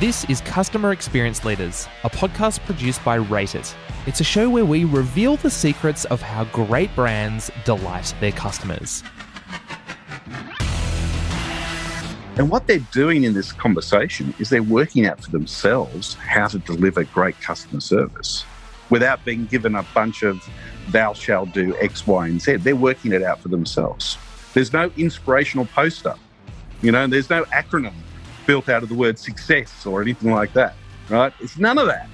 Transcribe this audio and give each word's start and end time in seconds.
This 0.00 0.24
is 0.24 0.40
Customer 0.40 0.90
Experience 0.90 1.44
Leaders, 1.44 1.86
a 2.02 2.10
podcast 2.10 2.58
produced 2.66 3.02
by 3.04 3.14
Rate 3.14 3.54
It. 3.54 3.76
It's 4.06 4.18
a 4.18 4.24
show 4.24 4.50
where 4.50 4.64
we 4.64 4.84
reveal 4.84 5.36
the 5.36 5.48
secrets 5.48 6.04
of 6.06 6.20
how 6.20 6.46
great 6.46 6.92
brands 6.96 7.48
delight 7.64 8.12
their 8.18 8.32
customers. 8.32 9.04
And 12.36 12.50
what 12.50 12.66
they're 12.66 12.80
doing 12.90 13.22
in 13.22 13.34
this 13.34 13.52
conversation 13.52 14.34
is 14.40 14.50
they're 14.50 14.64
working 14.64 15.06
out 15.06 15.22
for 15.22 15.30
themselves 15.30 16.14
how 16.14 16.48
to 16.48 16.58
deliver 16.58 17.04
great 17.04 17.40
customer 17.40 17.80
service 17.80 18.44
without 18.90 19.24
being 19.24 19.46
given 19.46 19.76
a 19.76 19.84
bunch 19.94 20.24
of 20.24 20.44
thou 20.88 21.12
shall 21.12 21.46
do 21.46 21.76
X, 21.78 22.04
Y, 22.04 22.26
and 22.26 22.42
Z. 22.42 22.56
They're 22.56 22.74
working 22.74 23.12
it 23.12 23.22
out 23.22 23.38
for 23.38 23.48
themselves. 23.48 24.18
There's 24.54 24.72
no 24.72 24.90
inspirational 24.96 25.66
poster, 25.66 26.16
you 26.82 26.90
know, 26.90 27.06
there's 27.06 27.30
no 27.30 27.44
acronym 27.44 27.94
built 28.46 28.68
out 28.68 28.82
of 28.82 28.88
the 28.88 28.94
word 28.94 29.18
success 29.18 29.86
or 29.86 30.02
anything 30.02 30.30
like 30.30 30.52
that, 30.52 30.74
right? 31.08 31.32
It's 31.40 31.58
none 31.58 31.78
of 31.78 31.86
that. 31.86 32.08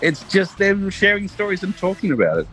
It's 0.00 0.24
just 0.32 0.58
them 0.58 0.90
sharing 0.90 1.28
stories 1.28 1.62
and 1.62 1.76
talking 1.76 2.12
about 2.12 2.38
it. 2.38 2.48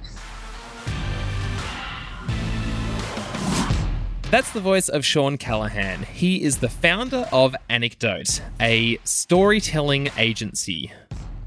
That's 4.29 4.51
the 4.51 4.61
voice 4.61 4.89
of 4.89 5.03
Shawn 5.03 5.39
Callahan. 5.39 6.03
He 6.03 6.43
is 6.43 6.59
the 6.59 6.69
founder 6.69 7.27
of 7.31 7.55
Anecdote, 7.67 8.43
a 8.61 8.99
storytelling 9.03 10.09
agency. 10.17 10.91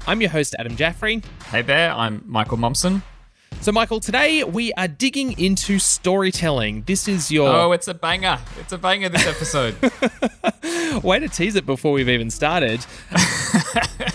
I'm 0.05 0.19
your 0.19 0.31
host, 0.31 0.53
Adam 0.59 0.75
Jaffrey. 0.75 1.21
Hey 1.45 1.61
there, 1.61 1.93
I'm 1.93 2.23
Michael 2.25 2.57
Momsen. 2.57 3.01
So, 3.63 3.71
Michael, 3.71 4.01
today 4.01 4.43
we 4.43 4.73
are 4.73 4.89
digging 4.89 5.39
into 5.39 5.79
storytelling. 5.79 6.83
This 6.83 7.07
is 7.07 7.31
your. 7.31 7.47
Oh, 7.47 7.71
it's 7.71 7.87
a 7.87 7.93
banger. 7.93 8.37
It's 8.59 8.73
a 8.73 8.77
banger 8.77 9.07
this 9.07 9.25
episode. 9.25 9.77
Way 11.01 11.19
to 11.19 11.29
tease 11.29 11.55
it 11.55 11.65
before 11.65 11.93
we've 11.93 12.09
even 12.09 12.29
started. 12.29 12.85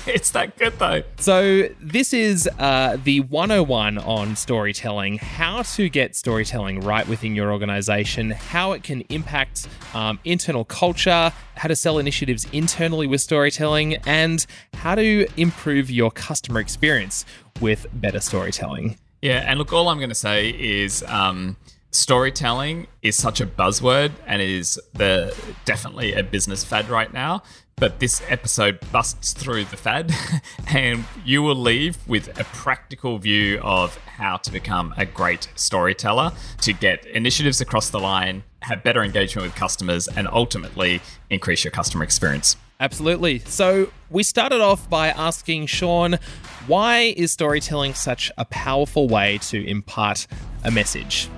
it's 0.06 0.32
that 0.32 0.58
good, 0.58 0.78
though. 0.78 1.02
So, 1.18 1.70
this 1.80 2.12
is 2.12 2.46
uh, 2.58 2.98
the 3.02 3.20
101 3.20 3.96
on 3.96 4.36
storytelling 4.36 5.16
how 5.16 5.62
to 5.62 5.88
get 5.88 6.14
storytelling 6.14 6.80
right 6.80 7.08
within 7.08 7.34
your 7.34 7.50
organization, 7.50 8.32
how 8.32 8.72
it 8.72 8.82
can 8.82 9.00
impact 9.08 9.66
um, 9.94 10.20
internal 10.26 10.66
culture, 10.66 11.32
how 11.56 11.68
to 11.68 11.74
sell 11.74 11.96
initiatives 11.96 12.46
internally 12.52 13.06
with 13.06 13.22
storytelling, 13.22 13.94
and 14.04 14.44
how 14.74 14.94
to 14.94 15.26
improve 15.38 15.90
your 15.90 16.10
customer 16.10 16.60
experience 16.60 17.24
with 17.62 17.86
better 17.94 18.20
storytelling. 18.20 18.98
Yeah, 19.20 19.44
and 19.46 19.58
look, 19.58 19.72
all 19.72 19.88
I'm 19.88 19.98
going 19.98 20.10
to 20.10 20.14
say 20.14 20.50
is 20.50 21.02
um, 21.04 21.56
storytelling 21.90 22.86
is 23.02 23.16
such 23.16 23.40
a 23.40 23.46
buzzword 23.46 24.12
and 24.26 24.40
is 24.40 24.80
the 24.92 25.36
definitely 25.64 26.12
a 26.12 26.22
business 26.22 26.62
fad 26.62 26.88
right 26.88 27.12
now. 27.12 27.42
But 27.76 28.00
this 28.00 28.20
episode 28.28 28.80
busts 28.90 29.32
through 29.32 29.66
the 29.66 29.76
fad, 29.76 30.12
and 30.68 31.04
you 31.24 31.42
will 31.42 31.54
leave 31.54 31.96
with 32.08 32.28
a 32.38 32.44
practical 32.44 33.18
view 33.18 33.60
of 33.62 33.96
how 33.98 34.36
to 34.38 34.50
become 34.50 34.94
a 34.96 35.06
great 35.06 35.48
storyteller 35.54 36.32
to 36.62 36.72
get 36.72 37.06
initiatives 37.06 37.60
across 37.60 37.90
the 37.90 38.00
line, 38.00 38.42
have 38.68 38.84
better 38.84 39.02
engagement 39.02 39.46
with 39.46 39.54
customers, 39.54 40.08
and 40.08 40.28
ultimately 40.28 41.00
increase 41.30 41.64
your 41.64 41.70
customer 41.70 42.04
experience. 42.04 42.56
Absolutely. 42.80 43.40
So 43.40 43.90
we 44.10 44.22
started 44.22 44.60
off 44.60 44.88
by 44.88 45.08
asking 45.08 45.66
Shawn, 45.66 46.18
why 46.66 47.14
is 47.16 47.32
storytelling 47.32 47.94
such 47.94 48.30
a 48.38 48.44
powerful 48.44 49.08
way 49.08 49.38
to 49.38 49.66
impart 49.66 50.26
a 50.64 50.70
message? 50.70 51.28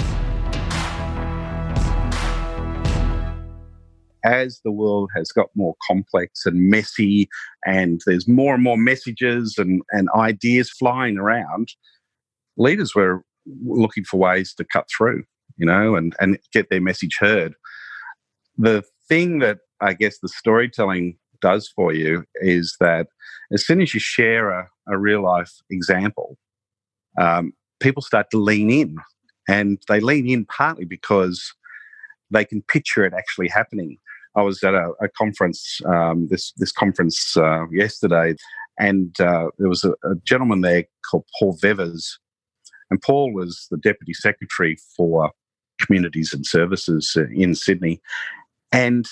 As 4.23 4.61
the 4.65 4.73
world 4.73 5.09
has 5.17 5.33
got 5.33 5.47
more 5.55 5.77
complex 5.87 6.45
and 6.45 6.69
messy, 6.69 7.27
and 7.65 8.03
there's 8.05 8.29
more 8.29 8.53
and 8.55 8.63
more 8.63 8.77
messages 8.77 9.55
and, 9.57 9.81
and 9.93 10.09
ideas 10.15 10.69
flying 10.71 11.17
around, 11.17 11.69
leaders 12.59 12.95
were 12.95 13.23
looking 13.65 14.05
for 14.05 14.19
ways 14.19 14.53
to 14.55 14.65
cut 14.65 14.87
through, 14.95 15.25
you 15.61 15.67
know, 15.67 15.95
and, 15.95 16.17
and 16.19 16.39
get 16.53 16.71
their 16.71 16.81
message 16.81 17.19
heard. 17.21 17.55
The 18.57 18.83
thing 19.09 19.41
that 19.41 19.59
I 19.81 19.93
guess 19.93 20.19
the 20.19 20.29
storytelling 20.29 21.19
does 21.43 21.69
for 21.69 21.93
you 21.93 22.25
is 22.37 22.77
that 22.81 23.09
as 23.53 23.67
soon 23.67 23.81
as 23.83 23.93
you 23.93 24.01
share 24.01 24.51
a, 24.51 24.69
a 24.89 24.99
real 24.99 25.23
life 25.23 25.53
example, 25.71 26.39
um, 27.21 27.53
people 27.81 28.03
start 28.03 28.31
to 28.31 28.39
lean 28.39 28.71
in. 28.71 28.97
And 29.49 29.83
they 29.89 30.01
lean 30.01 30.29
in 30.29 30.47
partly 30.47 30.85
because 30.85 31.53
they 32.31 32.45
can 32.45 32.63
picture 32.63 33.05
it 33.05 33.13
actually 33.13 33.49
happening. 33.49 33.99
I 34.37 34.43
was 34.43 34.63
at 34.63 34.75
a, 34.75 34.93
a 35.03 35.09
conference, 35.09 35.81
um, 35.87 36.29
this 36.29 36.53
this 36.57 36.71
conference 36.71 37.37
uh, 37.37 37.69
yesterday, 37.71 38.37
and 38.79 39.21
uh, 39.21 39.49
there 39.59 39.69
was 39.69 39.83
a, 39.83 39.91
a, 40.05 40.15
gentleman 40.25 40.61
there 40.61 40.85
called 41.11 41.25
Paul 41.37 41.59
Vevers, 41.61 42.21
and 42.91 43.03
Paul 43.03 43.35
was 43.35 43.67
the 43.73 43.77
deputy 43.77 44.15
secretary 44.15 44.77
for 44.97 45.33
communities 45.85 46.33
and 46.33 46.47
services 46.47 47.17
in 47.35 47.55
Sydney, 47.55 48.01
and 48.73 49.07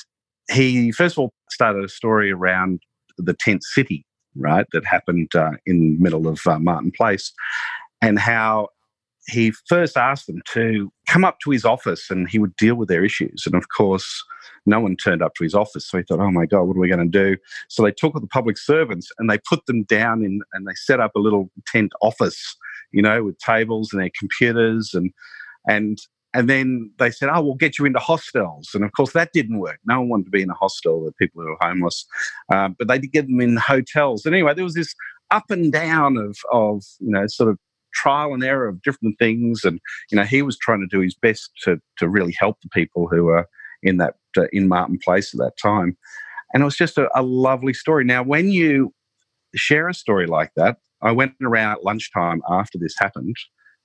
he 0.50 0.92
first 0.92 1.14
of 1.14 1.18
all 1.18 1.32
started 1.50 1.84
a 1.84 1.88
story 1.88 2.30
around 2.30 2.80
the 3.16 3.34
tent 3.34 3.62
city, 3.64 4.04
right, 4.36 4.66
that 4.72 4.84
happened 4.84 5.34
uh, 5.34 5.52
in 5.66 5.96
the 5.96 6.02
middle 6.02 6.28
of 6.28 6.40
uh, 6.46 6.58
Martin 6.58 6.92
Place, 6.92 7.32
and 8.00 8.18
how 8.18 8.68
he 9.28 9.52
first 9.68 9.96
asked 9.96 10.26
them 10.26 10.40
to 10.46 10.90
come 11.06 11.24
up 11.24 11.38
to 11.40 11.50
his 11.50 11.64
office 11.64 12.10
and 12.10 12.28
he 12.28 12.38
would 12.38 12.56
deal 12.56 12.74
with 12.74 12.88
their 12.88 13.04
issues. 13.04 13.42
And 13.44 13.54
of 13.54 13.68
course, 13.76 14.24
no 14.64 14.80
one 14.80 14.96
turned 14.96 15.22
up 15.22 15.34
to 15.34 15.44
his 15.44 15.54
office. 15.54 15.86
So 15.86 15.98
he 15.98 16.04
thought, 16.04 16.20
oh 16.20 16.30
my 16.30 16.46
God, 16.46 16.62
what 16.62 16.76
are 16.76 16.80
we 16.80 16.88
going 16.88 17.10
to 17.10 17.18
do? 17.18 17.36
So 17.68 17.82
they 17.82 17.92
took 17.92 18.14
the 18.14 18.26
public 18.26 18.56
servants 18.56 19.10
and 19.18 19.28
they 19.28 19.38
put 19.48 19.66
them 19.66 19.84
down 19.84 20.24
in, 20.24 20.40
and 20.54 20.66
they 20.66 20.74
set 20.74 21.00
up 21.00 21.12
a 21.14 21.20
little 21.20 21.50
tent 21.66 21.92
office, 22.00 22.56
you 22.90 23.02
know, 23.02 23.24
with 23.24 23.38
tables 23.38 23.90
and 23.92 24.00
their 24.00 24.10
computers 24.18 24.94
and, 24.94 25.10
and 25.68 25.98
and 26.34 26.48
then 26.48 26.90
they 26.98 27.10
said, 27.10 27.30
"Oh, 27.32 27.40
we'll 27.42 27.54
get 27.54 27.78
you 27.78 27.86
into 27.86 27.98
hostels." 27.98 28.70
And 28.74 28.84
of 28.84 28.92
course, 28.92 29.12
that 29.12 29.32
didn't 29.32 29.58
work. 29.58 29.78
No 29.86 30.00
one 30.00 30.08
wanted 30.08 30.24
to 30.24 30.30
be 30.30 30.42
in 30.42 30.50
a 30.50 30.54
hostel 30.54 31.02
with 31.04 31.16
people 31.16 31.42
who 31.42 31.48
were 31.48 31.56
homeless, 31.60 32.06
um, 32.52 32.76
but 32.78 32.88
they 32.88 32.98
did 32.98 33.12
get 33.12 33.26
them 33.26 33.40
in 33.40 33.56
hotels. 33.56 34.26
And 34.26 34.34
anyway, 34.34 34.54
there 34.54 34.64
was 34.64 34.74
this 34.74 34.94
up 35.30 35.50
and 35.50 35.72
down 35.72 36.16
of 36.16 36.36
of 36.52 36.84
you 37.00 37.10
know 37.10 37.26
sort 37.26 37.50
of 37.50 37.58
trial 37.94 38.34
and 38.34 38.44
error 38.44 38.68
of 38.68 38.82
different 38.82 39.18
things. 39.18 39.64
And 39.64 39.80
you 40.10 40.16
know, 40.16 40.24
he 40.24 40.42
was 40.42 40.58
trying 40.58 40.80
to 40.80 40.96
do 40.96 41.02
his 41.02 41.14
best 41.14 41.50
to 41.62 41.80
to 41.96 42.08
really 42.08 42.34
help 42.38 42.60
the 42.62 42.68
people 42.68 43.08
who 43.08 43.24
were 43.24 43.46
in 43.82 43.96
that 43.98 44.14
uh, 44.36 44.46
in 44.52 44.68
Martin 44.68 44.98
Place 45.02 45.34
at 45.34 45.38
that 45.38 45.56
time. 45.60 45.96
And 46.52 46.62
it 46.62 46.64
was 46.64 46.76
just 46.76 46.98
a, 46.98 47.08
a 47.14 47.22
lovely 47.22 47.74
story. 47.74 48.04
Now, 48.04 48.22
when 48.22 48.50
you 48.50 48.92
share 49.54 49.88
a 49.88 49.94
story 49.94 50.26
like 50.26 50.50
that, 50.56 50.78
I 51.02 51.12
went 51.12 51.34
around 51.42 51.72
at 51.72 51.84
lunchtime 51.84 52.42
after 52.50 52.78
this 52.78 52.94
happened, 52.98 53.36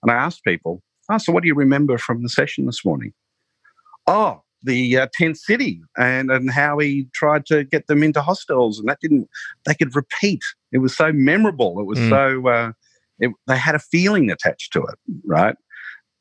and 0.02 0.12
I 0.12 0.16
asked 0.16 0.44
people 0.44 0.82
Oh, 1.10 1.18
so 1.18 1.32
what 1.32 1.44
do 1.44 1.48
you 1.48 1.56
remember 1.56 1.98
from 1.98 2.24
the 2.24 2.30
session 2.30 2.66
this 2.66 2.86
morning? 2.86 3.14
Oh, 4.08 4.42
the 4.64 4.98
uh, 4.98 5.08
tent 5.14 5.38
city 5.38 5.82
and, 5.98 6.32
and 6.32 6.50
how 6.50 6.80
he 6.80 7.08
tried 7.14 7.46
to 7.48 7.66
get 7.66 7.88
them 7.88 8.02
into 8.02 8.22
hostels 8.22 8.80
and 8.80 8.88
that 8.88 9.00
didn't, 9.02 9.28
they 9.66 9.74
could 9.74 9.96
repeat. 9.96 10.42
It 10.72 10.78
was 10.78 10.96
so 10.96 11.12
memorable. 11.12 11.80
It 11.80 11.86
was 11.86 12.00
mm. 12.00 12.10
so, 12.10 12.48
uh, 12.48 12.72
it, 13.20 13.32
they 13.48 13.58
had 13.58 13.76
a 13.76 13.80
feeling 13.80 14.32
attached 14.32 14.72
to 14.74 14.82
it, 14.82 14.96
right? 15.26 15.56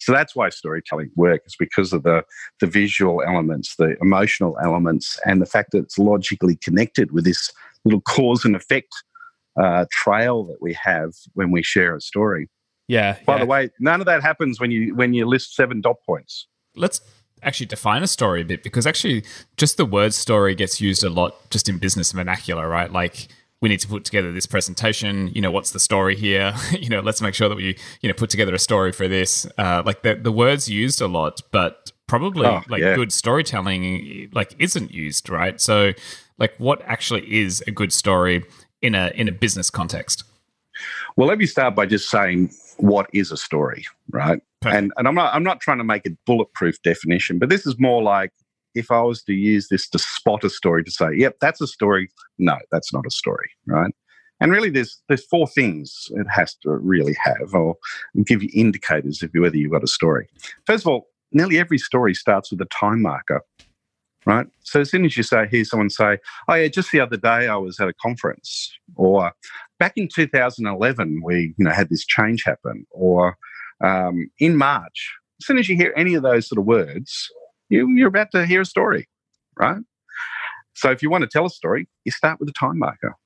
So 0.00 0.10
that's 0.10 0.34
why 0.34 0.48
storytelling 0.48 1.12
works 1.14 1.54
because 1.56 1.92
of 1.92 2.02
the, 2.02 2.24
the 2.60 2.66
visual 2.66 3.22
elements, 3.22 3.76
the 3.76 3.96
emotional 4.02 4.56
elements, 4.62 5.18
and 5.24 5.40
the 5.40 5.46
fact 5.46 5.70
that 5.72 5.78
it's 5.78 5.98
logically 5.98 6.56
connected 6.56 7.12
with 7.12 7.24
this 7.24 7.52
little 7.84 8.00
cause 8.00 8.44
and 8.44 8.56
effect 8.56 8.92
uh, 9.60 9.84
trail 9.92 10.44
that 10.44 10.60
we 10.60 10.76
have 10.82 11.12
when 11.34 11.52
we 11.52 11.62
share 11.62 11.94
a 11.94 12.00
story. 12.00 12.48
Yeah. 12.88 13.16
By 13.26 13.34
yeah. 13.34 13.40
the 13.40 13.46
way, 13.46 13.70
none 13.78 14.00
of 14.00 14.06
that 14.06 14.22
happens 14.22 14.60
when 14.60 14.70
you 14.70 14.94
when 14.94 15.14
you 15.14 15.26
list 15.26 15.54
seven 15.54 15.80
dot 15.80 15.96
points. 16.04 16.46
Let's 16.74 17.00
actually 17.42 17.66
define 17.66 18.02
a 18.02 18.06
story 18.06 18.42
a 18.42 18.44
bit 18.44 18.62
because 18.62 18.86
actually 18.86 19.24
just 19.56 19.76
the 19.76 19.84
word 19.84 20.14
story 20.14 20.54
gets 20.54 20.80
used 20.80 21.02
a 21.02 21.10
lot 21.10 21.50
just 21.50 21.68
in 21.68 21.78
business 21.78 22.12
vernacular, 22.12 22.68
right? 22.68 22.90
Like 22.92 23.28
we 23.60 23.68
need 23.68 23.80
to 23.80 23.88
put 23.88 24.04
together 24.04 24.32
this 24.32 24.46
presentation. 24.46 25.28
You 25.34 25.40
know, 25.40 25.50
what's 25.50 25.70
the 25.70 25.80
story 25.80 26.16
here? 26.16 26.52
you 26.72 26.88
know, 26.88 27.00
let's 27.00 27.22
make 27.22 27.34
sure 27.34 27.48
that 27.48 27.56
we 27.56 27.76
you 28.00 28.08
know 28.08 28.14
put 28.14 28.30
together 28.30 28.54
a 28.54 28.58
story 28.58 28.92
for 28.92 29.08
this. 29.08 29.46
Uh, 29.56 29.82
like 29.84 30.02
the 30.02 30.14
the 30.14 30.32
words 30.32 30.68
used 30.68 31.00
a 31.00 31.06
lot, 31.06 31.40
but 31.50 31.92
probably 32.06 32.46
oh, 32.46 32.60
like 32.68 32.82
yeah. 32.82 32.94
good 32.94 33.12
storytelling 33.12 34.28
like 34.32 34.54
isn't 34.58 34.92
used, 34.92 35.30
right? 35.30 35.60
So 35.60 35.92
like 36.38 36.54
what 36.58 36.82
actually 36.82 37.32
is 37.32 37.62
a 37.66 37.70
good 37.70 37.92
story 37.92 38.44
in 38.82 38.94
a 38.94 39.12
in 39.14 39.28
a 39.28 39.32
business 39.32 39.70
context? 39.70 40.24
Well, 41.16 41.28
let 41.28 41.38
me 41.38 41.46
start 41.46 41.74
by 41.74 41.86
just 41.86 42.10
saying 42.10 42.50
what 42.82 43.08
is 43.12 43.30
a 43.30 43.36
story, 43.36 43.86
right? 44.10 44.40
And 44.64 44.92
and 44.96 45.08
I'm 45.08 45.14
not 45.14 45.34
I'm 45.34 45.44
not 45.44 45.60
trying 45.60 45.78
to 45.78 45.84
make 45.84 46.06
a 46.06 46.10
bulletproof 46.26 46.82
definition, 46.82 47.38
but 47.38 47.48
this 47.48 47.66
is 47.66 47.76
more 47.78 48.02
like 48.02 48.32
if 48.74 48.90
I 48.90 49.02
was 49.02 49.22
to 49.24 49.32
use 49.32 49.68
this 49.68 49.88
to 49.90 49.98
spot 49.98 50.44
a 50.44 50.50
story 50.50 50.82
to 50.84 50.90
say, 50.90 51.08
yep, 51.14 51.36
that's 51.40 51.60
a 51.60 51.66
story. 51.66 52.10
No, 52.38 52.58
that's 52.72 52.92
not 52.92 53.06
a 53.06 53.10
story, 53.10 53.50
right? 53.66 53.92
And 54.40 54.50
really, 54.50 54.70
there's 54.70 55.00
there's 55.08 55.24
four 55.26 55.46
things 55.46 56.08
it 56.10 56.26
has 56.28 56.54
to 56.62 56.70
really 56.70 57.16
have, 57.22 57.54
or 57.54 57.76
give 58.26 58.42
you 58.42 58.50
indicators 58.52 59.22
of 59.22 59.30
whether 59.34 59.56
you've 59.56 59.72
got 59.72 59.84
a 59.84 59.88
story. 59.88 60.28
First 60.66 60.84
of 60.84 60.88
all, 60.88 61.08
nearly 61.32 61.58
every 61.58 61.78
story 61.78 62.14
starts 62.14 62.50
with 62.50 62.60
a 62.60 62.66
time 62.66 63.02
marker. 63.02 63.42
right? 64.26 64.46
So 64.62 64.80
as 64.80 64.90
soon 64.90 65.04
as 65.04 65.16
you 65.16 65.22
say, 65.22 65.46
hear 65.48 65.64
someone 65.64 65.90
say, 65.90 66.18
"Oh 66.48 66.54
yeah, 66.54 66.68
just 66.68 66.92
the 66.92 67.00
other 67.00 67.16
day 67.16 67.48
I 67.48 67.56
was 67.56 67.80
at 67.80 67.88
a 67.88 67.94
conference," 67.94 68.72
or 68.96 69.32
back 69.82 69.94
in 69.96 70.06
2011 70.06 71.22
we 71.24 71.54
you 71.58 71.64
know 71.64 71.72
had 71.72 71.88
this 71.88 72.06
change 72.06 72.44
happen, 72.44 72.86
or 72.92 73.36
um, 73.82 74.30
in 74.38 74.56
March. 74.56 75.12
As 75.40 75.46
soon 75.46 75.58
as 75.58 75.68
you 75.68 75.74
hear 75.74 75.92
any 75.96 76.14
of 76.14 76.22
those 76.22 76.46
sort 76.46 76.60
of 76.60 76.66
words, 76.66 77.28
you, 77.68 77.88
you're 77.96 78.06
about 78.06 78.30
to 78.30 78.46
hear 78.46 78.60
a 78.60 78.64
story, 78.64 79.08
right? 79.58 79.82
So 80.74 80.92
if 80.92 81.02
you 81.02 81.10
want 81.10 81.22
to 81.22 81.28
tell 81.28 81.46
a 81.46 81.50
story, 81.50 81.88
you 82.04 82.12
start 82.12 82.38
with 82.38 82.48
a 82.48 82.52
time 82.52 82.78
marker. 82.78 83.16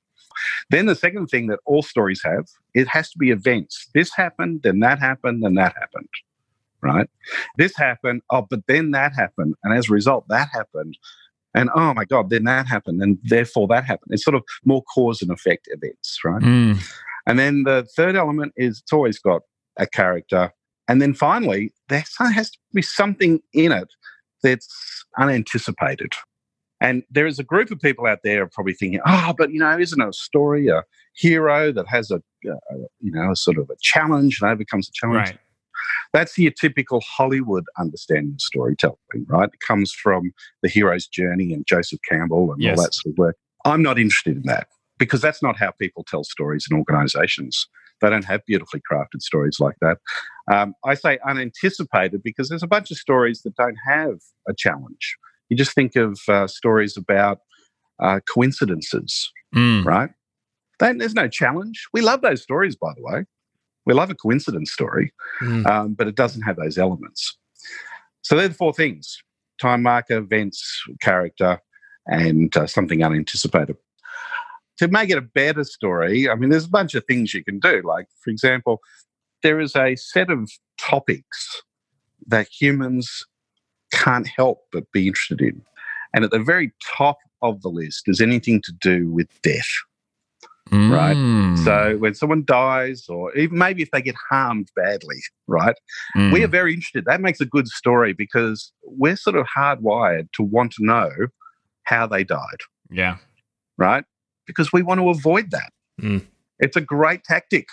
Then 0.71 0.87
the 0.87 0.95
second 0.95 1.27
thing 1.27 1.45
that 1.47 1.59
all 1.67 1.83
stories 1.83 2.21
have, 2.25 2.45
it 2.73 2.87
has 2.87 3.11
to 3.11 3.19
be 3.19 3.29
events. 3.29 3.87
This 3.93 4.11
happened, 4.15 4.61
then 4.63 4.79
that 4.79 4.97
happened, 4.97 5.43
then 5.43 5.53
that 5.53 5.75
happened. 5.79 6.09
Right? 6.81 7.07
This 7.57 7.77
happened, 7.77 8.23
oh, 8.31 8.47
but 8.49 8.61
then 8.67 8.91
that 8.91 9.13
happened. 9.13 9.53
And 9.63 9.77
as 9.77 9.89
a 9.89 9.93
result, 9.93 10.25
that 10.29 10.49
happened. 10.51 10.97
And 11.57 11.69
oh 11.75 11.93
my 11.93 12.05
God, 12.05 12.29
then 12.29 12.43
that 12.43 12.67
happened. 12.67 13.01
And 13.01 13.17
therefore 13.23 13.67
that 13.69 13.83
happened. 13.83 14.11
It's 14.13 14.23
sort 14.23 14.35
of 14.35 14.43
more 14.63 14.83
cause 14.93 15.21
and 15.21 15.31
effect 15.31 15.67
events, 15.71 16.19
right? 16.23 16.41
Mm. 16.41 16.83
And 17.25 17.39
then 17.39 17.63
the 17.63 17.87
third 17.95 18.15
element 18.15 18.53
is 18.55 18.79
it's 18.79 18.93
always 18.93 19.17
got 19.19 19.41
a 19.77 19.87
character. 19.87 20.51
And 20.87 21.01
then 21.01 21.13
finally, 21.13 21.73
there 21.89 22.03
has 22.19 22.51
to 22.51 22.57
be 22.73 22.81
something 22.81 23.41
in 23.53 23.71
it 23.71 23.89
that's 24.43 25.05
unanticipated. 25.17 26.13
And 26.79 27.03
there 27.09 27.25
is 27.25 27.39
a 27.39 27.43
group 27.43 27.71
of 27.71 27.79
people 27.79 28.05
out 28.05 28.19
there 28.23 28.45
probably 28.47 28.73
thinking, 28.73 29.01
oh, 29.05 29.33
but 29.35 29.51
you 29.51 29.59
know, 29.59 29.77
isn't 29.77 29.99
it 29.99 30.07
a 30.07 30.13
story, 30.13 30.67
a 30.67 30.83
hero 31.15 31.71
that 31.71 31.87
has 31.87 32.11
a, 32.11 32.21
a 32.45 32.75
you 32.99 33.11
know, 33.11 33.31
a 33.31 33.35
sort 33.35 33.57
of 33.57 33.69
a 33.69 33.75
challenge 33.81 34.39
and 34.41 34.51
overcomes 34.51 34.87
a 34.87 34.91
challenge? 34.93 35.29
Right. 35.29 35.39
That's 36.13 36.37
your 36.37 36.51
typical 36.51 37.01
Hollywood 37.01 37.65
understanding 37.77 38.33
of 38.35 38.41
storytelling, 38.41 38.97
right? 39.27 39.49
It 39.53 39.59
comes 39.59 39.91
from 39.91 40.31
the 40.63 40.69
hero's 40.69 41.07
journey 41.07 41.53
and 41.53 41.65
Joseph 41.67 41.99
Campbell 42.09 42.51
and 42.53 42.61
Yes. 42.61 42.77
all 42.77 42.83
that 42.83 42.93
sort 42.93 43.13
of 43.13 43.17
work. 43.17 43.35
I'm 43.65 43.81
not 43.83 43.99
interested 43.99 44.35
in 44.37 44.43
that 44.45 44.67
because 44.97 45.21
that's 45.21 45.43
not 45.43 45.57
how 45.57 45.71
people 45.71 46.03
tell 46.07 46.23
stories 46.23 46.65
in 46.69 46.77
organizations. 46.77 47.67
They 48.01 48.09
don't 48.09 48.25
have 48.25 48.45
beautifully 48.45 48.81
crafted 48.89 49.21
stories 49.21 49.59
like 49.59 49.75
that. 49.81 49.97
Um, 50.51 50.75
I 50.85 50.93
say 50.93 51.17
unanticipated 51.27 52.21
because 52.23 52.47
there's 52.49 52.63
a 52.63 52.67
bunch 52.67 52.91
of 52.91 52.97
stories 52.97 53.41
that 53.41 53.55
don't 53.55 53.77
have 53.87 54.19
a 54.47 54.53
challenge. 54.55 55.15
You 55.49 55.57
just 55.57 55.73
think 55.73 55.95
of 55.95 56.19
uh, 56.27 56.47
stories 56.47 56.95
about 56.97 57.39
uh, 57.99 58.19
coincidences, 58.31 59.31
Mm. 59.55 59.85
right? 59.85 60.09
Then 60.79 60.99
there's 60.99 61.15
no 61.15 61.27
challenge. 61.27 61.87
We 61.93 62.01
love 62.01 62.21
those 62.21 62.43
stories, 62.43 62.75
by 62.75 62.91
the 62.95 63.01
way. 63.01 63.25
We 63.87 63.93
love 63.93 64.11
a 64.11 64.15
coincidence 64.15 64.71
story, 64.71 65.13
Mm. 65.41 65.65
um, 65.65 65.93
but 65.93 66.07
it 66.07 66.15
doesn't 66.15 66.41
have 66.43 66.57
those 66.57 66.77
elements. 66.77 67.37
So 68.21 68.35
they're 68.35 68.49
the 68.49 68.53
four 68.53 68.73
things 68.73 69.17
time 69.59 69.81
marker, 69.81 70.17
events, 70.17 70.83
character, 71.01 71.59
and 72.05 72.55
uh, 72.55 72.67
something 72.67 73.03
unanticipated. 73.03 73.75
To 74.77 74.87
make 74.87 75.09
it 75.09 75.17
a 75.17 75.21
better 75.21 75.63
story, 75.63 76.29
I 76.29 76.35
mean, 76.35 76.51
there's 76.51 76.65
a 76.65 76.69
bunch 76.69 76.93
of 76.93 77.03
things 77.05 77.33
you 77.33 77.43
can 77.43 77.59
do. 77.59 77.81
Like, 77.83 78.05
for 78.23 78.29
example, 78.29 78.81
there 79.41 79.59
is 79.59 79.75
a 79.75 79.95
set 79.95 80.29
of 80.29 80.51
topics 80.77 81.63
that 82.27 82.47
humans 82.49 83.25
can't 83.91 84.27
help 84.27 84.59
but 84.71 84.91
be 84.91 85.07
interested 85.07 85.41
in. 85.41 85.61
And 86.13 86.23
at 86.23 86.29
the 86.29 86.39
very 86.39 86.71
top 86.97 87.17
of 87.41 87.61
the 87.61 87.69
list 87.69 88.03
is 88.07 88.21
anything 88.21 88.61
to 88.63 88.71
do 88.73 89.09
with 89.09 89.29
death. 89.41 89.71
Right. 90.71 91.15
Mm. 91.15 91.63
So 91.63 91.97
when 91.97 92.13
someone 92.13 92.43
dies, 92.45 93.07
or 93.09 93.35
even 93.35 93.57
maybe 93.57 93.81
if 93.81 93.91
they 93.91 94.01
get 94.01 94.15
harmed 94.29 94.69
badly, 94.75 95.17
right? 95.47 95.75
Mm. 96.15 96.33
We 96.33 96.43
are 96.43 96.47
very 96.47 96.73
interested. 96.73 97.05
That 97.05 97.21
makes 97.21 97.39
a 97.41 97.45
good 97.45 97.67
story 97.67 98.13
because 98.13 98.71
we're 98.83 99.15
sort 99.15 99.35
of 99.35 99.45
hardwired 99.55 100.31
to 100.33 100.43
want 100.43 100.73
to 100.73 100.85
know 100.85 101.09
how 101.83 102.07
they 102.07 102.23
died, 102.23 102.61
yeah. 102.89 103.17
right? 103.77 104.03
Because 104.45 104.71
we 104.71 104.81
want 104.81 104.99
to 104.99 105.09
avoid 105.09 105.51
that. 105.51 105.71
Mm. 106.01 106.25
It's 106.59 106.75
a 106.75 106.81
great 106.81 107.23
tactic. 107.23 107.67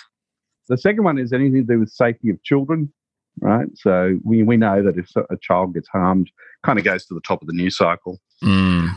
The 0.68 0.78
second 0.78 1.04
one 1.04 1.18
is 1.18 1.32
anything 1.32 1.66
to 1.66 1.74
do 1.74 1.80
with 1.80 1.90
safety 1.90 2.30
of 2.30 2.42
children, 2.42 2.92
right? 3.40 3.66
So 3.74 4.18
we, 4.24 4.42
we 4.42 4.56
know 4.56 4.82
that 4.82 4.96
if 4.96 5.10
a 5.16 5.36
child 5.42 5.74
gets 5.74 5.88
harmed, 5.88 6.30
kind 6.62 6.78
of 6.78 6.84
goes 6.84 7.06
to 7.06 7.14
the 7.14 7.20
top 7.20 7.42
of 7.42 7.48
the 7.48 7.54
news 7.54 7.76
cycle. 7.76 8.18
Mm. 8.42 8.90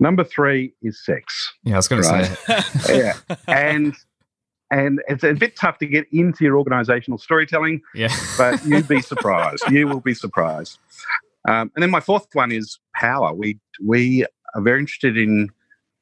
Number 0.00 0.24
three 0.24 0.74
is 0.82 1.04
sex. 1.04 1.52
Yeah, 1.64 1.74
I 1.74 1.76
was 1.78 1.88
going 1.88 2.02
Right. 2.02 2.24
to 2.46 2.62
say. 2.80 2.98
Yeah. 2.98 3.14
and 3.48 3.94
and 4.70 5.00
it's 5.08 5.24
a 5.24 5.32
bit 5.32 5.56
tough 5.56 5.78
to 5.78 5.86
get 5.86 6.06
into 6.12 6.44
your 6.44 6.58
organizational 6.58 7.18
storytelling, 7.18 7.80
Yeah. 7.94 8.14
but 8.36 8.64
you'd 8.66 8.86
be 8.88 9.00
surprised. 9.00 9.64
you 9.70 9.88
will 9.88 10.00
be 10.00 10.14
surprised. 10.14 10.78
Um, 11.48 11.70
and 11.74 11.82
then 11.82 11.90
my 11.90 12.00
fourth 12.00 12.26
one 12.34 12.52
is 12.52 12.78
power. 12.94 13.32
We 13.32 13.58
we 13.84 14.24
are 14.54 14.60
very 14.62 14.80
interested 14.80 15.16
in 15.16 15.48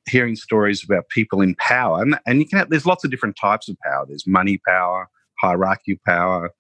hearing 0.09 0.37
stories 0.37 0.85
about 0.85 1.09
people 1.09 1.41
in 1.41 1.55
power, 1.57 2.03
and, 2.03 2.19
and 2.27 2.39
you 2.41 2.47
can 2.49 2.59
have, 2.59 2.71
there's 2.71 2.87
lots 2.87 3.05
of 3.05 3.11
different 3.11 3.37
types 3.41 3.69
of 3.69 3.77
power. 3.85 4.05
There's 4.07 4.27
money 4.27 4.61
power, 4.67 5.09
hierarchy 5.41 6.01
power, 6.07 6.51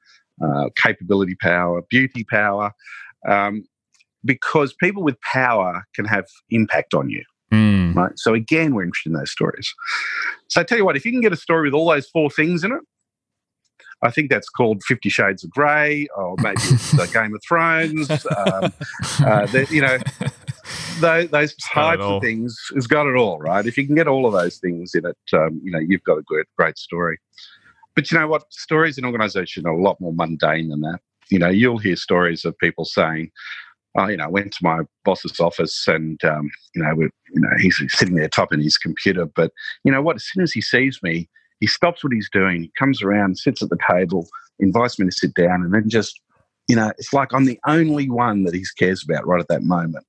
uh, 0.44 0.68
capability 0.76 1.36
power, 1.40 1.82
beauty 1.90 2.24
power, 2.24 2.72
um, 3.28 3.64
because 4.26 4.74
people 4.74 5.02
with 5.02 5.20
power 5.20 5.86
can 5.94 6.04
have 6.04 6.26
impact 6.50 6.92
on 6.94 7.08
you 7.08 7.22
Mm. 7.52 7.94
right? 7.94 8.12
So 8.16 8.34
again, 8.34 8.74
we're 8.74 8.82
interested 8.82 9.10
in 9.10 9.18
those 9.18 9.30
stories. 9.30 9.72
So 10.48 10.60
I 10.60 10.64
tell 10.64 10.78
you 10.78 10.84
what, 10.84 10.96
if 10.96 11.04
you 11.06 11.12
can 11.12 11.20
get 11.20 11.32
a 11.32 11.36
story 11.36 11.68
with 11.68 11.74
all 11.74 11.88
those 11.88 12.08
four 12.08 12.28
things 12.28 12.64
in 12.64 12.72
it, 12.72 12.80
I 14.02 14.10
think 14.10 14.30
that's 14.30 14.48
called 14.48 14.82
Fifty 14.82 15.08
Shades 15.08 15.44
of 15.44 15.50
Grey, 15.50 16.08
or 16.16 16.34
maybe 16.38 16.56
it's 16.64 16.98
uh, 16.98 17.06
Game 17.06 17.34
of 17.34 17.40
Thrones. 17.46 18.10
Um, 18.10 18.72
uh, 19.20 19.46
the, 19.46 19.66
you 19.70 19.80
know, 19.80 19.98
those, 21.00 21.30
those 21.30 21.54
types 21.72 22.02
of 22.02 22.20
things 22.20 22.58
has 22.74 22.86
got 22.86 23.06
it 23.06 23.14
all, 23.14 23.38
right? 23.38 23.64
If 23.64 23.78
you 23.78 23.86
can 23.86 23.94
get 23.94 24.08
all 24.08 24.26
of 24.26 24.32
those 24.32 24.58
things 24.58 24.94
in 24.94 25.06
it, 25.06 25.16
um, 25.32 25.60
you 25.62 25.70
know, 25.70 25.78
you've 25.78 26.04
got 26.04 26.18
a 26.18 26.22
good, 26.22 26.46
great 26.56 26.76
story. 26.78 27.18
But 27.94 28.10
you 28.10 28.18
know 28.18 28.26
what? 28.26 28.52
Stories 28.52 28.98
in 28.98 29.04
organisation 29.04 29.66
are 29.66 29.72
a 29.72 29.82
lot 29.82 30.00
more 30.00 30.12
mundane 30.12 30.68
than 30.68 30.80
that. 30.82 30.98
You 31.30 31.38
know, 31.38 31.48
you'll 31.48 31.78
hear 31.78 31.96
stories 31.96 32.44
of 32.44 32.58
people 32.58 32.84
saying, 32.84 33.30
"Oh, 33.96 34.08
you 34.08 34.16
know, 34.16 34.24
I 34.24 34.28
went 34.28 34.52
to 34.52 34.58
my 34.62 34.80
boss's 35.04 35.38
office 35.40 35.86
and 35.88 36.22
um, 36.24 36.50
you 36.74 36.82
know, 36.82 36.94
we 36.94 37.04
you 37.34 37.40
know, 37.40 37.50
he's 37.60 37.82
sitting 37.88 38.14
there 38.14 38.28
typing 38.28 38.60
his 38.60 38.78
computer, 38.78 39.26
but 39.26 39.52
you 39.84 39.92
know 39.92 40.02
what? 40.02 40.16
As 40.16 40.24
soon 40.24 40.42
as 40.42 40.52
he 40.52 40.60
sees 40.60 41.00
me, 41.02 41.28
he 41.60 41.66
stops 41.66 42.04
what 42.04 42.12
he's 42.12 42.30
doing, 42.30 42.62
he 42.62 42.72
comes 42.78 43.02
around, 43.02 43.38
sits 43.38 43.62
at 43.62 43.70
the 43.70 43.78
table, 43.90 44.28
invites 44.58 44.98
me 44.98 45.06
to 45.06 45.12
sit 45.12 45.34
down, 45.34 45.62
and 45.62 45.72
then 45.72 45.88
just, 45.88 46.20
you 46.68 46.76
know, 46.76 46.92
it's 46.98 47.12
like 47.12 47.32
I'm 47.32 47.44
the 47.44 47.58
only 47.66 48.08
one 48.10 48.44
that 48.44 48.54
he 48.54 48.64
cares 48.78 49.02
about 49.02 49.26
right 49.26 49.40
at 49.40 49.48
that 49.48 49.62
moment. 49.62 50.04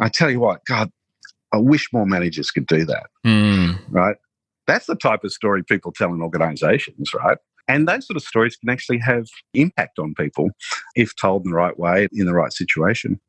I 0.00 0.08
tell 0.08 0.30
you 0.30 0.40
what, 0.40 0.64
God, 0.66 0.90
I 1.52 1.58
wish 1.58 1.92
more 1.92 2.06
managers 2.06 2.50
could 2.50 2.66
do 2.66 2.84
that, 2.86 3.06
Mm. 3.26 3.78
right? 3.90 4.16
That's 4.66 4.86
the 4.86 4.94
type 4.94 5.24
of 5.24 5.32
story 5.32 5.64
people 5.64 5.92
tell 5.92 6.12
in 6.14 6.22
organizations, 6.22 7.12
right? 7.12 7.38
And 7.66 7.86
those 7.86 8.06
sort 8.06 8.16
of 8.16 8.22
stories 8.22 8.56
can 8.56 8.68
actually 8.70 8.98
have 8.98 9.26
impact 9.54 9.98
on 9.98 10.14
people 10.14 10.50
if 10.96 11.14
told 11.16 11.44
in 11.44 11.50
the 11.50 11.56
right 11.56 11.78
way, 11.78 12.08
in 12.12 12.26
the 12.26 12.34
right 12.34 12.52
situation. 12.52 13.20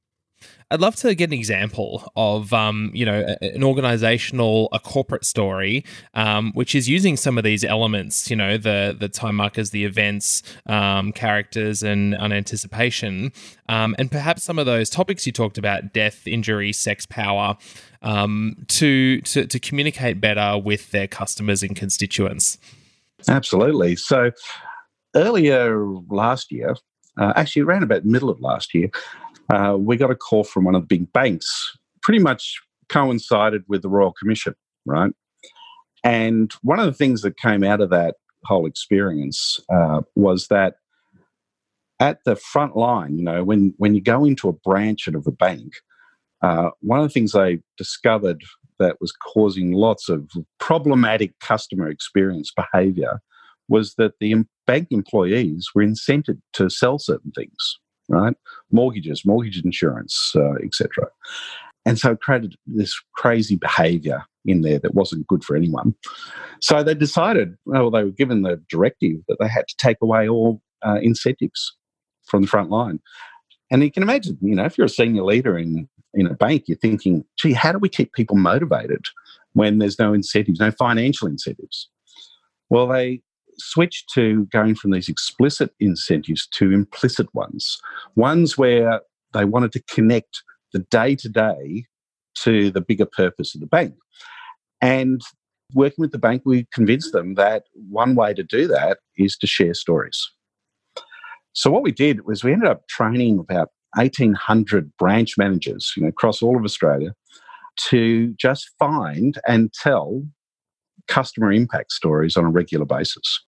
I'd 0.72 0.80
love 0.80 0.96
to 0.98 1.14
get 1.16 1.30
an 1.30 1.34
example 1.34 2.10
of, 2.16 2.54
um, 2.54 2.92
you 2.94 3.06
know, 3.06 3.36
an 3.42 3.64
organizational, 3.64 4.70
a 4.72 4.80
corporate 4.80 5.26
story, 5.26 5.84
um, 6.14 6.52
which 6.54 6.76
is 6.76 6.88
using 6.88 7.18
some 7.18 7.38
of 7.38 7.44
these 7.44 7.66
elements, 7.66 8.30
you 8.30 8.36
know, 8.36 8.58
the 8.58 8.96
the 8.98 9.10
time 9.10 9.36
markers, 9.36 9.72
the 9.72 9.84
events, 9.84 10.44
um, 10.68 11.12
characters, 11.12 11.84
and 11.84 12.16
unanticipation, 12.16 13.34
um, 13.68 13.96
and 14.00 14.10
perhaps 14.12 14.44
some 14.44 14.58
of 14.58 14.66
those 14.66 14.90
topics 14.90 15.26
you 15.26 15.32
talked 15.32 15.58
about, 15.58 15.94
death, 15.94 16.26
injury, 16.26 16.72
sex, 16.72 17.06
power, 17.06 17.58
um, 18.02 18.56
to, 18.68 19.20
to 19.22 19.46
to 19.46 19.60
communicate 19.60 20.22
better 20.22 20.58
with 20.58 20.92
their 20.92 21.08
customers 21.08 21.64
and 21.64 21.76
constituents. 21.76 22.58
Absolutely. 23.28 23.96
So 23.96 24.32
earlier 25.16 25.86
last 26.10 26.52
year, 26.52 26.76
uh, 27.20 27.34
actually 27.36 27.64
around 27.64 27.84
about 27.84 28.04
the 28.04 28.10
middle 28.10 28.30
of 28.30 28.40
last 28.40 28.74
year, 28.74 28.90
uh, 29.52 29.76
we 29.78 29.98
got 29.98 30.10
a 30.10 30.16
call 30.16 30.44
from 30.44 30.64
one 30.64 30.76
of 30.76 30.82
the 30.82 30.88
big 30.88 31.12
banks, 31.12 31.78
pretty 32.02 32.20
much 32.20 32.62
coincided 32.90 33.64
with 33.68 33.82
the 33.82 33.90
Royal 33.90 34.14
Commission, 34.14 34.56
right? 34.86 35.12
And 36.04 36.52
one 36.62 36.80
of 36.80 36.86
the 36.86 36.94
things 36.94 37.22
that 37.22 37.38
came 37.38 37.64
out 37.64 37.82
of 37.82 37.90
that 37.90 38.16
whole 38.46 38.66
experience 38.66 39.60
uh, 39.72 40.02
was 40.16 40.48
that 40.48 40.76
at 42.00 42.20
the 42.26 42.36
front 42.36 42.76
line, 42.76 43.18
you 43.18 43.24
know, 43.24 43.44
when, 43.44 43.74
when 43.78 43.94
you 43.94 44.02
go 44.02 44.26
into 44.26 44.50
a 44.50 44.54
branch 44.54 45.08
of 45.08 45.28
a 45.28 45.32
bank, 45.32 45.74
uh, 46.42 46.70
one 46.80 47.00
of 47.00 47.08
the 47.08 47.14
things 47.14 47.34
they 47.34 47.60
discovered 47.78 48.42
that 48.80 48.98
was 49.00 49.12
causing 49.12 49.74
lots 49.74 50.10
of 50.10 50.32
problematic 50.60 51.38
customer 51.40 51.88
experience 51.90 52.52
behavior 52.52 53.20
was 53.70 53.94
that 53.96 54.14
the 54.20 54.36
bank 54.66 54.88
employees 54.92 55.70
were 55.76 55.84
incented 55.84 56.40
to 56.54 56.70
sell 56.70 56.98
certain 56.98 57.32
things, 57.32 57.78
right? 58.12 58.36
Mortgages, 58.72 59.26
mortgage 59.26 59.62
insurance, 59.64 60.34
uh, 60.36 60.56
etc. 60.64 61.08
And 61.86 61.98
so 61.98 62.12
it 62.12 62.22
created 62.22 62.56
this 62.68 63.00
crazy 63.16 63.56
behavior 63.56 64.24
in 64.46 64.62
there 64.62 64.80
that 64.80 64.96
wasn't 64.96 65.28
good 65.28 65.44
for 65.44 65.56
anyone. 65.56 65.96
So 66.62 66.84
they 66.84 66.94
decided, 66.94 67.56
well, 67.66 67.90
they 67.92 68.04
were 68.04 68.12
given 68.12 68.44
the 68.44 68.62
directive 68.70 69.18
that 69.28 69.38
they 69.40 69.48
had 69.48 69.68
to 69.68 69.76
take 69.78 69.98
away 70.02 70.28
all 70.28 70.62
uh, 70.86 71.00
incentives 71.02 71.76
from 72.26 72.44
the 72.44 72.48
front 72.48 72.70
line. 72.70 73.00
And 73.72 73.84
you 73.84 73.92
can 73.92 74.04
imagine, 74.04 74.38
you 74.42 74.56
know, 74.56 74.66
if 74.66 74.78
you're 74.78 74.86
a 74.86 74.90
senior 74.90 75.24
leader 75.24 75.58
in 75.58 75.88
in 76.14 76.28
a 76.28 76.34
bank, 76.34 76.64
you're 76.68 76.78
thinking, 76.78 77.24
gee, 77.38 77.54
how 77.54 77.72
do 77.72 77.78
we 77.78 77.88
keep 77.88 78.12
people 78.12 78.36
motivated 78.36 79.06
when 79.54 79.80
there's 79.80 79.98
no 79.98 80.14
incentives, 80.14 80.60
no 80.60 80.72
financial 80.72 81.28
incentives? 81.28 81.90
Well, 82.70 82.88
they 82.88 83.22
switched 83.62 84.10
to 84.14 84.46
going 84.52 84.76
from 84.76 84.92
these 84.92 85.10
explicit 85.10 85.72
incentives 85.80 86.48
to 86.48 86.72
implicit 86.72 87.34
ones, 87.34 87.78
ones 88.16 88.58
where 88.58 89.02
they 89.34 89.46
wanted 89.46 89.72
to 89.74 89.84
connect 89.84 90.44
the 90.74 90.80
day 90.80 91.16
to 91.16 91.30
day 91.30 91.86
to 92.44 92.72
the 92.72 92.82
bigger 92.82 93.06
purpose 93.06 93.54
of 93.56 93.62
the 93.62 93.68
bank. 93.68 93.94
And 94.82 95.22
working 95.74 96.02
with 96.02 96.12
the 96.12 96.20
bank, 96.20 96.44
we 96.46 96.68
convinced 96.74 97.14
them 97.14 97.36
that 97.36 97.64
one 97.74 98.16
way 98.16 98.34
to 98.34 98.44
do 98.44 98.68
that 98.68 99.00
is 99.18 99.38
to 99.38 99.48
share 99.48 99.74
stories. 99.74 100.20
So 101.54 101.70
what 101.70 101.84
we 101.84 101.92
did 101.92 102.26
was 102.26 102.44
we 102.44 102.54
ended 102.54 102.70
up 102.70 102.88
training 102.88 103.40
about 103.40 103.70
1,800 103.96 104.96
branch 104.98 105.38
managers 105.38 105.94
you 105.96 106.04
know, 106.04 106.10
across 106.10 106.42
all 106.42 106.58
of 106.58 106.64
Australia 106.64 107.14
to 107.90 108.34
just 108.40 108.70
find 108.80 109.38
and 109.48 109.72
tell 109.74 110.24
customer 111.08 111.52
impact 111.52 111.92
stories 111.92 112.38
on 112.38 112.46
a 112.46 112.50
regular 112.50 112.86
basis. 112.86 113.44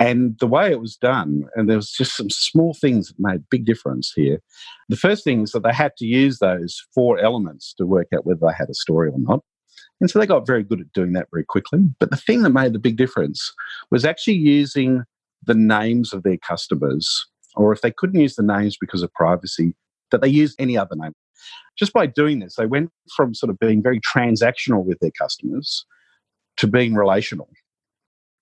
And 0.00 0.38
the 0.40 0.46
way 0.46 0.72
it 0.72 0.80
was 0.80 0.96
done, 0.96 1.44
and 1.54 1.68
there 1.68 1.76
was 1.76 1.92
just 1.92 2.16
some 2.16 2.30
small 2.30 2.72
things 2.72 3.08
that 3.08 3.16
made 3.18 3.50
big 3.50 3.66
difference 3.66 4.12
here. 4.16 4.38
The 4.88 4.96
first 4.96 5.22
thing 5.24 5.42
is 5.42 5.52
that 5.52 5.62
they 5.62 5.74
had 5.74 5.94
to 5.98 6.06
use 6.06 6.38
those 6.38 6.82
four 6.94 7.18
elements 7.18 7.74
to 7.74 7.84
work 7.84 8.08
out 8.14 8.24
whether 8.24 8.40
they 8.40 8.54
had 8.56 8.70
a 8.70 8.74
story 8.74 9.10
or 9.10 9.18
not. 9.18 9.44
And 10.00 10.10
so 10.10 10.18
they 10.18 10.26
got 10.26 10.46
very 10.46 10.62
good 10.62 10.80
at 10.80 10.92
doing 10.94 11.12
that 11.12 11.28
very 11.30 11.44
quickly. 11.44 11.80
But 11.98 12.10
the 12.10 12.16
thing 12.16 12.40
that 12.42 12.50
made 12.50 12.72
the 12.72 12.78
big 12.78 12.96
difference 12.96 13.52
was 13.90 14.06
actually 14.06 14.38
using 14.38 15.04
the 15.44 15.54
names 15.54 16.14
of 16.14 16.22
their 16.22 16.38
customers, 16.38 17.26
or 17.54 17.70
if 17.70 17.82
they 17.82 17.90
couldn't 17.90 18.20
use 18.20 18.36
the 18.36 18.42
names 18.42 18.78
because 18.80 19.02
of 19.02 19.12
privacy, 19.12 19.74
that 20.10 20.22
they 20.22 20.28
used 20.28 20.58
any 20.58 20.78
other 20.78 20.96
name. 20.96 21.12
Just 21.78 21.92
by 21.92 22.06
doing 22.06 22.38
this, 22.38 22.56
they 22.56 22.66
went 22.66 22.90
from 23.14 23.34
sort 23.34 23.50
of 23.50 23.58
being 23.58 23.82
very 23.82 24.00
transactional 24.00 24.82
with 24.82 24.98
their 25.00 25.12
customers 25.18 25.84
to 26.56 26.66
being 26.66 26.94
relational. 26.94 27.50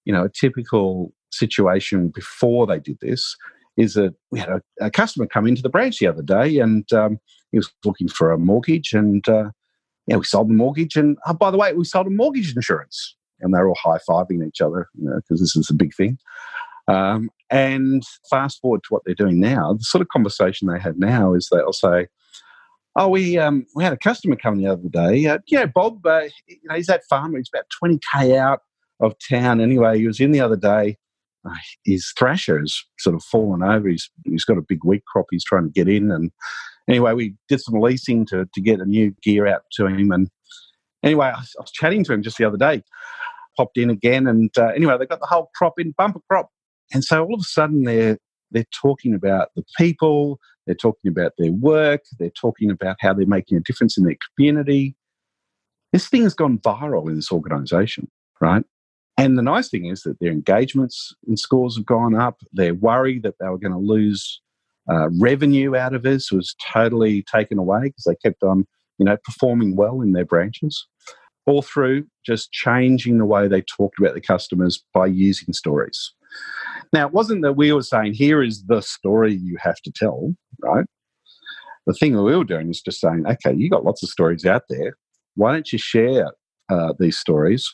You 0.04 0.12
know, 0.12 0.24
a 0.24 0.30
typical 0.30 1.12
situation 1.30 2.08
before 2.08 2.66
they 2.66 2.78
did 2.78 2.98
this 3.00 3.36
is 3.76 3.94
that 3.94 4.14
we 4.30 4.40
had 4.40 4.48
a, 4.48 4.62
a 4.80 4.90
customer 4.90 5.26
come 5.26 5.46
into 5.46 5.62
the 5.62 5.68
branch 5.68 5.98
the 5.98 6.06
other 6.06 6.22
day 6.22 6.58
and 6.58 6.92
um, 6.92 7.18
he 7.52 7.58
was 7.58 7.70
looking 7.84 8.08
for 8.08 8.32
a 8.32 8.38
mortgage 8.38 8.92
and 8.92 9.28
uh, 9.28 9.50
yeah, 10.06 10.16
we 10.16 10.24
sold 10.24 10.48
the 10.48 10.54
mortgage 10.54 10.96
and 10.96 11.16
oh, 11.26 11.34
by 11.34 11.50
the 11.50 11.56
way, 11.56 11.72
we 11.72 11.84
sold 11.84 12.06
a 12.06 12.10
mortgage 12.10 12.54
insurance 12.54 13.14
and 13.40 13.54
they're 13.54 13.68
all 13.68 13.78
high 13.80 13.98
fiving 14.08 14.46
each 14.46 14.60
other 14.60 14.88
because 14.94 15.02
you 15.02 15.10
know, 15.10 15.20
this 15.38 15.56
is 15.56 15.70
a 15.70 15.74
big 15.74 15.94
thing. 15.94 16.18
Um, 16.88 17.30
and 17.50 18.02
fast 18.28 18.60
forward 18.60 18.82
to 18.84 18.88
what 18.94 19.02
they're 19.04 19.14
doing 19.14 19.38
now, 19.38 19.74
the 19.74 19.84
sort 19.84 20.02
of 20.02 20.08
conversation 20.08 20.68
they 20.68 20.80
have 20.80 20.98
now 20.98 21.34
is 21.34 21.48
they'll 21.50 21.72
say, 21.72 22.08
"Oh, 22.96 23.08
we 23.08 23.38
um, 23.38 23.66
we 23.74 23.84
had 23.84 23.92
a 23.92 23.98
customer 23.98 24.36
come 24.36 24.56
the 24.56 24.66
other 24.66 24.88
day. 24.88 25.26
Uh, 25.26 25.38
know, 25.52 25.66
Bob, 25.66 26.04
uh, 26.06 26.24
you 26.46 26.58
know, 26.64 26.74
he's 26.74 26.86
that 26.86 27.04
farmer. 27.08 27.36
He's 27.36 27.50
about 27.52 27.68
twenty 27.70 27.98
k 28.12 28.36
out 28.38 28.60
of 29.00 29.14
town. 29.18 29.60
Anyway, 29.60 29.98
he 29.98 30.06
was 30.06 30.18
in 30.18 30.32
the 30.32 30.40
other 30.40 30.56
day 30.56 30.96
his 31.84 32.12
thrasher 32.18 32.58
has 32.58 32.76
sort 32.98 33.16
of 33.16 33.22
fallen 33.22 33.62
over. 33.62 33.88
He's 33.88 34.10
he's 34.24 34.44
got 34.44 34.58
a 34.58 34.62
big 34.62 34.84
wheat 34.84 35.04
crop 35.06 35.26
he's 35.30 35.44
trying 35.44 35.64
to 35.64 35.70
get 35.70 35.88
in, 35.88 36.10
and 36.10 36.30
anyway, 36.88 37.12
we 37.12 37.34
did 37.48 37.60
some 37.60 37.80
leasing 37.80 38.26
to 38.26 38.48
to 38.52 38.60
get 38.60 38.80
a 38.80 38.84
new 38.84 39.14
gear 39.22 39.46
out 39.46 39.62
to 39.72 39.86
him. 39.86 40.10
And 40.10 40.28
anyway, 41.02 41.26
I 41.26 41.38
was, 41.38 41.54
I 41.58 41.62
was 41.62 41.72
chatting 41.72 42.04
to 42.04 42.12
him 42.12 42.22
just 42.22 42.38
the 42.38 42.44
other 42.44 42.56
day. 42.56 42.82
Popped 43.56 43.78
in 43.78 43.90
again, 43.90 44.26
and 44.26 44.50
uh, 44.56 44.68
anyway, 44.68 44.96
they 44.98 45.06
got 45.06 45.20
the 45.20 45.26
whole 45.26 45.50
crop 45.54 45.74
in 45.78 45.94
bumper 45.96 46.20
crop, 46.30 46.50
and 46.92 47.04
so 47.04 47.24
all 47.24 47.34
of 47.34 47.40
a 47.40 47.44
sudden 47.44 47.84
they're 47.84 48.18
they're 48.50 48.64
talking 48.72 49.14
about 49.14 49.48
the 49.56 49.64
people, 49.76 50.38
they're 50.66 50.74
talking 50.74 51.10
about 51.10 51.32
their 51.38 51.52
work, 51.52 52.02
they're 52.18 52.30
talking 52.30 52.70
about 52.70 52.96
how 53.00 53.12
they're 53.12 53.26
making 53.26 53.58
a 53.58 53.62
difference 53.62 53.98
in 53.98 54.04
their 54.04 54.16
community. 54.36 54.96
This 55.92 56.08
thing 56.08 56.22
has 56.22 56.34
gone 56.34 56.58
viral 56.58 57.08
in 57.08 57.16
this 57.16 57.32
organisation, 57.32 58.10
right? 58.40 58.64
And 59.18 59.36
the 59.36 59.42
nice 59.42 59.68
thing 59.68 59.86
is 59.86 60.02
that 60.02 60.20
their 60.20 60.30
engagements 60.30 61.12
and 61.26 61.36
scores 61.36 61.76
have 61.76 61.84
gone 61.84 62.14
up. 62.14 62.40
Their 62.52 62.74
worry 62.74 63.18
that 63.18 63.34
they 63.40 63.48
were 63.48 63.58
going 63.58 63.72
to 63.72 63.78
lose 63.78 64.40
uh, 64.88 65.08
revenue 65.20 65.74
out 65.74 65.92
of 65.92 66.04
this 66.04 66.30
was 66.30 66.54
totally 66.72 67.24
taken 67.24 67.58
away 67.58 67.80
because 67.82 68.04
they 68.04 68.14
kept 68.14 68.44
on, 68.44 68.64
you 68.96 69.04
know, 69.04 69.16
performing 69.24 69.74
well 69.74 70.00
in 70.00 70.12
their 70.12 70.24
branches. 70.24 70.86
All 71.46 71.62
through 71.62 72.06
just 72.24 72.52
changing 72.52 73.18
the 73.18 73.24
way 73.24 73.48
they 73.48 73.62
talked 73.62 73.98
about 73.98 74.14
the 74.14 74.20
customers 74.20 74.84
by 74.94 75.06
using 75.06 75.52
stories. 75.52 76.12
Now, 76.92 77.06
it 77.08 77.12
wasn't 77.12 77.42
that 77.42 77.54
we 77.54 77.72
were 77.72 77.82
saying, 77.82 78.14
here 78.14 78.40
is 78.40 78.66
the 78.66 78.82
story 78.82 79.34
you 79.34 79.56
have 79.60 79.80
to 79.82 79.90
tell, 79.90 80.32
right? 80.62 80.86
The 81.86 81.94
thing 81.94 82.12
that 82.12 82.22
we 82.22 82.36
were 82.36 82.44
doing 82.44 82.70
is 82.70 82.82
just 82.82 83.00
saying, 83.00 83.24
okay, 83.26 83.56
you 83.56 83.68
got 83.68 83.84
lots 83.84 84.02
of 84.02 84.10
stories 84.10 84.44
out 84.44 84.62
there. 84.68 84.96
Why 85.34 85.52
don't 85.52 85.72
you 85.72 85.78
share 85.78 86.30
uh, 86.70 86.92
these 87.00 87.18
stories 87.18 87.72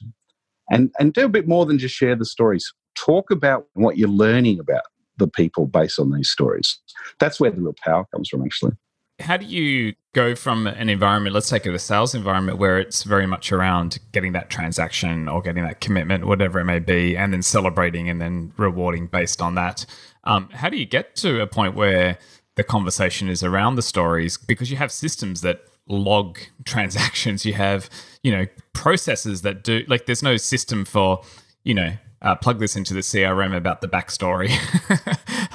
and 0.71 0.91
and 0.99 1.13
do 1.13 1.25
a 1.25 1.29
bit 1.29 1.49
more 1.49 1.67
than 1.67 1.79
just 1.79 1.95
share 1.95 2.17
the 2.17 2.25
stories. 2.25 2.73
Talk 2.95 3.31
about 3.31 3.67
what 3.75 3.99
you're 3.99 4.09
learning 4.09 4.61
about 4.61 4.83
the 5.17 5.29
people 5.29 5.67
based 5.67 5.99
on 5.99 6.13
these 6.13 6.31
stories. 6.31 6.79
That's 7.21 7.41
where 7.41 7.51
the 7.51 7.61
real 7.61 7.75
power 7.85 8.05
comes 8.13 8.29
from, 8.29 8.45
actually. 8.45 8.73
How 9.21 9.37
do 9.37 9.47
you 9.47 9.95
go 10.13 10.35
from 10.35 10.67
an 10.67 10.89
environment, 10.89 11.35
let's 11.35 11.49
take 11.49 11.67
it 11.67 11.75
a 11.75 11.79
sales 11.79 12.15
environment 12.15 12.59
where 12.59 12.81
it's 12.81 13.05
very 13.05 13.27
much 13.27 13.53
around 13.53 13.99
getting 14.13 14.33
that 14.33 14.51
transaction 14.51 15.29
or 15.29 15.41
getting 15.41 15.63
that 15.63 15.81
commitment, 15.81 16.27
whatever 16.27 16.59
it 16.59 16.65
may 16.65 16.81
be, 16.81 17.17
and 17.17 17.33
then 17.33 17.43
celebrating 17.43 18.09
and 18.09 18.21
then 18.21 18.53
rewarding 18.57 19.07
based 19.07 19.41
on 19.41 19.55
that? 19.55 19.87
Um, 20.25 20.49
how 20.51 20.69
do 20.69 20.77
you 20.77 20.87
get 20.87 21.15
to 21.17 21.41
a 21.41 21.47
point 21.47 21.77
where 21.77 22.19
the 22.57 22.65
conversation 22.65 23.29
is 23.29 23.43
around 23.43 23.77
the 23.77 23.83
stories 23.83 24.37
because 24.37 24.71
you 24.71 24.77
have 24.77 24.91
systems 24.91 25.43
that 25.43 25.61
log 25.89 26.39
transactions. 26.65 27.45
You 27.45 27.55
have, 27.55 27.91
you 28.23 28.33
know, 28.33 28.47
processes 28.73 29.43
that 29.43 29.65
do 29.65 29.85
like 29.89 30.07
there's 30.07 30.23
no 30.23 30.37
system 30.37 30.85
for, 30.85 31.23
you 31.63 31.75
know, 31.75 31.93
uh, 32.23 32.35
plug 32.35 32.59
this 32.59 32.75
into 32.75 32.95
the 32.95 33.01
CRM 33.01 33.55
about 33.55 33.81
the 33.81 33.89
backstory. 33.89 34.51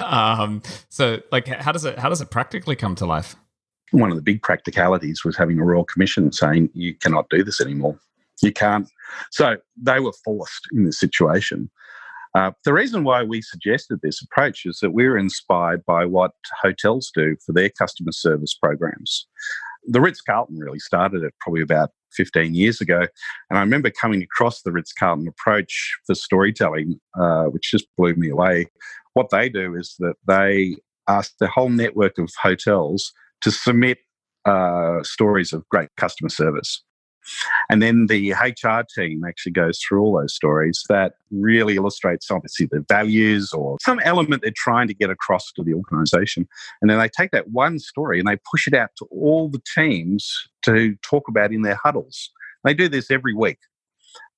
um, 0.00 0.62
so, 0.88 1.18
like, 1.32 1.48
how 1.48 1.72
does 1.72 1.84
it 1.84 1.98
how 1.98 2.08
does 2.08 2.20
it 2.20 2.30
practically 2.30 2.76
come 2.76 2.94
to 2.96 3.06
life? 3.06 3.36
One 3.90 4.10
of 4.10 4.16
the 4.16 4.22
big 4.22 4.42
practicalities 4.42 5.24
was 5.24 5.36
having 5.36 5.58
a 5.58 5.64
royal 5.64 5.84
commission 5.84 6.30
saying 6.30 6.70
you 6.74 6.94
cannot 6.94 7.28
do 7.28 7.42
this 7.42 7.60
anymore. 7.60 7.98
You 8.40 8.52
can't. 8.52 8.88
So 9.32 9.56
they 9.76 9.98
were 9.98 10.14
forced 10.24 10.62
in 10.72 10.84
this 10.84 10.98
situation. 10.98 11.70
Uh, 12.34 12.52
the 12.64 12.72
reason 12.72 13.02
why 13.02 13.24
we 13.24 13.42
suggested 13.42 13.98
this 14.02 14.22
approach 14.22 14.64
is 14.64 14.78
that 14.78 14.92
we 14.92 15.08
were 15.08 15.18
inspired 15.18 15.84
by 15.84 16.04
what 16.04 16.30
hotels 16.62 17.10
do 17.12 17.36
for 17.44 17.52
their 17.52 17.68
customer 17.70 18.12
service 18.12 18.54
programs 18.54 19.26
the 19.84 20.00
Ritz 20.00 20.20
Carlton 20.20 20.58
really 20.58 20.78
started 20.78 21.22
it 21.22 21.34
probably 21.40 21.62
about 21.62 21.90
15 22.12 22.54
years 22.54 22.80
ago. 22.80 23.06
And 23.48 23.58
I 23.58 23.60
remember 23.60 23.90
coming 23.90 24.22
across 24.22 24.62
the 24.62 24.72
Ritz 24.72 24.92
Carlton 24.92 25.28
approach 25.28 25.96
for 26.06 26.14
storytelling, 26.14 27.00
uh, 27.18 27.44
which 27.44 27.70
just 27.70 27.86
blew 27.96 28.14
me 28.14 28.30
away. 28.30 28.66
What 29.14 29.30
they 29.30 29.48
do 29.48 29.74
is 29.74 29.94
that 29.98 30.14
they 30.26 30.76
ask 31.08 31.32
the 31.38 31.48
whole 31.48 31.70
network 31.70 32.18
of 32.18 32.30
hotels 32.40 33.12
to 33.40 33.50
submit 33.50 33.98
uh, 34.44 35.02
stories 35.02 35.52
of 35.52 35.68
great 35.68 35.88
customer 35.96 36.28
service. 36.28 36.82
And 37.68 37.82
then 37.82 38.06
the 38.06 38.32
HR 38.32 38.84
team 38.94 39.24
actually 39.24 39.52
goes 39.52 39.78
through 39.80 40.00
all 40.00 40.18
those 40.18 40.34
stories 40.34 40.84
that 40.88 41.14
really 41.30 41.76
illustrates 41.76 42.30
obviously 42.30 42.66
the 42.66 42.84
values 42.88 43.52
or 43.52 43.76
some 43.80 44.00
element 44.04 44.42
they're 44.42 44.52
trying 44.56 44.88
to 44.88 44.94
get 44.94 45.10
across 45.10 45.52
to 45.52 45.62
the 45.62 45.74
organization. 45.74 46.48
And 46.80 46.90
then 46.90 46.98
they 46.98 47.08
take 47.08 47.30
that 47.30 47.50
one 47.50 47.78
story 47.78 48.18
and 48.18 48.28
they 48.28 48.38
push 48.50 48.66
it 48.66 48.74
out 48.74 48.90
to 48.98 49.06
all 49.10 49.48
the 49.48 49.62
teams 49.74 50.48
to 50.62 50.96
talk 51.02 51.28
about 51.28 51.52
in 51.52 51.62
their 51.62 51.78
huddles. 51.82 52.30
They 52.64 52.74
do 52.74 52.88
this 52.88 53.10
every 53.10 53.34
week. 53.34 53.58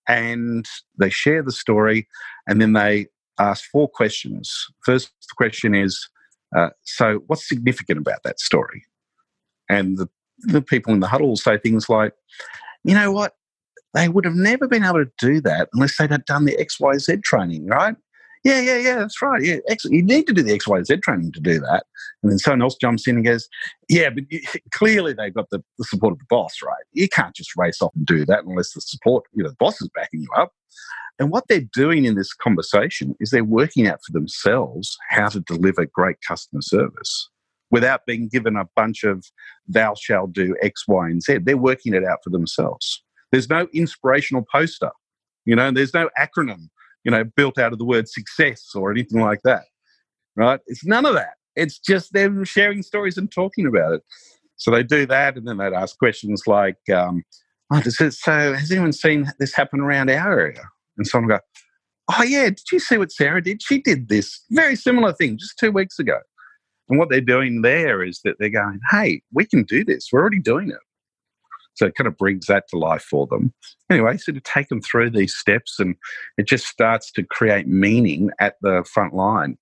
And 0.08 0.66
they 0.98 1.10
share 1.10 1.42
the 1.42 1.52
story 1.52 2.08
and 2.48 2.60
then 2.60 2.72
they 2.72 3.06
ask 3.38 3.64
four 3.70 3.88
questions. 3.88 4.66
First 4.84 5.12
question 5.36 5.74
is 5.74 6.08
uh, 6.56 6.70
So, 6.82 7.22
what's 7.28 7.48
significant 7.48 7.98
about 7.98 8.22
that 8.24 8.40
story? 8.40 8.84
And 9.68 9.96
the, 9.96 10.08
the 10.40 10.60
people 10.60 10.92
in 10.92 11.00
the 11.00 11.06
huddle 11.06 11.28
will 11.28 11.36
say 11.36 11.56
things 11.56 11.88
like, 11.88 12.12
you 12.84 12.94
know 12.94 13.12
what? 13.12 13.34
They 13.94 14.08
would 14.08 14.24
have 14.24 14.34
never 14.34 14.66
been 14.66 14.84
able 14.84 15.04
to 15.04 15.10
do 15.18 15.40
that 15.42 15.68
unless 15.72 15.98
they'd 15.98 16.10
have 16.10 16.24
done 16.24 16.46
the 16.46 16.56
XYZ 16.56 17.22
training, 17.22 17.66
right? 17.66 17.94
Yeah, 18.44 18.60
yeah, 18.60 18.78
yeah, 18.78 18.96
that's 18.96 19.20
right. 19.22 19.40
Yeah, 19.42 19.58
you 19.84 20.02
need 20.02 20.26
to 20.26 20.32
do 20.32 20.42
the 20.42 20.58
XYZ 20.58 21.02
training 21.02 21.30
to 21.32 21.40
do 21.40 21.60
that. 21.60 21.84
And 22.22 22.32
then 22.32 22.38
someone 22.38 22.62
else 22.62 22.74
jumps 22.74 23.06
in 23.06 23.16
and 23.16 23.24
goes, 23.24 23.48
yeah, 23.88 24.10
but 24.10 24.24
you, 24.30 24.40
clearly 24.72 25.12
they've 25.12 25.34
got 25.34 25.50
the, 25.50 25.62
the 25.78 25.84
support 25.84 26.12
of 26.12 26.18
the 26.18 26.24
boss, 26.28 26.54
right? 26.64 26.84
You 26.92 27.08
can't 27.08 27.34
just 27.36 27.52
race 27.56 27.80
off 27.80 27.92
and 27.94 28.04
do 28.04 28.24
that 28.24 28.44
unless 28.44 28.72
the 28.72 28.80
support, 28.80 29.24
you 29.32 29.44
know, 29.44 29.50
the 29.50 29.56
boss 29.56 29.80
is 29.80 29.88
backing 29.94 30.22
you 30.22 30.28
up. 30.36 30.52
And 31.18 31.30
what 31.30 31.44
they're 31.48 31.68
doing 31.72 32.04
in 32.04 32.16
this 32.16 32.32
conversation 32.32 33.14
is 33.20 33.30
they're 33.30 33.44
working 33.44 33.86
out 33.86 34.00
for 34.04 34.12
themselves 34.12 34.96
how 35.10 35.28
to 35.28 35.40
deliver 35.40 35.86
great 35.86 36.16
customer 36.26 36.62
service 36.62 37.28
without 37.72 38.06
being 38.06 38.28
given 38.28 38.56
a 38.56 38.68
bunch 38.76 39.02
of 39.02 39.24
thou 39.66 39.94
shall 39.94 40.28
do 40.28 40.54
X, 40.62 40.86
Y, 40.86 41.08
and 41.08 41.22
Z. 41.22 41.38
They're 41.38 41.56
working 41.56 41.94
it 41.94 42.04
out 42.04 42.18
for 42.22 42.30
themselves. 42.30 43.02
There's 43.32 43.48
no 43.48 43.66
inspirational 43.72 44.46
poster, 44.52 44.90
you 45.44 45.56
know, 45.56 45.70
there's 45.72 45.94
no 45.94 46.08
acronym, 46.18 46.68
you 47.02 47.10
know, 47.10 47.24
built 47.24 47.58
out 47.58 47.72
of 47.72 47.78
the 47.78 47.84
word 47.84 48.08
success 48.08 48.70
or 48.74 48.90
anything 48.90 49.20
like 49.20 49.40
that, 49.42 49.64
right? 50.36 50.60
It's 50.66 50.84
none 50.84 51.06
of 51.06 51.14
that. 51.14 51.34
It's 51.56 51.78
just 51.78 52.12
them 52.12 52.44
sharing 52.44 52.82
stories 52.82 53.18
and 53.18 53.30
talking 53.30 53.66
about 53.66 53.94
it. 53.94 54.02
So 54.56 54.70
they 54.70 54.82
do 54.82 55.06
that, 55.06 55.36
and 55.36 55.48
then 55.48 55.56
they'd 55.56 55.72
ask 55.72 55.98
questions 55.98 56.42
like, 56.46 56.78
um, 56.94 57.24
oh, 57.72 57.80
does 57.80 58.00
it, 58.00 58.12
so 58.12 58.54
has 58.54 58.70
anyone 58.70 58.92
seen 58.92 59.32
this 59.38 59.54
happen 59.54 59.80
around 59.80 60.10
our 60.10 60.38
area? 60.38 60.62
And 60.96 61.06
someone 61.06 61.30
go, 61.30 61.40
oh, 62.16 62.22
yeah, 62.22 62.44
did 62.44 62.70
you 62.70 62.78
see 62.78 62.98
what 62.98 63.10
Sarah 63.10 63.42
did? 63.42 63.62
She 63.62 63.80
did 63.80 64.08
this 64.08 64.44
very 64.50 64.76
similar 64.76 65.12
thing 65.12 65.38
just 65.38 65.58
two 65.58 65.72
weeks 65.72 65.98
ago. 65.98 66.18
And 66.88 66.98
what 66.98 67.08
they're 67.08 67.20
doing 67.20 67.62
there 67.62 68.02
is 68.02 68.20
that 68.24 68.36
they're 68.38 68.50
going, 68.50 68.80
hey, 68.90 69.22
we 69.32 69.46
can 69.46 69.64
do 69.64 69.84
this. 69.84 70.08
We're 70.12 70.20
already 70.20 70.40
doing 70.40 70.68
it. 70.70 70.80
So 71.74 71.86
it 71.86 71.94
kind 71.94 72.06
of 72.06 72.18
brings 72.18 72.46
that 72.46 72.64
to 72.68 72.78
life 72.78 73.02
for 73.02 73.26
them. 73.26 73.52
Anyway, 73.88 74.18
so 74.18 74.32
to 74.32 74.40
take 74.40 74.68
them 74.68 74.82
through 74.82 75.10
these 75.10 75.34
steps 75.34 75.78
and 75.78 75.94
it 76.36 76.46
just 76.46 76.66
starts 76.66 77.10
to 77.12 77.22
create 77.22 77.66
meaning 77.66 78.30
at 78.40 78.56
the 78.60 78.84
front 78.84 79.14
line. 79.14 79.56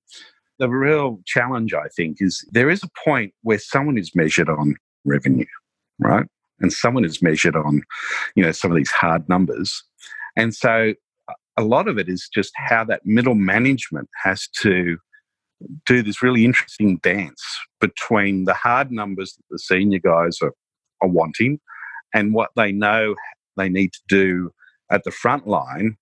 The 0.59 0.69
real 0.69 1.21
challenge, 1.27 1.73
I 1.73 1.89
think, 1.97 2.17
is 2.21 2.45
there 2.51 2.69
is 2.69 2.83
a 2.83 2.91
point 3.05 3.33
where 3.43 3.59
someone 3.59 3.97
is 3.97 4.15
measured 4.15 4.49
on 4.49 4.75
revenue, 5.05 5.47
right? 5.99 6.27
And 6.59 6.73
someone 6.73 7.05
is 7.05 7.23
measured 7.23 7.57
on, 7.57 7.83
you 8.35 8.43
know, 8.43 8.53
some 8.53 8.71
of 8.71 8.77
these 8.77 8.91
hard 8.91 9.27
numbers. 9.29 9.83
And 10.37 10.55
so 10.55 10.95
a 11.57 11.63
lot 11.63 11.89
of 11.89 11.99
it 11.99 12.09
is 12.09 12.29
just 12.33 12.53
how 12.57 12.85
that 12.85 13.07
middle 13.07 13.35
management 13.35 14.09
has 14.23 14.49
to 14.59 14.99
do 15.87 16.03
this 16.03 16.23
really 16.23 16.45
interesting 16.45 16.99
dance 16.99 17.43
between 17.81 18.45
the 18.45 18.55
hard 18.55 18.91
numbers 18.91 19.35
that 19.35 19.45
the 19.51 19.59
senior 19.59 19.99
guys 19.99 20.39
are, 20.43 20.55
are 21.03 21.09
wanting 21.09 21.61
and 22.15 22.35
what 22.35 22.51
they 22.57 22.73
know 22.73 23.15
they 23.57 23.69
need 23.69 23.93
to 23.93 24.01
do 24.09 24.51
at 24.91 25.05
the 25.05 25.11
front 25.11 25.47
line 25.47 25.97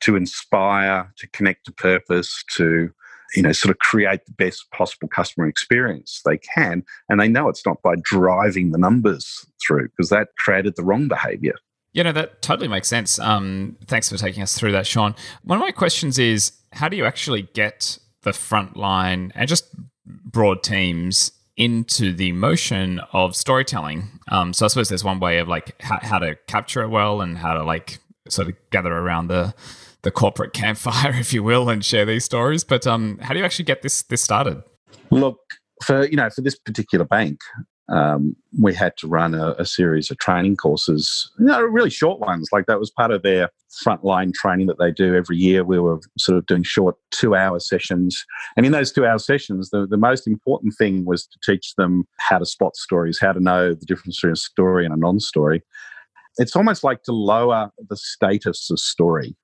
to 0.00 0.16
inspire, 0.16 1.12
to 1.18 1.28
connect 1.30 1.66
to 1.66 1.72
purpose, 1.72 2.44
to 2.56 2.90
you 3.34 3.42
know 3.42 3.52
sort 3.52 3.70
of 3.70 3.78
create 3.78 4.24
the 4.26 4.32
best 4.32 4.70
possible 4.70 5.08
customer 5.08 5.46
experience 5.46 6.20
they 6.24 6.38
can. 6.38 6.84
And 7.08 7.20
they 7.20 7.28
know 7.28 7.48
it's 7.48 7.66
not 7.66 7.82
by 7.82 7.94
driving 8.02 8.70
the 8.70 8.78
numbers 8.78 9.46
through 9.66 9.88
because 9.88 10.10
that 10.10 10.28
created 10.38 10.76
the 10.76 10.84
wrong 10.84 11.08
behavior. 11.08 11.54
You 11.92 12.04
know 12.04 12.12
that 12.12 12.42
totally 12.42 12.68
makes 12.68 12.88
sense. 12.88 13.18
Um, 13.18 13.76
thanks 13.86 14.08
for 14.08 14.16
taking 14.16 14.42
us 14.42 14.56
through 14.58 14.72
that 14.72 14.86
shawn. 14.86 15.14
One 15.42 15.58
of 15.58 15.60
my 15.60 15.70
questions 15.70 16.18
is 16.18 16.52
how 16.72 16.88
do 16.88 16.96
you 16.96 17.04
actually 17.04 17.42
get 17.54 17.98
the 18.24 18.32
front 18.32 18.76
line 18.76 19.32
and 19.34 19.48
just 19.48 19.66
broad 20.06 20.62
teams 20.62 21.32
into 21.56 22.12
the 22.12 22.32
motion 22.32 23.00
of 23.12 23.36
storytelling. 23.36 24.18
Um, 24.28 24.52
so 24.52 24.64
I 24.64 24.68
suppose 24.68 24.88
there's 24.88 25.04
one 25.04 25.20
way 25.20 25.38
of 25.38 25.48
like 25.48 25.80
how, 25.80 25.98
how 26.02 26.18
to 26.18 26.36
capture 26.48 26.82
it 26.82 26.88
well 26.88 27.20
and 27.20 27.38
how 27.38 27.54
to 27.54 27.62
like 27.62 27.98
sort 28.28 28.48
of 28.48 28.54
gather 28.70 28.92
around 28.92 29.28
the 29.28 29.54
the 30.02 30.10
corporate 30.10 30.52
campfire, 30.60 31.14
if 31.14 31.32
you 31.32 31.42
will, 31.42 31.68
and 31.68 31.84
share 31.84 32.04
these 32.04 32.24
stories. 32.24 32.64
But 32.64 32.86
um, 32.86 33.18
how 33.22 33.32
do 33.32 33.38
you 33.38 33.44
actually 33.44 33.66
get 33.66 33.82
this 33.82 34.02
this 34.02 34.22
started? 34.22 34.62
Look, 35.10 35.38
for 35.84 36.06
you 36.06 36.16
know, 36.16 36.28
for 36.30 36.40
this 36.40 36.58
particular 36.58 37.04
bank, 37.04 37.38
um, 37.88 38.34
we 38.58 38.72
had 38.72 38.96
to 38.98 39.06
run 39.06 39.34
a, 39.34 39.50
a, 39.58 39.66
series 39.66 40.10
of 40.10 40.18
training 40.18 40.56
courses, 40.56 41.30
you 41.38 41.44
know, 41.44 41.60
really 41.60 41.90
short 41.90 42.18
ones. 42.18 42.48
Like 42.50 42.64
that 42.66 42.80
was 42.80 42.90
part 42.90 43.10
of 43.10 43.22
their 43.22 43.50
frontline 43.84 44.32
training 44.32 44.68
that 44.68 44.78
they 44.78 44.90
do 44.90 45.14
every 45.14 45.36
year. 45.36 45.64
We 45.64 45.78
were 45.78 46.00
sort 46.18 46.38
of 46.38 46.46
doing 46.46 46.62
short 46.62 46.96
two 47.10 47.34
hour 47.34 47.60
sessions. 47.60 48.24
And 48.56 48.64
in 48.64 48.72
those 48.72 48.90
two 48.90 49.04
hour 49.04 49.18
sessions, 49.18 49.68
the, 49.68 49.86
the 49.86 49.98
most 49.98 50.26
important 50.26 50.74
thing 50.78 51.04
was 51.04 51.26
to 51.26 51.38
teach 51.44 51.74
them 51.76 52.04
how 52.20 52.38
to 52.38 52.46
spot 52.46 52.74
stories, 52.74 53.18
how 53.20 53.32
to 53.32 53.40
know 53.40 53.74
the 53.74 53.86
difference 53.86 54.16
between 54.16 54.32
a 54.32 54.36
story 54.36 54.86
and 54.86 54.94
a 54.94 54.98
non 54.98 55.20
story. 55.20 55.62
It's 56.38 56.56
almost 56.56 56.84
like 56.84 57.02
to 57.02 57.12
lower 57.12 57.70
the 57.90 57.96
status 57.96 58.70
of 58.70 58.80
story, 58.80 59.36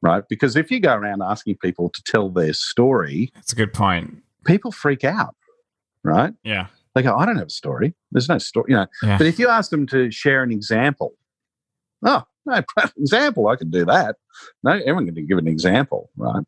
right? 0.00 0.22
Because 0.28 0.54
if 0.54 0.70
you 0.70 0.78
go 0.78 0.94
around 0.94 1.22
asking 1.22 1.56
people 1.56 1.90
to 1.90 2.02
tell 2.04 2.30
their 2.30 2.52
story, 2.52 3.30
that's 3.34 3.52
a 3.52 3.56
good 3.56 3.74
point. 3.74 4.22
People 4.44 4.70
freak 4.70 5.02
out, 5.02 5.34
right? 6.04 6.32
Yeah 6.44 6.68
they 6.94 7.02
go, 7.02 7.16
I 7.16 7.26
don't 7.26 7.36
have 7.36 7.48
a 7.48 7.50
story. 7.50 7.94
There's 8.10 8.28
no 8.28 8.38
story, 8.38 8.66
you 8.68 8.76
know. 8.76 8.86
Yeah. 9.02 9.18
But 9.18 9.26
if 9.26 9.38
you 9.38 9.48
ask 9.48 9.70
them 9.70 9.86
to 9.88 10.10
share 10.10 10.42
an 10.42 10.50
example, 10.50 11.14
oh, 12.04 12.24
no 12.46 12.62
example, 12.98 13.48
I 13.48 13.56
can 13.56 13.70
do 13.70 13.84
that. 13.84 14.16
No, 14.62 14.72
everyone 14.72 15.06
can 15.06 15.26
give 15.26 15.38
an 15.38 15.48
example, 15.48 16.10
right? 16.16 16.42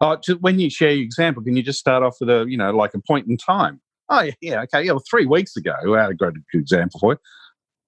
Uh, 0.00 0.12
oh, 0.12 0.16
just 0.16 0.40
when 0.40 0.58
you 0.58 0.70
share 0.70 0.92
your 0.92 1.04
example, 1.04 1.42
can 1.42 1.56
you 1.56 1.62
just 1.62 1.78
start 1.78 2.02
off 2.02 2.16
with 2.20 2.30
a, 2.30 2.46
you 2.48 2.56
know, 2.56 2.70
like 2.70 2.94
a 2.94 3.00
point 3.00 3.28
in 3.28 3.36
time? 3.36 3.80
Oh, 4.08 4.28
yeah, 4.40 4.62
okay, 4.62 4.82
yeah. 4.82 4.92
Well, 4.92 5.02
three 5.08 5.26
weeks 5.26 5.56
ago, 5.56 5.74
I 5.94 6.02
had 6.02 6.10
a 6.10 6.14
great 6.14 6.34
example 6.52 7.00
for 7.00 7.12
you. 7.12 7.18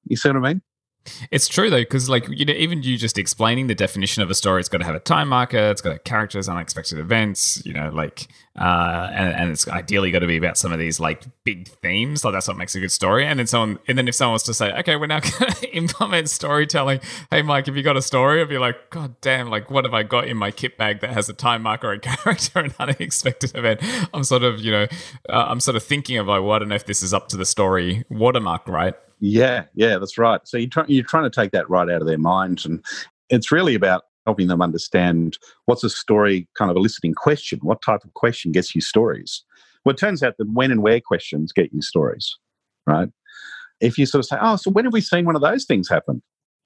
You 0.07 0.16
see 0.16 0.29
what 0.29 0.37
I 0.37 0.40
mean? 0.40 0.62
It's 1.31 1.49
true 1.49 1.71
though, 1.71 1.81
because 1.81 2.09
like 2.09 2.29
you 2.29 2.45
know, 2.45 2.55
even 2.55 2.83
you 2.83 2.97
just 2.97 3.19
explaining 3.19 3.67
the 3.67 3.75
definition 3.75 4.23
of 4.23 4.31
a 4.31 4.35
story, 4.35 4.61
it's 4.61 4.69
got 4.69 4.79
to 4.79 4.85
have 4.85 4.95
a 4.95 5.01
time 5.01 5.29
marker, 5.29 5.71
it's 5.71 5.81
got 5.81 6.05
characters, 6.05 6.49
unexpected 6.49 6.99
events, 6.99 7.64
you 7.67 7.75
know, 7.75 7.90
like, 7.90 8.29
uh, 8.59 9.11
and, 9.12 9.35
and 9.35 9.51
it's 9.51 9.69
ideally 9.69 10.11
got 10.11 10.21
to 10.21 10.27
be 10.27 10.37
about 10.37 10.57
some 10.57 10.73
of 10.73 10.79
these 10.79 11.01
like 11.01 11.25
big 11.45 11.69
themes. 11.69 12.25
Like 12.25 12.33
that's 12.33 12.49
what 12.49 12.57
makes 12.57 12.75
a 12.75 12.81
good 12.81 12.93
story. 12.93 13.27
And 13.27 13.38
then 13.38 13.47
someone, 13.47 13.79
and 13.87 13.99
then 13.99 14.09
if 14.09 14.14
someone 14.14 14.35
was 14.35 14.45
to 14.45 14.55
say, 14.55 14.73
okay, 14.79 14.97
we're 14.97 15.07
now 15.07 15.21
going 15.21 15.53
to 15.61 15.77
implement 15.77 16.31
storytelling. 16.31 17.01
Hey, 17.31 17.43
Mike, 17.43 17.67
have 17.67 17.77
you 17.77 17.83
got 17.83 17.97
a 17.97 18.03
story? 18.03 18.40
I'd 18.40 18.49
be 18.49 18.59
like, 18.59 18.90
God 18.90 19.21
damn, 19.21 19.51
like 19.51 19.71
what 19.71 19.85
have 19.85 19.95
I 19.95 20.05
got 20.05 20.27
in 20.27 20.37
my 20.37 20.51
kit 20.51 20.79
bag 20.79 21.01
that 21.01 21.11
has 21.11 21.29
a 21.29 21.35
time 21.35 21.62
marker, 21.62 21.93
a 21.93 21.99
character, 22.01 22.61
an 22.61 22.75
unexpected 22.79 23.55
event? 23.57 23.81
I'm 24.14 24.25
sort 24.25 24.43
of, 24.43 24.61
you 24.61 24.73
know, 24.73 24.87
uh, 25.29 25.47
I'm 25.49 25.61
sort 25.61 25.77
of 25.77 25.83
thinking 25.83 26.19
of 26.19 26.29
like, 26.29 26.43
well, 26.43 26.53
I 26.53 26.61
don't 26.61 26.69
know 26.69 26.77
if 26.77 26.87
this 26.87 27.03
is 27.03 27.12
up 27.12 27.29
to 27.29 27.37
the 27.37 27.47
story 27.47 28.05
watermark, 28.09 28.69
right? 28.69 28.95
Yeah, 29.26 29.64
yeah, 29.74 29.96
that's 29.96 30.18
right. 30.18 30.38
So 30.44 30.58
you're, 30.58 30.68
try- 30.68 30.84
you're 30.87 31.02
trying 31.02 31.24
to 31.24 31.30
take 31.30 31.52
that 31.52 31.70
right 31.70 31.88
out 31.88 32.02
of 32.02 32.06
their 32.06 32.18
minds. 32.18 32.66
And 32.66 32.84
it's 33.30 33.50
really 33.50 33.74
about 33.74 34.02
helping 34.26 34.48
them 34.48 34.60
understand 34.60 35.38
what's 35.64 35.82
a 35.82 35.88
story 35.88 36.46
kind 36.58 36.70
of 36.70 36.76
eliciting 36.76 37.14
question. 37.14 37.58
What 37.62 37.80
type 37.80 38.04
of 38.04 38.12
question 38.12 38.52
gets 38.52 38.74
you 38.74 38.82
stories? 38.82 39.42
Well, 39.82 39.94
it 39.94 39.98
turns 39.98 40.22
out 40.22 40.34
that 40.38 40.52
when 40.52 40.70
and 40.70 40.82
where 40.82 41.00
questions 41.00 41.52
get 41.52 41.72
you 41.72 41.80
stories, 41.80 42.37
right? 42.87 43.08
If 43.80 43.96
you 43.96 44.04
sort 44.04 44.20
of 44.20 44.26
say, 44.26 44.37
oh, 44.42 44.56
so 44.56 44.70
when 44.70 44.84
have 44.84 44.92
we 44.92 45.00
seen 45.00 45.24
one 45.24 45.37
of 45.37 45.42
those 45.42 45.64
things 45.64 45.88
happen? 45.88 46.22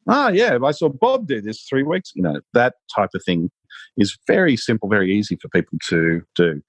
Oh, 0.08 0.26
yeah, 0.26 0.58
I 0.64 0.72
saw 0.72 0.88
Bob 0.88 1.28
do 1.28 1.40
this 1.40 1.62
three 1.62 1.84
weeks. 1.84 2.10
You 2.16 2.24
know, 2.24 2.40
that 2.54 2.74
type 2.92 3.10
of 3.14 3.22
thing 3.24 3.52
is 3.96 4.18
very 4.26 4.56
simple, 4.56 4.88
very 4.88 5.14
easy 5.14 5.38
for 5.40 5.48
people 5.48 5.78
to 5.90 6.22
do. 6.34 6.60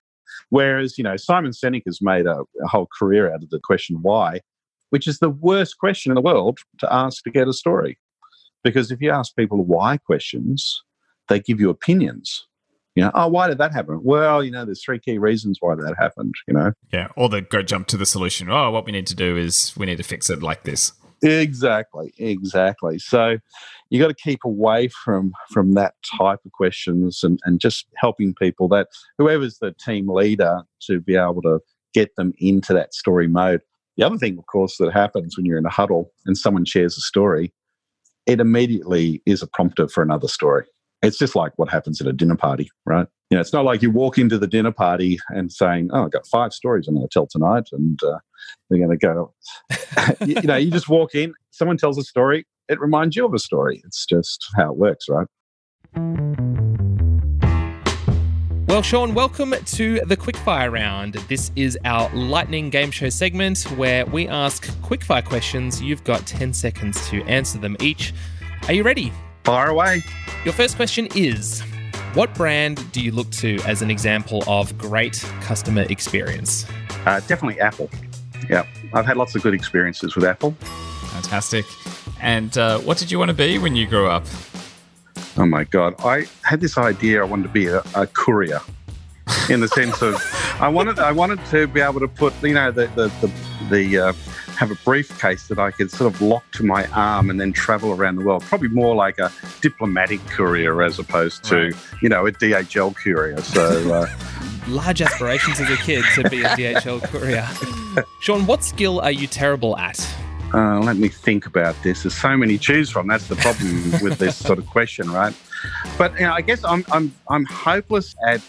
Whereas, 0.49 0.99
you 0.99 1.03
know, 1.03 1.17
Simon 1.17 1.51
Sinek 1.51 1.81
has 1.87 1.99
made 1.99 2.27
a, 2.27 2.41
a 2.63 2.67
whole 2.67 2.87
career 2.99 3.33
out 3.33 3.41
of 3.41 3.49
the 3.49 3.59
question 3.63 3.97
why 4.03 4.41
which 4.89 5.07
is 5.07 5.19
the 5.19 5.29
worst 5.29 5.77
question 5.77 6.11
in 6.11 6.15
the 6.15 6.21
world 6.21 6.59
to 6.79 6.93
ask 6.93 7.23
to 7.23 7.31
get 7.31 7.47
a 7.47 7.53
story. 7.53 7.97
Because 8.63 8.91
if 8.91 9.01
you 9.01 9.11
ask 9.11 9.35
people 9.35 9.63
why 9.63 9.97
questions, 9.97 10.83
they 11.27 11.39
give 11.39 11.59
you 11.59 11.69
opinions. 11.69 12.45
You 12.95 13.03
know, 13.03 13.11
oh, 13.13 13.27
why 13.27 13.47
did 13.47 13.59
that 13.59 13.71
happen? 13.71 14.01
Well, 14.03 14.43
you 14.43 14.51
know, 14.51 14.65
there's 14.65 14.83
three 14.83 14.99
key 14.99 15.19
reasons 15.19 15.57
why 15.61 15.75
that 15.75 15.95
happened, 15.97 16.33
you 16.47 16.53
know? 16.53 16.73
Yeah. 16.91 17.07
Or 17.15 17.29
they 17.29 17.41
go 17.41 17.61
jump 17.61 17.87
to 17.87 17.97
the 17.97 18.05
solution. 18.05 18.49
Oh, 18.49 18.71
what 18.71 18.85
we 18.85 18.91
need 18.91 19.07
to 19.07 19.15
do 19.15 19.37
is 19.37 19.73
we 19.77 19.85
need 19.85 19.97
to 19.97 20.03
fix 20.03 20.29
it 20.29 20.41
like 20.41 20.63
this. 20.63 20.91
Exactly, 21.21 22.13
exactly. 22.17 22.97
So 22.99 23.37
you 23.89 24.01
got 24.01 24.07
to 24.07 24.13
keep 24.13 24.39
away 24.45 24.89
from 24.89 25.33
from 25.51 25.73
that 25.73 25.95
type 26.17 26.39
of 26.45 26.51
questions 26.53 27.23
and, 27.23 27.39
and 27.43 27.59
just 27.59 27.87
helping 27.95 28.33
people 28.33 28.67
that 28.69 28.87
whoever's 29.17 29.59
the 29.59 29.73
team 29.85 30.09
leader 30.09 30.61
to 30.87 31.01
be 31.01 31.15
able 31.15 31.41
to 31.41 31.59
get 31.93 32.15
them 32.15 32.33
into 32.39 32.73
that 32.73 32.93
story 32.93 33.27
mode. 33.27 33.61
The 33.99 34.05
other 34.05 34.17
thing, 34.17 34.37
of 34.37 34.45
course, 34.45 34.77
that 34.77 34.93
happens 34.93 35.35
when 35.35 35.45
you're 35.45 35.57
in 35.57 35.65
a 35.65 35.69
huddle 35.69 36.13
and 36.25 36.37
someone 36.37 36.63
shares 36.63 36.97
a 36.97 37.01
story, 37.01 37.53
it 38.25 38.39
immediately 38.39 39.21
is 39.25 39.43
a 39.43 39.47
prompter 39.47 39.89
for 39.89 40.01
another 40.01 40.29
story. 40.29 40.63
It's 41.01 41.17
just 41.17 41.35
like 41.35 41.51
what 41.57 41.69
happens 41.69 41.99
at 41.99 42.07
a 42.07 42.13
dinner 42.13 42.37
party, 42.37 42.71
right? 42.85 43.07
You 43.29 43.35
know, 43.35 43.41
it's 43.41 43.51
not 43.51 43.65
like 43.65 43.81
you 43.81 43.91
walk 43.91 44.17
into 44.17 44.37
the 44.37 44.47
dinner 44.47 44.71
party 44.71 45.19
and 45.29 45.51
saying, 45.51 45.89
"Oh, 45.91 46.05
I've 46.05 46.11
got 46.11 46.25
five 46.27 46.53
stories 46.53 46.87
I'm 46.87 46.95
going 46.95 47.05
to 47.05 47.11
tell 47.11 47.27
tonight," 47.27 47.67
and 47.73 47.99
uh, 48.01 48.19
we're 48.69 48.85
going 48.85 48.97
to 48.97 49.05
go. 49.05 49.33
you, 50.25 50.35
you 50.41 50.47
know, 50.47 50.55
you 50.55 50.71
just 50.71 50.87
walk 50.87 51.13
in, 51.13 51.33
someone 51.51 51.75
tells 51.75 51.97
a 51.97 52.03
story, 52.03 52.45
it 52.69 52.79
reminds 52.79 53.17
you 53.17 53.25
of 53.25 53.33
a 53.33 53.39
story. 53.39 53.81
It's 53.83 54.05
just 54.05 54.45
how 54.55 54.71
it 54.71 54.77
works, 54.77 55.07
right? 55.09 55.27
Well, 58.69 58.83
Shawn, 58.83 59.15
welcome 59.15 59.55
to 59.65 59.99
the 60.01 60.15
Quickfire 60.15 60.71
Round. 60.71 61.15
This 61.27 61.51
is 61.55 61.75
our 61.85 62.07
lightning 62.15 62.69
game 62.69 62.91
show 62.91 63.09
segment 63.09 63.63
where 63.77 64.05
we 64.05 64.27
ask 64.27 64.67
quickfire 64.83 65.25
questions. 65.25 65.81
You've 65.81 66.03
got 66.03 66.27
10 66.27 66.53
seconds 66.53 67.09
to 67.09 67.23
answer 67.23 67.57
them 67.57 67.75
each. 67.79 68.13
Are 68.67 68.73
you 68.73 68.83
ready? 68.83 69.11
Fire 69.43 69.69
away. 69.69 70.03
Your 70.45 70.53
first 70.53 70.75
question 70.75 71.07
is 71.15 71.61
What 72.13 72.35
brand 72.35 72.91
do 72.91 73.01
you 73.01 73.11
look 73.11 73.31
to 73.31 73.55
as 73.65 73.81
an 73.81 73.89
example 73.89 74.43
of 74.45 74.77
great 74.77 75.19
customer 75.41 75.87
experience? 75.89 76.67
Uh, 77.07 77.21
definitely 77.21 77.59
Apple. 77.59 77.89
Yeah, 78.51 78.67
I've 78.93 79.07
had 79.07 79.17
lots 79.17 79.33
of 79.33 79.41
good 79.41 79.55
experiences 79.55 80.15
with 80.15 80.25
Apple. 80.25 80.51
Fantastic. 81.13 81.65
And 82.21 82.55
uh, 82.55 82.77
what 82.81 82.99
did 82.99 83.09
you 83.09 83.17
want 83.17 83.29
to 83.29 83.35
be 83.35 83.57
when 83.57 83.75
you 83.75 83.87
grew 83.87 84.05
up? 84.05 84.27
Oh 85.39 85.45
my 85.45 85.63
God. 85.63 85.95
I 85.99 86.27
had 86.43 86.59
this 86.59 86.77
idea 86.77 87.21
I 87.21 87.25
wanted 87.25 87.43
to 87.43 87.49
be 87.49 87.67
a, 87.67 87.81
a 87.95 88.05
courier 88.07 88.59
in 89.49 89.61
the 89.61 89.69
sense 89.69 90.01
of 90.01 90.15
I 90.59 90.67
wanted 90.67 90.99
I 90.99 91.13
wanted 91.13 91.43
to 91.47 91.65
be 91.65 91.79
able 91.79 92.01
to 92.01 92.09
put, 92.09 92.33
you 92.43 92.53
know, 92.53 92.71
the, 92.71 92.87
the, 92.87 93.07
the, 93.21 93.31
the 93.69 93.99
uh, 93.99 94.13
have 94.57 94.69
a 94.69 94.75
briefcase 94.83 95.47
that 95.47 95.57
I 95.57 95.71
could 95.71 95.91
sort 95.91 96.13
of 96.13 96.21
lock 96.21 96.43
to 96.53 96.63
my 96.63 96.85
arm 96.87 97.29
and 97.29 97.39
then 97.39 97.53
travel 97.53 97.91
around 97.91 98.17
the 98.17 98.25
world. 98.25 98.43
Probably 98.43 98.67
more 98.67 98.93
like 98.95 99.17
a 99.17 99.31
diplomatic 99.61 100.19
courier 100.25 100.83
as 100.83 100.99
opposed 100.99 101.45
to, 101.45 101.67
right. 101.67 101.75
you 102.01 102.09
know, 102.09 102.27
a 102.27 102.33
DHL 102.33 102.93
courier. 102.93 103.41
So, 103.41 103.93
uh, 103.93 104.07
large 104.67 105.01
aspirations 105.01 105.61
as 105.61 105.69
a 105.69 105.77
kid 105.77 106.03
to 106.15 106.29
be 106.29 106.41
a 106.41 106.49
DHL 106.49 107.01
courier. 107.03 107.47
Shawn, 108.21 108.45
what 108.45 108.65
skill 108.65 108.99
are 108.99 109.11
you 109.11 109.27
terrible 109.27 109.77
at? 109.77 110.05
Uh, 110.53 110.79
let 110.79 110.97
me 110.97 111.09
think 111.09 111.45
about 111.45 111.75
this. 111.83 112.03
There's 112.03 112.15
so 112.15 112.35
many 112.35 112.57
to 112.57 112.63
choose 112.63 112.89
from. 112.89 113.07
That's 113.07 113.27
the 113.27 113.35
problem 113.35 113.91
with 114.01 114.17
this 114.17 114.35
sort 114.35 114.59
of 114.59 114.65
question, 114.67 115.11
right? 115.11 115.33
But 115.97 116.13
you 116.13 116.21
know, 116.21 116.33
I 116.33 116.41
guess 116.41 116.63
I'm 116.63 116.85
I'm 116.91 117.13
I'm 117.29 117.45
hopeless 117.45 118.15
at 118.25 118.41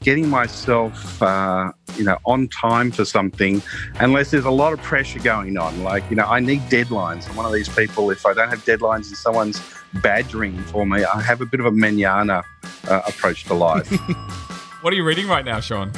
getting 0.00 0.28
myself, 0.28 1.22
uh, 1.22 1.72
you 1.96 2.04
know, 2.04 2.18
on 2.24 2.48
time 2.48 2.90
for 2.90 3.04
something, 3.04 3.62
unless 4.00 4.30
there's 4.30 4.44
a 4.44 4.50
lot 4.50 4.72
of 4.72 4.80
pressure 4.82 5.18
going 5.18 5.56
on. 5.56 5.82
Like, 5.82 6.08
you 6.10 6.16
know, 6.16 6.26
I 6.26 6.40
need 6.40 6.60
deadlines. 6.62 7.28
I'm 7.28 7.36
one 7.36 7.46
of 7.46 7.52
these 7.52 7.68
people. 7.68 8.10
If 8.10 8.26
I 8.26 8.34
don't 8.34 8.48
have 8.48 8.64
deadlines 8.64 9.08
and 9.08 9.16
someone's 9.16 9.60
badgering 9.94 10.56
for 10.64 10.86
me, 10.86 11.04
I 11.04 11.20
have 11.22 11.40
a 11.40 11.46
bit 11.46 11.60
of 11.60 11.66
a 11.66 11.70
manana 11.70 12.44
uh, 12.88 13.02
approach 13.06 13.44
to 13.44 13.54
life. 13.54 13.88
what 14.82 14.92
are 14.92 14.96
you 14.96 15.04
reading 15.04 15.28
right 15.28 15.44
now, 15.44 15.60
Shawn? 15.60 15.92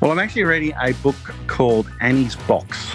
Well, 0.00 0.10
I'm 0.10 0.18
actually 0.18 0.44
reading 0.44 0.74
a 0.80 0.92
book 0.94 1.16
called 1.46 1.90
Annie's 2.00 2.34
Box. 2.34 2.91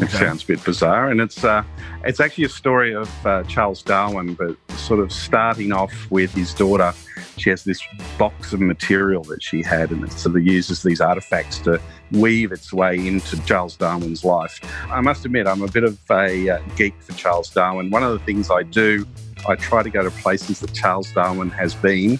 It 0.00 0.04
okay. 0.04 0.18
sounds 0.18 0.44
a 0.44 0.46
bit 0.46 0.64
bizarre, 0.64 1.10
and 1.10 1.20
it's 1.20 1.44
uh, 1.44 1.62
it's 2.04 2.20
actually 2.20 2.44
a 2.44 2.48
story 2.48 2.94
of 2.94 3.26
uh, 3.26 3.42
Charles 3.42 3.82
Darwin, 3.82 4.32
but 4.32 4.56
sort 4.78 4.98
of 4.98 5.12
starting 5.12 5.72
off 5.72 5.92
with 6.10 6.32
his 6.32 6.54
daughter. 6.54 6.94
She 7.36 7.50
has 7.50 7.64
this 7.64 7.82
box 8.18 8.54
of 8.54 8.60
material 8.62 9.24
that 9.24 9.42
she 9.42 9.62
had, 9.62 9.90
and 9.90 10.02
it 10.02 10.12
sort 10.12 10.36
of 10.36 10.46
uses 10.46 10.82
these 10.82 11.02
artifacts 11.02 11.58
to 11.60 11.80
weave 12.12 12.50
its 12.50 12.72
way 12.72 12.96
into 12.96 13.38
Charles 13.44 13.76
Darwin's 13.76 14.24
life. 14.24 14.58
I 14.90 15.02
must 15.02 15.26
admit, 15.26 15.46
I'm 15.46 15.62
a 15.62 15.68
bit 15.68 15.84
of 15.84 15.98
a 16.10 16.48
uh, 16.48 16.60
geek 16.76 16.94
for 17.02 17.12
Charles 17.12 17.50
Darwin. 17.50 17.90
One 17.90 18.02
of 18.02 18.12
the 18.12 18.20
things 18.20 18.50
I 18.50 18.62
do, 18.62 19.06
I 19.46 19.56
try 19.56 19.82
to 19.82 19.90
go 19.90 20.02
to 20.02 20.10
places 20.10 20.60
that 20.60 20.72
Charles 20.72 21.12
Darwin 21.12 21.50
has 21.50 21.74
been, 21.74 22.18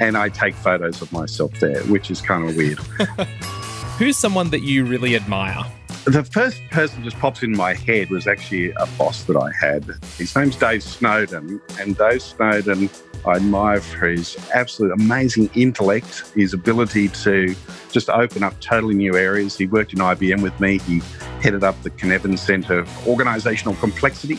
and 0.00 0.16
I 0.16 0.30
take 0.30 0.54
photos 0.54 1.02
of 1.02 1.12
myself 1.12 1.52
there, 1.60 1.82
which 1.84 2.10
is 2.10 2.22
kind 2.22 2.48
of 2.48 2.56
weird. 2.56 2.78
Who's 3.98 4.16
someone 4.16 4.48
that 4.50 4.62
you 4.62 4.86
really 4.86 5.14
admire? 5.16 5.64
The 6.06 6.24
first 6.24 6.62
person 6.70 7.04
just 7.04 7.18
pops 7.18 7.42
in 7.42 7.52
my 7.52 7.74
head 7.74 8.10
was 8.10 8.26
actually 8.26 8.70
a 8.72 8.86
boss 8.98 9.24
that 9.24 9.36
I 9.36 9.52
had. 9.52 9.84
His 10.16 10.34
name's 10.34 10.56
Dave 10.56 10.82
Snowden, 10.82 11.60
and 11.78 11.96
Dave 11.96 12.22
Snowden 12.22 12.88
I 13.26 13.32
admire 13.32 13.80
for 13.82 14.08
his 14.08 14.38
absolute 14.54 14.92
amazing 14.92 15.50
intellect, 15.54 16.32
his 16.34 16.54
ability 16.54 17.08
to 17.08 17.54
just 17.92 18.08
open 18.08 18.42
up 18.42 18.58
totally 18.60 18.94
new 18.94 19.14
areas. 19.14 19.58
He 19.58 19.66
worked 19.66 19.92
in 19.92 19.98
IBM 19.98 20.42
with 20.42 20.58
me. 20.58 20.78
He 20.78 21.02
headed 21.42 21.62
up 21.62 21.80
the 21.82 21.90
Cynefin 21.90 22.38
Centre 22.38 22.78
of 22.78 22.88
Organisational 23.04 23.78
Complexity, 23.78 24.38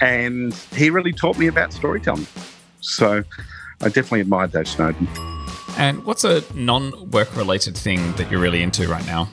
and 0.00 0.52
he 0.74 0.90
really 0.90 1.12
taught 1.12 1.38
me 1.38 1.46
about 1.46 1.72
storytelling. 1.72 2.26
So 2.80 3.22
I 3.80 3.84
definitely 3.84 4.20
admire 4.20 4.48
Dave 4.48 4.66
Snowden. 4.66 5.06
And 5.78 6.04
what's 6.04 6.24
a 6.24 6.42
non 6.54 7.10
work 7.10 7.36
related 7.36 7.76
thing 7.76 8.12
that 8.14 8.28
you're 8.28 8.40
really 8.40 8.62
into 8.62 8.88
right 8.88 9.06
now? 9.06 9.28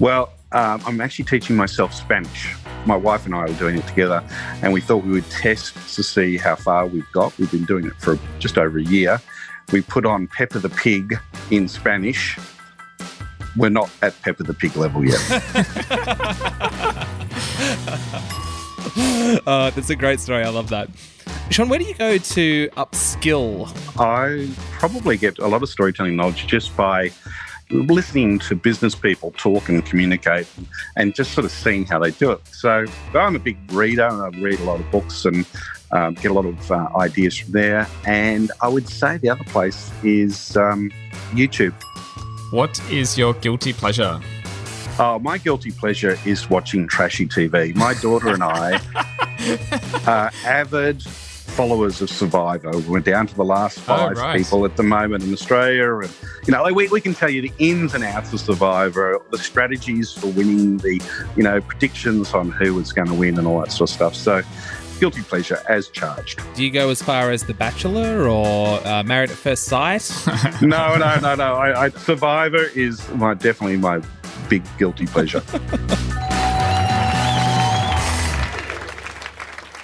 Well, 0.00 0.32
um, 0.52 0.80
I'm 0.86 1.00
actually 1.00 1.26
teaching 1.26 1.56
myself 1.56 1.92
Spanish. 1.92 2.54
My 2.86 2.96
wife 2.96 3.26
and 3.26 3.34
I 3.34 3.40
are 3.40 3.52
doing 3.54 3.76
it 3.76 3.86
together, 3.86 4.24
and 4.62 4.72
we 4.72 4.80
thought 4.80 5.04
we 5.04 5.12
would 5.12 5.28
test 5.30 5.74
to 5.94 6.02
see 6.02 6.38
how 6.38 6.56
far 6.56 6.86
we've 6.86 7.10
got. 7.12 7.36
We've 7.38 7.50
been 7.50 7.64
doing 7.64 7.86
it 7.86 7.94
for 7.98 8.18
just 8.38 8.56
over 8.56 8.78
a 8.78 8.82
year. 8.82 9.20
We 9.72 9.82
put 9.82 10.06
on 10.06 10.26
Peppa 10.28 10.60
the 10.60 10.70
Pig 10.70 11.18
in 11.50 11.68
Spanish. 11.68 12.38
We're 13.56 13.68
not 13.68 13.90
at 14.00 14.20
Peppa 14.22 14.44
the 14.44 14.54
Pig 14.54 14.76
level 14.76 15.04
yet. 15.04 15.20
uh, 19.46 19.70
that's 19.70 19.90
a 19.90 19.96
great 19.96 20.20
story. 20.20 20.44
I 20.44 20.48
love 20.48 20.70
that. 20.70 20.88
Shawn, 21.50 21.68
where 21.68 21.78
do 21.78 21.84
you 21.84 21.94
go 21.94 22.16
to 22.16 22.68
upskill? 22.76 23.68
I 23.98 24.48
probably 24.78 25.18
get 25.18 25.38
a 25.38 25.46
lot 25.46 25.62
of 25.62 25.68
storytelling 25.68 26.16
knowledge 26.16 26.46
just 26.46 26.74
by 26.76 27.10
listening 27.70 28.38
to 28.38 28.54
business 28.54 28.94
people 28.94 29.32
talk 29.36 29.68
and 29.68 29.84
communicate 29.84 30.46
and 30.96 31.14
just 31.14 31.32
sort 31.32 31.44
of 31.44 31.50
seeing 31.50 31.84
how 31.84 31.98
they 31.98 32.10
do 32.12 32.32
it. 32.32 32.40
So 32.48 32.84
I'm 33.14 33.36
a 33.36 33.38
big 33.38 33.58
reader 33.72 34.06
and 34.06 34.22
I 34.22 34.38
read 34.40 34.60
a 34.60 34.64
lot 34.64 34.80
of 34.80 34.90
books 34.90 35.24
and 35.24 35.44
um, 35.92 36.14
get 36.14 36.30
a 36.30 36.34
lot 36.34 36.46
of 36.46 36.70
uh, 36.70 36.88
ideas 36.96 37.38
from 37.38 37.52
there. 37.52 37.86
And 38.06 38.50
I 38.60 38.68
would 38.68 38.88
say 38.88 39.18
the 39.18 39.30
other 39.30 39.44
place 39.44 39.90
is 40.02 40.56
um, 40.56 40.90
YouTube. 41.30 41.74
What 42.50 42.80
is 42.90 43.18
your 43.18 43.34
guilty 43.34 43.72
pleasure? 43.72 44.20
Oh, 44.98 45.18
my 45.20 45.38
guilty 45.38 45.70
pleasure 45.70 46.18
is 46.24 46.50
watching 46.50 46.88
trashy 46.88 47.26
TV. 47.26 47.74
My 47.76 47.94
daughter 47.94 48.28
and 48.30 48.42
I 48.42 48.80
are 50.06 50.32
avid 50.44 51.04
followers 51.58 52.00
of 52.00 52.08
Survivor. 52.08 52.70
We're 52.88 53.00
down 53.00 53.26
to 53.26 53.34
the 53.34 53.44
last 53.44 53.78
oh, 53.80 53.82
five 53.82 54.16
oh, 54.16 54.20
right. 54.20 54.38
people 54.38 54.64
at 54.64 54.76
the 54.76 54.84
moment 54.84 55.24
in 55.24 55.32
Australia. 55.32 55.92
And, 55.96 56.16
you 56.46 56.52
know, 56.52 56.62
we, 56.72 56.86
we 56.86 57.00
can 57.00 57.14
tell 57.14 57.28
you 57.28 57.42
the 57.42 57.50
ins 57.58 57.94
and 57.94 58.04
outs 58.04 58.32
of 58.32 58.38
Survivor, 58.38 59.20
the 59.32 59.38
strategies 59.38 60.12
for 60.12 60.28
winning, 60.28 60.76
the, 60.76 61.02
you 61.36 61.42
know, 61.42 61.60
predictions 61.60 62.32
on 62.32 62.52
who 62.52 62.78
is 62.78 62.92
going 62.92 63.08
to 63.08 63.14
win 63.14 63.38
and 63.38 63.48
all 63.48 63.58
that 63.58 63.72
sort 63.72 63.90
of 63.90 63.96
stuff. 63.96 64.14
So, 64.14 64.42
guilty 65.00 65.22
pleasure 65.22 65.58
as 65.68 65.88
charged. 65.88 66.40
Do 66.54 66.62
you 66.62 66.70
go 66.70 66.90
as 66.90 67.02
far 67.02 67.32
as 67.32 67.42
The 67.42 67.54
Bachelor 67.54 68.28
or 68.28 68.78
uh, 68.86 69.02
Married 69.02 69.32
at 69.32 69.36
First 69.36 69.64
Sight? 69.64 70.08
no, 70.62 70.96
no, 70.96 71.18
no, 71.18 71.34
no. 71.34 71.54
I, 71.54 71.86
I, 71.86 71.88
Survivor 71.88 72.66
is 72.76 73.08
my 73.14 73.34
definitely 73.34 73.78
my 73.78 74.00
big 74.48 74.62
guilty 74.78 75.06
pleasure. 75.06 75.42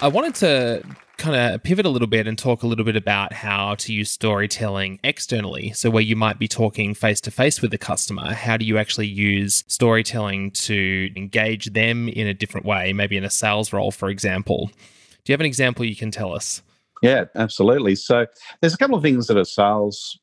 I 0.01 0.07
wanted 0.07 0.35
to 0.35 0.81
kind 1.25 1.55
of 1.55 1.63
pivot 1.63 1.87
a 1.87 1.89
little 1.89 2.07
bit 2.07 2.27
and 2.27 2.37
talk 2.37 2.61
a 2.61 2.67
little 2.67 2.85
bit 2.85 2.95
about 2.95 3.33
how 3.33 3.73
to 3.73 3.91
use 3.91 4.11
storytelling 4.11 4.99
externally. 5.03 5.71
So, 5.71 5.89
where 5.89 6.03
you 6.03 6.15
might 6.15 6.37
be 6.37 6.47
talking 6.47 6.93
face 6.93 7.19
to 7.21 7.31
face 7.31 7.63
with 7.63 7.71
the 7.71 7.79
customer, 7.79 8.33
how 8.33 8.57
do 8.57 8.65
you 8.65 8.77
actually 8.77 9.07
use 9.07 9.63
storytelling 9.67 10.51
to 10.51 11.09
engage 11.15 11.73
them 11.73 12.09
in 12.09 12.27
a 12.27 12.33
different 12.33 12.67
way, 12.67 12.93
maybe 12.93 13.17
in 13.17 13.23
a 13.23 13.31
sales 13.31 13.73
role, 13.73 13.89
for 13.89 14.09
example? 14.09 14.67
Do 14.67 15.31
you 15.31 15.33
have 15.33 15.39
an 15.39 15.47
example 15.47 15.83
you 15.83 15.95
can 15.95 16.11
tell 16.11 16.31
us? 16.31 16.61
Yeah, 17.01 17.25
absolutely. 17.33 17.95
So, 17.95 18.27
there's 18.61 18.75
a 18.75 18.77
couple 18.77 18.95
of 18.95 19.01
things 19.01 19.25
that 19.25 19.37
a 19.37 19.45
sales 19.45 20.19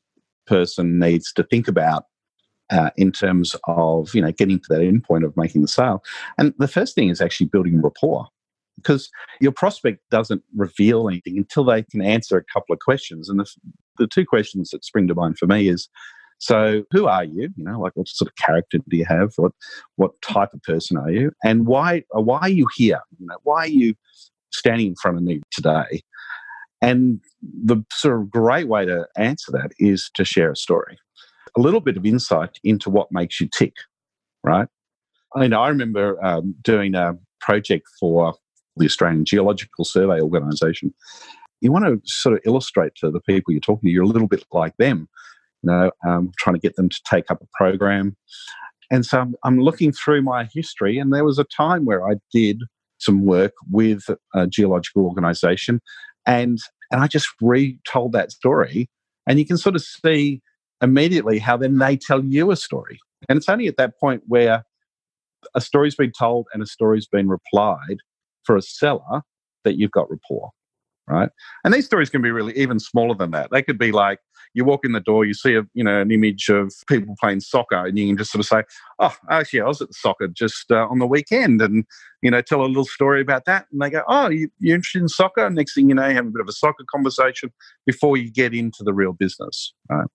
person 0.47 0.99
needs 0.99 1.33
to 1.33 1.43
think 1.43 1.67
about 1.67 2.05
uh, 2.69 2.91
in 2.95 3.11
terms 3.11 3.57
of 3.67 4.15
you 4.15 4.21
know 4.21 4.31
getting 4.31 4.59
to 4.59 4.65
that 4.69 4.81
end 4.81 5.03
point 5.03 5.25
of 5.25 5.35
making 5.35 5.63
the 5.63 5.67
sale. 5.67 6.01
And 6.37 6.53
the 6.59 6.67
first 6.69 6.95
thing 6.95 7.09
is 7.09 7.19
actually 7.19 7.47
building 7.47 7.81
rapport 7.81 8.29
because 8.75 9.09
your 9.39 9.51
prospect 9.51 9.99
doesn't 10.09 10.43
reveal 10.55 11.07
anything 11.07 11.37
until 11.37 11.63
they 11.63 11.83
can 11.83 12.01
answer 12.01 12.37
a 12.37 12.43
couple 12.53 12.73
of 12.73 12.79
questions. 12.79 13.29
And 13.29 13.39
the, 13.39 13.45
the 13.97 14.07
two 14.07 14.25
questions 14.25 14.69
that 14.69 14.83
spring 14.83 15.07
to 15.07 15.15
mind 15.15 15.37
for 15.37 15.47
me 15.47 15.67
is, 15.67 15.89
so 16.39 16.83
who 16.91 17.05
are 17.05 17.23
you? 17.23 17.49
You 17.55 17.63
know, 17.63 17.79
like 17.79 17.93
what 17.95 18.07
sort 18.07 18.29
of 18.29 18.35
character 18.35 18.79
do 18.89 18.97
you 18.97 19.05
have? 19.05 19.31
What 19.37 19.53
what 19.95 20.11
type 20.21 20.53
of 20.53 20.61
person 20.63 20.97
are 20.97 21.09
you? 21.09 21.31
And 21.43 21.65
why 21.65 22.03
why 22.11 22.39
are 22.39 22.49
you 22.49 22.67
here? 22.75 22.99
You 23.17 23.27
know, 23.27 23.37
why 23.43 23.59
are 23.59 23.67
you 23.67 23.95
standing 24.51 24.87
in 24.87 24.95
front 24.95 25.17
of 25.17 25.23
me 25.23 25.41
today? 25.51 26.01
And 26.81 27.21
the 27.41 27.81
sort 27.93 28.19
of 28.19 28.29
great 28.29 28.67
way 28.67 28.83
to 28.85 29.07
answer 29.15 29.53
that 29.53 29.71
is 29.79 30.11
to 30.15 30.25
share 30.25 30.51
a 30.51 30.55
story, 30.57 30.97
a 31.55 31.61
little 31.61 31.79
bit 31.79 31.95
of 31.95 32.05
insight 32.05 32.59
into 32.61 32.89
what 32.89 33.07
makes 33.09 33.39
you 33.39 33.47
tick, 33.47 33.75
right? 34.43 34.67
I 35.33 35.47
know 35.47 35.61
I 35.61 35.69
remember 35.69 36.23
um, 36.23 36.55
doing 36.61 36.93
a 36.93 37.13
project 37.39 37.87
for 38.01 38.35
the 38.77 38.85
Australian 38.85 39.25
Geological 39.25 39.85
Survey 39.85 40.19
Organisation. 40.19 40.93
You 41.61 41.71
want 41.71 41.85
to 41.85 42.01
sort 42.05 42.35
of 42.35 42.41
illustrate 42.45 42.95
to 42.95 43.09
the 43.09 43.21
people 43.21 43.53
you're 43.53 43.61
talking 43.61 43.87
to, 43.87 43.91
you're 43.91 44.03
a 44.03 44.07
little 44.07 44.27
bit 44.27 44.43
like 44.51 44.75
them, 44.77 45.07
you 45.61 45.71
know, 45.71 45.91
um, 46.05 46.31
trying 46.37 46.55
to 46.55 46.59
get 46.59 46.75
them 46.75 46.89
to 46.89 47.01
take 47.09 47.31
up 47.31 47.41
a 47.41 47.47
program. 47.53 48.17
And 48.91 49.05
so 49.05 49.19
I'm, 49.19 49.35
I'm 49.43 49.59
looking 49.59 49.91
through 49.91 50.21
my 50.21 50.47
history, 50.53 50.97
and 50.97 51.13
there 51.13 51.23
was 51.23 51.39
a 51.39 51.45
time 51.45 51.85
where 51.85 52.07
I 52.07 52.15
did 52.31 52.61
some 52.99 53.25
work 53.25 53.53
with 53.71 54.03
a 54.33 54.47
geological 54.47 55.05
organisation, 55.05 55.81
and 56.25 56.59
and 56.91 57.01
I 57.01 57.07
just 57.07 57.27
retold 57.41 58.11
that 58.11 58.31
story, 58.31 58.89
and 59.25 59.39
you 59.39 59.45
can 59.45 59.57
sort 59.57 59.75
of 59.75 59.81
see 59.81 60.41
immediately 60.81 61.39
how 61.39 61.57
then 61.57 61.77
they 61.79 61.95
tell 61.97 62.23
you 62.23 62.51
a 62.51 62.55
story, 62.55 62.99
and 63.29 63.37
it's 63.37 63.49
only 63.49 63.67
at 63.67 63.77
that 63.77 63.97
point 63.99 64.23
where 64.27 64.63
a 65.55 65.61
story's 65.61 65.95
been 65.95 66.11
told 66.17 66.47
and 66.53 66.61
a 66.61 66.67
story's 66.67 67.07
been 67.07 67.27
replied 67.27 67.97
for 68.45 68.55
a 68.55 68.61
seller 68.61 69.21
that 69.63 69.77
you've 69.77 69.91
got 69.91 70.09
rapport, 70.09 70.51
right? 71.07 71.29
And 71.63 71.73
these 71.73 71.85
stories 71.85 72.09
can 72.09 72.21
be 72.21 72.31
really 72.31 72.57
even 72.57 72.79
smaller 72.79 73.15
than 73.15 73.31
that. 73.31 73.49
They 73.51 73.61
could 73.61 73.77
be 73.77 73.91
like 73.91 74.19
you 74.53 74.65
walk 74.65 74.85
in 74.85 74.91
the 74.91 74.99
door, 74.99 75.25
you 75.25 75.33
see 75.33 75.55
a 75.55 75.63
you 75.73 75.83
know 75.83 76.01
an 76.01 76.11
image 76.11 76.49
of 76.49 76.73
people 76.87 77.15
playing 77.19 77.41
soccer, 77.41 77.85
and 77.85 77.97
you 77.97 78.07
can 78.07 78.17
just 78.17 78.31
sort 78.31 78.41
of 78.41 78.45
say, 78.45 78.63
"Oh, 78.99 79.15
actually, 79.29 79.61
I 79.61 79.67
was 79.67 79.81
at 79.81 79.89
the 79.89 79.93
soccer 79.93 80.27
just 80.27 80.71
uh, 80.71 80.87
on 80.89 80.99
the 80.99 81.07
weekend," 81.07 81.61
and 81.61 81.85
you 82.21 82.31
know 82.31 82.41
tell 82.41 82.63
a 82.63 82.67
little 82.67 82.85
story 82.85 83.21
about 83.21 83.45
that, 83.45 83.67
and 83.71 83.81
they 83.81 83.89
go, 83.89 84.03
"Oh, 84.07 84.29
you, 84.29 84.49
you're 84.59 84.75
interested 84.75 85.01
in 85.01 85.09
soccer?" 85.09 85.49
Next 85.49 85.75
thing 85.75 85.89
you 85.89 85.95
know, 85.95 86.07
you 86.07 86.15
have 86.15 86.27
a 86.27 86.31
bit 86.31 86.41
of 86.41 86.47
a 86.47 86.53
soccer 86.53 86.83
conversation 86.89 87.51
before 87.85 88.17
you 88.17 88.31
get 88.31 88.53
into 88.53 88.83
the 88.83 88.93
real 88.93 89.13
business. 89.13 89.73
Right? 89.89 90.07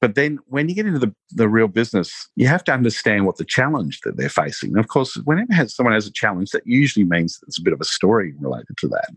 But 0.00 0.14
then 0.14 0.38
when 0.46 0.68
you 0.68 0.74
get 0.74 0.86
into 0.86 0.98
the, 0.98 1.14
the 1.30 1.48
real 1.48 1.68
business, 1.68 2.28
you 2.36 2.46
have 2.48 2.64
to 2.64 2.72
understand 2.72 3.26
what 3.26 3.38
the 3.38 3.44
challenge 3.44 4.00
that 4.04 4.16
they're 4.16 4.28
facing. 4.28 4.70
And 4.70 4.78
of 4.78 4.88
course, 4.88 5.14
whenever 5.24 5.68
someone 5.68 5.94
has 5.94 6.06
a 6.06 6.12
challenge, 6.12 6.50
that 6.50 6.66
usually 6.66 7.04
means 7.04 7.38
there's 7.40 7.58
a 7.58 7.62
bit 7.62 7.72
of 7.72 7.80
a 7.80 7.84
story 7.84 8.34
related 8.38 8.76
to 8.78 8.88
that. 8.88 9.08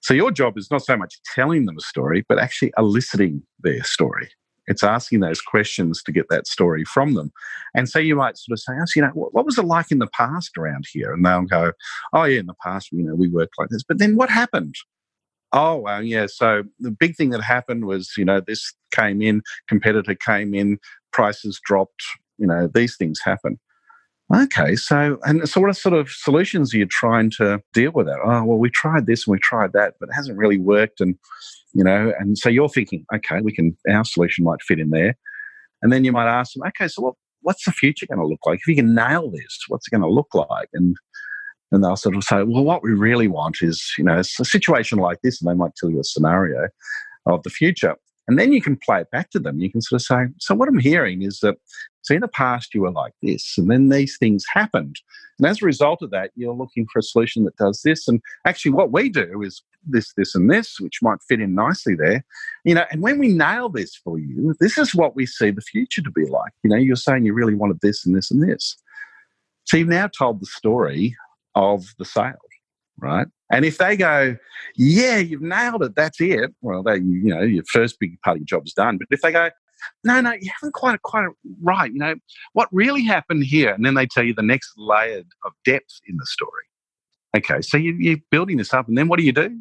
So 0.00 0.14
your 0.14 0.30
job 0.30 0.56
is 0.56 0.70
not 0.70 0.82
so 0.82 0.96
much 0.96 1.20
telling 1.34 1.66
them 1.66 1.76
a 1.76 1.82
story, 1.82 2.24
but 2.28 2.38
actually 2.38 2.72
eliciting 2.78 3.42
their 3.62 3.82
story. 3.84 4.30
It's 4.66 4.84
asking 4.84 5.20
those 5.20 5.40
questions 5.40 6.02
to 6.04 6.12
get 6.12 6.26
that 6.30 6.46
story 6.46 6.84
from 6.84 7.14
them. 7.14 7.32
And 7.74 7.88
so 7.88 7.98
you 7.98 8.14
might 8.14 8.38
sort 8.38 8.54
of 8.54 8.60
say, 8.60 8.72
oh, 8.80 8.84
you 8.94 9.02
know, 9.02 9.10
what, 9.14 9.34
what 9.34 9.44
was 9.44 9.58
it 9.58 9.64
like 9.64 9.90
in 9.90 9.98
the 9.98 10.06
past 10.06 10.56
around 10.56 10.84
here? 10.92 11.12
And 11.12 11.24
they'll 11.24 11.42
go, 11.42 11.72
oh, 12.12 12.24
yeah, 12.24 12.40
in 12.40 12.46
the 12.46 12.54
past, 12.62 12.92
you 12.92 13.02
know, 13.02 13.14
we 13.14 13.28
worked 13.28 13.54
like 13.58 13.68
this. 13.70 13.82
But 13.82 13.98
then 13.98 14.16
what 14.16 14.30
happened? 14.30 14.76
Oh, 15.52 15.76
well, 15.76 16.02
yeah. 16.02 16.26
So 16.28 16.62
the 16.78 16.92
big 16.92 17.16
thing 17.16 17.30
that 17.30 17.42
happened 17.42 17.84
was, 17.84 18.12
you 18.16 18.24
know, 18.24 18.40
this 18.40 18.72
came 18.94 19.20
in, 19.20 19.42
competitor 19.68 20.14
came 20.14 20.54
in, 20.54 20.78
prices 21.12 21.60
dropped, 21.64 22.04
you 22.38 22.46
know, 22.46 22.68
these 22.72 22.96
things 22.96 23.20
happen. 23.24 23.58
Okay, 24.32 24.76
so 24.76 25.18
and 25.24 25.48
so 25.48 25.60
what 25.60 25.76
sort 25.76 25.92
of 25.94 26.08
solutions 26.08 26.72
are 26.72 26.78
you 26.78 26.86
trying 26.86 27.30
to 27.38 27.60
deal 27.72 27.90
with 27.92 28.06
that? 28.06 28.20
Oh, 28.24 28.44
well, 28.44 28.58
we 28.58 28.70
tried 28.70 29.06
this 29.06 29.26
and 29.26 29.32
we 29.32 29.40
tried 29.40 29.72
that, 29.72 29.94
but 29.98 30.08
it 30.08 30.12
hasn't 30.14 30.38
really 30.38 30.58
worked. 30.58 31.00
And 31.00 31.16
you 31.74 31.82
know, 31.82 32.12
and 32.18 32.38
so 32.38 32.48
you're 32.48 32.68
thinking, 32.68 33.04
okay, 33.12 33.40
we 33.42 33.52
can 33.52 33.76
our 33.90 34.04
solution 34.04 34.44
might 34.44 34.62
fit 34.62 34.78
in 34.78 34.90
there. 34.90 35.16
And 35.82 35.92
then 35.92 36.04
you 36.04 36.12
might 36.12 36.28
ask 36.28 36.52
them, 36.52 36.62
okay, 36.68 36.86
so 36.86 37.02
what 37.02 37.14
what's 37.42 37.64
the 37.64 37.72
future 37.72 38.06
going 38.06 38.20
to 38.20 38.26
look 38.26 38.40
like? 38.46 38.60
If 38.60 38.68
you 38.68 38.76
can 38.76 38.94
nail 38.94 39.30
this, 39.30 39.58
what's 39.68 39.88
it 39.88 39.90
going 39.90 40.02
to 40.02 40.08
look 40.08 40.32
like? 40.34 40.68
And 40.74 40.96
and 41.72 41.82
they'll 41.82 41.96
sort 41.96 42.16
of 42.16 42.22
say, 42.22 42.42
well, 42.44 42.64
what 42.64 42.82
we 42.82 42.92
really 42.92 43.28
want 43.28 43.58
is, 43.62 43.92
you 43.98 44.04
know, 44.04 44.18
a 44.18 44.24
situation 44.24 44.98
like 44.98 45.18
this, 45.22 45.40
and 45.40 45.50
they 45.50 45.54
might 45.54 45.74
tell 45.76 45.90
you 45.90 46.00
a 46.00 46.04
scenario 46.04 46.68
of 47.26 47.42
the 47.42 47.50
future. 47.50 47.96
And 48.30 48.38
then 48.38 48.52
you 48.52 48.62
can 48.62 48.76
play 48.76 49.00
it 49.00 49.10
back 49.10 49.30
to 49.30 49.40
them. 49.40 49.58
You 49.58 49.72
can 49.72 49.82
sort 49.82 50.00
of 50.00 50.06
say, 50.06 50.32
so 50.38 50.54
what 50.54 50.68
I'm 50.68 50.78
hearing 50.78 51.22
is 51.22 51.40
that, 51.40 51.56
so 52.02 52.14
in 52.14 52.20
the 52.20 52.28
past 52.28 52.72
you 52.72 52.82
were 52.82 52.92
like 52.92 53.12
this, 53.22 53.58
and 53.58 53.68
then 53.68 53.88
these 53.88 54.16
things 54.18 54.44
happened. 54.54 55.00
And 55.40 55.48
as 55.48 55.60
a 55.60 55.66
result 55.66 56.00
of 56.00 56.12
that, 56.12 56.30
you're 56.36 56.54
looking 56.54 56.86
for 56.92 57.00
a 57.00 57.02
solution 57.02 57.42
that 57.42 57.56
does 57.56 57.82
this. 57.82 58.06
And 58.06 58.20
actually, 58.46 58.70
what 58.70 58.92
we 58.92 59.08
do 59.08 59.42
is 59.42 59.64
this, 59.84 60.12
this, 60.16 60.36
and 60.36 60.48
this, 60.48 60.78
which 60.78 61.02
might 61.02 61.18
fit 61.28 61.40
in 61.40 61.56
nicely 61.56 61.96
there. 61.96 62.24
You 62.64 62.76
know, 62.76 62.84
and 62.92 63.02
when 63.02 63.18
we 63.18 63.32
nail 63.32 63.68
this 63.68 63.96
for 63.96 64.16
you, 64.16 64.54
this 64.60 64.78
is 64.78 64.94
what 64.94 65.16
we 65.16 65.26
see 65.26 65.50
the 65.50 65.60
future 65.60 66.02
to 66.02 66.10
be 66.12 66.26
like. 66.26 66.52
You 66.62 66.70
know, 66.70 66.76
you're 66.76 66.94
saying 66.94 67.26
you 67.26 67.34
really 67.34 67.56
wanted 67.56 67.80
this 67.80 68.06
and 68.06 68.14
this 68.14 68.30
and 68.30 68.48
this. 68.48 68.76
So 69.64 69.76
you've 69.76 69.88
now 69.88 70.06
told 70.06 70.40
the 70.40 70.46
story 70.46 71.16
of 71.56 71.84
the 71.98 72.04
sale, 72.04 72.38
right? 72.96 73.26
And 73.50 73.64
if 73.64 73.78
they 73.78 73.96
go, 73.96 74.36
yeah, 74.76 75.18
you've 75.18 75.42
nailed 75.42 75.82
it, 75.82 75.96
that's 75.96 76.20
it. 76.20 76.54
Well, 76.62 76.82
they, 76.82 76.96
you 76.96 77.34
know, 77.34 77.42
your 77.42 77.64
first 77.72 77.98
big 77.98 78.20
part 78.22 78.36
of 78.36 78.40
your 78.40 78.46
job 78.46 78.66
is 78.66 78.72
done. 78.72 78.98
But 78.98 79.08
if 79.10 79.20
they 79.22 79.32
go, 79.32 79.50
no, 80.04 80.20
no, 80.20 80.32
you 80.32 80.50
haven't 80.60 80.74
quite 80.74 81.00
quite 81.02 81.28
right. 81.62 81.92
You 81.92 81.98
know 81.98 82.14
what 82.52 82.68
really 82.72 83.02
happened 83.02 83.44
here, 83.44 83.72
and 83.72 83.84
then 83.84 83.94
they 83.94 84.06
tell 84.06 84.24
you 84.24 84.34
the 84.34 84.42
next 84.42 84.72
layer 84.76 85.22
of 85.44 85.52
depth 85.64 86.00
in 86.06 86.16
the 86.16 86.26
story. 86.26 86.64
Okay, 87.36 87.60
so 87.62 87.76
you, 87.76 87.94
you're 87.98 88.18
building 88.30 88.56
this 88.56 88.74
up, 88.74 88.88
and 88.88 88.98
then 88.98 89.08
what 89.08 89.18
do 89.18 89.24
you 89.24 89.32
do? 89.32 89.58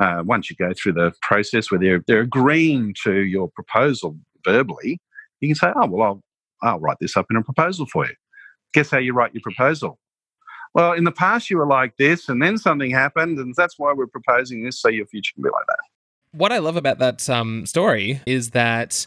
Uh, 0.00 0.22
once 0.24 0.48
you 0.48 0.56
go 0.56 0.72
through 0.74 0.92
the 0.92 1.12
process 1.22 1.70
where 1.70 1.80
they're 1.80 2.02
they're 2.06 2.20
agreeing 2.20 2.94
to 3.04 3.20
your 3.20 3.48
proposal 3.48 4.16
verbally, 4.44 5.00
you 5.40 5.48
can 5.48 5.54
say, 5.54 5.72
"Oh, 5.76 5.86
well, 5.86 6.02
I'll 6.02 6.22
I'll 6.70 6.80
write 6.80 6.98
this 7.00 7.16
up 7.16 7.26
in 7.30 7.36
a 7.36 7.42
proposal 7.42 7.86
for 7.86 8.06
you." 8.06 8.14
Guess 8.74 8.90
how 8.90 8.98
you 8.98 9.14
write 9.14 9.34
your 9.34 9.42
proposal? 9.42 9.98
Well, 10.74 10.92
in 10.92 11.04
the 11.04 11.12
past 11.12 11.50
you 11.50 11.58
were 11.58 11.66
like 11.66 11.96
this, 11.96 12.28
and 12.28 12.42
then 12.42 12.58
something 12.58 12.90
happened, 12.90 13.38
and 13.38 13.54
that's 13.54 13.78
why 13.78 13.92
we're 13.92 14.06
proposing 14.06 14.64
this, 14.64 14.80
so 14.80 14.88
your 14.88 15.06
future 15.06 15.32
can 15.34 15.42
be 15.42 15.50
like 15.50 15.66
that. 15.66 15.78
What 16.32 16.52
I 16.52 16.58
love 16.58 16.76
about 16.76 16.98
that 16.98 17.28
um, 17.30 17.66
story 17.66 18.20
is 18.26 18.50
that 18.50 19.06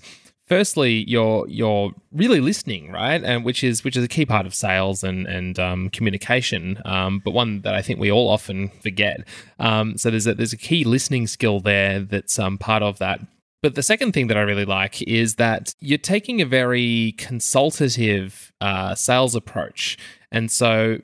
firstly 0.52 1.06
you're 1.08 1.47
you're 1.47 1.93
really 2.12 2.41
listening 2.41 2.91
right? 2.91 3.24
And 3.24 3.45
which 3.45 3.63
is 3.63 3.86
which 3.86 3.95
is 3.95 4.04
a 4.04 4.08
key 4.10 4.26
part 4.26 4.45
of 4.45 4.54
sales 4.54 5.02
and 5.02 5.26
and 5.26 5.58
um, 5.58 5.89
communication 5.91 6.78
um, 6.84 7.21
but 7.24 7.32
one 7.32 7.62
that 7.62 7.74
I 7.74 7.82
think 7.82 8.00
we 8.00 8.12
all 8.12 8.28
often 8.28 8.67
forget. 8.82 9.26
Um, 9.60 9.97
so 9.97 10.10
there's 10.10 10.28
a 10.28 10.34
there's 10.34 10.52
a 10.52 10.58
key 10.58 10.84
listening 10.84 11.28
skill 11.28 11.62
there 11.62 12.02
that's 12.02 12.38
um, 12.38 12.58
part 12.58 12.84
of 12.84 12.97
that. 13.00 13.21
But 13.63 13.76
the 13.76 13.84
second 13.84 14.12
thing 14.12 14.28
that 14.28 14.38
I 14.38 14.41
really 14.41 14.65
like 14.65 15.02
is 15.04 15.36
that 15.36 15.74
you're 15.80 15.97
taking 15.97 16.41
a 16.41 16.45
very 16.45 17.13
consultative 17.17 18.52
uh, 18.60 18.95
sales 18.95 19.36
approach. 19.36 19.97
And 20.34 20.52
so 20.52 20.97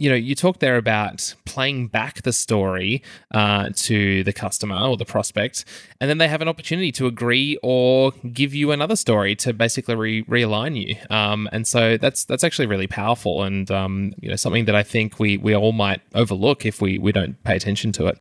you 0.00 0.08
know, 0.08 0.16
you 0.16 0.34
talk 0.34 0.60
there 0.60 0.78
about 0.78 1.34
playing 1.44 1.88
back 1.88 2.22
the 2.22 2.32
story 2.32 3.02
uh, 3.32 3.68
to 3.76 4.24
the 4.24 4.32
customer 4.32 4.76
or 4.76 4.96
the 4.96 5.04
prospect, 5.04 5.66
and 6.00 6.08
then 6.08 6.16
they 6.16 6.26
have 6.26 6.40
an 6.40 6.48
opportunity 6.48 6.90
to 6.92 7.06
agree 7.06 7.58
or 7.62 8.12
give 8.32 8.54
you 8.54 8.72
another 8.72 8.96
story 8.96 9.36
to 9.36 9.52
basically 9.52 9.94
re- 9.94 10.24
realign 10.24 10.74
you. 10.74 10.96
Um, 11.14 11.50
and 11.52 11.68
so 11.68 11.98
that's 11.98 12.24
that's 12.24 12.42
actually 12.42 12.66
really 12.66 12.86
powerful, 12.86 13.42
and 13.42 13.70
um, 13.70 14.14
you 14.22 14.30
know, 14.30 14.36
something 14.36 14.64
that 14.64 14.74
I 14.74 14.82
think 14.82 15.18
we 15.18 15.36
we 15.36 15.54
all 15.54 15.72
might 15.72 16.00
overlook 16.14 16.64
if 16.64 16.80
we 16.80 16.98
we 16.98 17.12
don't 17.12 17.40
pay 17.44 17.54
attention 17.54 17.92
to 17.92 18.06
it. 18.06 18.18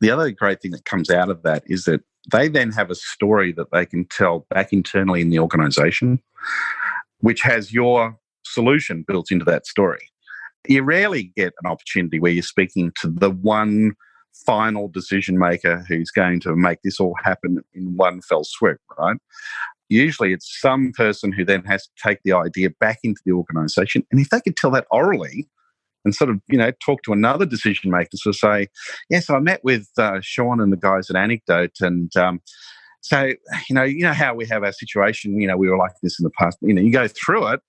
The 0.00 0.10
other 0.10 0.30
great 0.32 0.60
thing 0.60 0.72
that 0.72 0.84
comes 0.84 1.08
out 1.08 1.30
of 1.30 1.42
that 1.44 1.62
is 1.66 1.84
that 1.84 2.02
they 2.30 2.48
then 2.48 2.72
have 2.72 2.90
a 2.90 2.94
story 2.94 3.52
that 3.52 3.72
they 3.72 3.86
can 3.86 4.04
tell 4.04 4.46
back 4.50 4.70
internally 4.74 5.22
in 5.22 5.30
the 5.30 5.38
organization, 5.38 6.20
which 7.20 7.40
has 7.40 7.72
your 7.72 8.18
solution 8.44 9.02
built 9.08 9.30
into 9.30 9.46
that 9.46 9.66
story. 9.66 10.11
You 10.68 10.82
rarely 10.82 11.32
get 11.36 11.52
an 11.62 11.70
opportunity 11.70 12.20
where 12.20 12.32
you're 12.32 12.42
speaking 12.42 12.92
to 13.00 13.08
the 13.08 13.30
one 13.30 13.92
final 14.46 14.88
decision 14.88 15.38
maker 15.38 15.84
who's 15.88 16.10
going 16.10 16.40
to 16.40 16.56
make 16.56 16.78
this 16.82 16.98
all 17.00 17.16
happen 17.22 17.58
in 17.74 17.96
one 17.96 18.22
fell 18.22 18.44
swoop, 18.44 18.80
right? 18.98 19.16
Usually 19.88 20.32
it's 20.32 20.58
some 20.60 20.92
person 20.96 21.32
who 21.32 21.44
then 21.44 21.64
has 21.64 21.84
to 21.84 21.90
take 22.02 22.18
the 22.24 22.32
idea 22.32 22.70
back 22.80 22.98
into 23.02 23.20
the 23.26 23.32
organization. 23.32 24.06
And 24.10 24.20
if 24.20 24.30
they 24.30 24.40
could 24.40 24.56
tell 24.56 24.70
that 24.70 24.86
orally, 24.90 25.48
and 26.04 26.14
sort 26.14 26.30
of 26.30 26.40
you 26.48 26.58
know 26.58 26.72
talk 26.84 27.02
to 27.02 27.12
another 27.12 27.46
decision 27.46 27.90
maker 27.90 28.08
sort 28.14 28.34
of 28.34 28.38
say 28.38 28.68
yes 29.10 29.30
i 29.30 29.38
met 29.38 29.62
with 29.62 29.88
uh, 29.98 30.18
shawn 30.20 30.60
and 30.60 30.72
the 30.72 30.76
guys 30.76 31.08
at 31.10 31.16
anecdote 31.16 31.76
and 31.80 32.16
um, 32.16 32.40
so 33.00 33.32
you 33.68 33.74
know 33.74 33.82
you 33.82 34.02
know 34.02 34.12
how 34.12 34.34
we 34.34 34.46
have 34.46 34.64
our 34.64 34.72
situation 34.72 35.40
you 35.40 35.46
know 35.46 35.56
we 35.56 35.68
were 35.68 35.76
like 35.76 35.92
this 36.02 36.18
in 36.18 36.24
the 36.24 36.30
past 36.38 36.58
you 36.62 36.74
know 36.74 36.82
you 36.82 36.92
go 36.92 37.08
through 37.08 37.46
it 37.46 37.60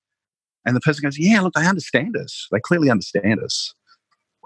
and 0.66 0.76
the 0.76 0.82
person 0.82 1.04
goes, 1.04 1.18
Yeah, 1.18 1.42
look, 1.42 1.54
they 1.54 1.66
understand 1.66 2.16
us. 2.18 2.48
They 2.52 2.60
clearly 2.60 2.90
understand 2.90 3.42
us. 3.44 3.74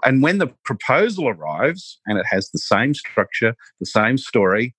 And 0.04 0.22
when 0.22 0.38
the 0.38 0.48
proposal 0.64 1.28
arrives 1.28 2.00
and 2.06 2.18
it 2.18 2.26
has 2.30 2.50
the 2.50 2.58
same 2.58 2.94
structure, 2.94 3.54
the 3.80 3.86
same 3.86 4.18
story, 4.18 4.74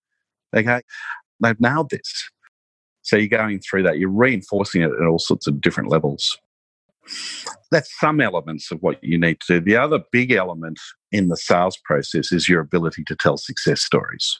they 0.51 0.63
go, 0.63 0.79
They've 1.41 1.59
nailed 1.59 1.89
this. 1.89 2.29
So 3.01 3.15
you're 3.15 3.27
going 3.27 3.59
through 3.59 3.83
that, 3.83 3.97
you're 3.97 4.09
reinforcing 4.09 4.81
it 4.81 4.91
at 4.91 5.07
all 5.07 5.19
sorts 5.19 5.47
of 5.47 5.61
different 5.61 5.89
levels. 5.89 6.37
That's 7.71 7.89
some 7.99 8.21
elements 8.21 8.71
of 8.71 8.79
what 8.81 9.03
you 9.03 9.17
need 9.17 9.39
to 9.47 9.59
do. 9.59 9.65
The 9.65 9.77
other 9.77 9.99
big 10.11 10.31
element 10.31 10.79
in 11.11 11.27
the 11.27 11.37
sales 11.37 11.77
process 11.85 12.31
is 12.31 12.47
your 12.47 12.61
ability 12.61 13.03
to 13.05 13.15
tell 13.15 13.37
success 13.37 13.81
stories. 13.81 14.39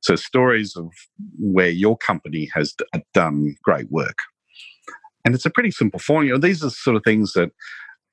So, 0.00 0.16
stories 0.16 0.76
of 0.76 0.90
where 1.38 1.70
your 1.70 1.96
company 1.96 2.50
has 2.52 2.74
done 3.14 3.56
great 3.62 3.90
work. 3.90 4.16
And 5.24 5.34
it's 5.34 5.46
a 5.46 5.50
pretty 5.50 5.70
simple 5.70 5.98
formula. 5.98 6.38
These 6.38 6.62
are 6.62 6.70
sort 6.70 6.96
of 6.96 7.04
things 7.04 7.32
that, 7.32 7.50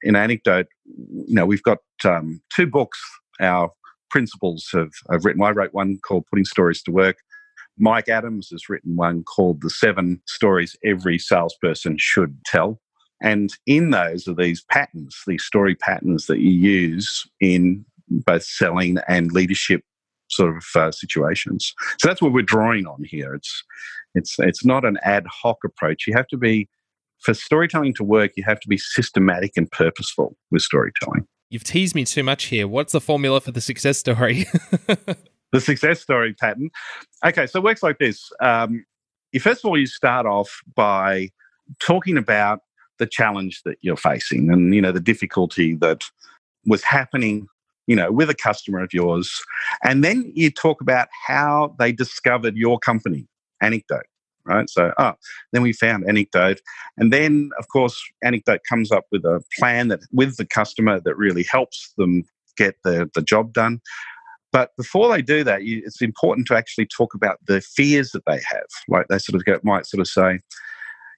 in 0.02 0.16
anecdote, 0.16 0.68
you 0.86 1.36
know, 1.36 1.46
we've 1.46 1.64
got 1.64 1.80
um, 2.06 2.42
two 2.56 2.68
books 2.68 3.00
our 3.40 3.72
principals 4.10 4.70
have, 4.74 4.92
have 5.12 5.26
written. 5.26 5.44
I 5.44 5.52
wrote 5.52 5.74
one 5.74 6.00
called 6.06 6.26
Putting 6.30 6.46
Stories 6.46 6.82
to 6.84 6.92
Work. 6.92 7.18
Mike 7.78 8.10
Adams 8.10 8.50
has 8.52 8.70
written 8.70 8.96
one 8.96 9.24
called 9.24 9.62
The 9.62 9.70
Seven 9.70 10.22
Stories 10.28 10.76
Every 10.84 11.18
Salesperson 11.18 11.98
Should 11.98 12.38
Tell. 12.46 12.80
And 13.22 13.54
in 13.66 13.92
those 13.92 14.28
are 14.28 14.34
these 14.34 14.64
patterns, 14.70 15.16
these 15.28 15.44
story 15.44 15.76
patterns 15.76 16.26
that 16.26 16.40
you 16.40 16.50
use 16.50 17.28
in 17.40 17.86
both 18.10 18.44
selling 18.44 18.98
and 19.08 19.32
leadership 19.32 19.84
sort 20.30 20.56
of 20.56 20.64
uh, 20.76 20.92
situations. 20.92 21.74
So 22.00 22.08
that's 22.08 22.22
what 22.22 22.34
we're 22.34 22.42
drawing 22.42 22.88
on 22.88 23.04
here. 23.04 23.34
It's 23.34 23.64
it's 24.16 24.36
it's 24.40 24.66
not 24.66 24.86
an 24.86 24.98
ad 25.04 25.26
hoc 25.28 25.58
approach. 25.64 26.08
You 26.08 26.14
have 26.16 26.28
to 26.28 26.38
be 26.38 26.68
for 27.22 27.34
storytelling 27.34 27.94
to 27.96 28.04
work, 28.04 28.32
you 28.36 28.44
have 28.44 28.60
to 28.60 28.68
be 28.68 28.78
systematic 28.78 29.54
and 29.56 29.72
purposeful 29.72 30.36
with 30.50 30.62
storytelling. 30.62 31.28
You've 31.50 31.64
teased 31.64 31.96
me 31.96 32.06
too 32.06 32.24
much 32.24 32.46
here. 32.46 32.68
What's 32.68 32.94
the 32.94 33.02
formula 33.02 33.42
for 33.42 33.52
the 33.52 33.62
success 33.62 33.98
story? 33.98 34.46
the 35.52 35.60
success 35.60 36.02
story 36.02 36.34
pattern. 36.34 36.70
Okay, 37.26 37.46
so 37.46 37.60
it 37.60 37.64
works 37.64 37.84
like 37.84 38.00
this. 38.00 38.32
Um, 38.42 38.86
you 39.32 39.40
first 39.40 39.64
of 39.64 39.70
all, 39.70 39.78
you 39.78 39.86
start 39.86 40.26
off 40.26 40.62
by 40.76 41.30
talking 41.80 42.18
about 42.18 42.62
the 43.02 43.08
challenge 43.08 43.64
that 43.64 43.78
you're 43.82 43.98
facing 43.98 44.52
and 44.52 44.76
you 44.76 44.82
know 44.82 44.92
the 44.92 45.00
difficulty 45.00 45.76
that 45.76 46.04
was 46.68 46.84
happening 46.84 47.48
you 47.88 47.96
know 47.96 48.12
with 48.12 48.30
a 48.30 48.36
customer 48.36 48.84
of 48.84 48.94
yours 48.94 49.42
and 49.84 50.04
then 50.04 50.32
you 50.36 50.52
talk 50.52 50.82
about 50.82 51.08
how 51.26 51.76
they 51.80 51.92
discovered 51.92 52.56
your 52.56 52.78
company 52.78 53.28
anecdote 53.60 54.06
right? 54.46 54.70
So, 54.70 54.92
oh, 54.98 55.14
then 55.52 55.62
we 55.62 55.74
found 55.74 56.08
Anecdote. 56.08 56.62
And 56.98 57.12
then, 57.12 57.50
of 57.60 57.68
course, 57.68 58.02
Anecdote 58.24 58.62
comes 58.68 58.92
up 58.92 59.06
with 59.12 59.24
a 59.26 59.42
plan 59.58 59.88
that 59.90 60.02
with 60.12 60.38
the 60.38 60.46
customer 60.46 61.00
that 61.00 61.16
really 61.16 61.44
helps 61.44 61.94
them 61.98 62.24
get 62.58 62.76
the, 62.84 63.10
the 63.14 63.22
job 63.22 63.54
done. 63.54 63.82
But 64.52 64.76
before 64.76 65.10
they 65.10 65.22
do 65.22 65.44
that, 65.46 65.64
you, 65.64 65.82
it's 65.86 66.02
important 66.02 66.48
to 66.48 66.56
actually 66.56 66.86
talk 66.86 67.14
about 67.14 67.38
the 67.48 67.62
fears 67.62 68.12
that 68.12 68.26
they 68.26 68.40
have. 68.50 68.68
Like 68.90 69.08
they 69.08 69.18
sort 69.18 69.36
of 69.36 69.46
go, 69.46 69.60
might 69.64 69.86
sort 69.86 70.02
of 70.02 70.08
say, 70.08 70.40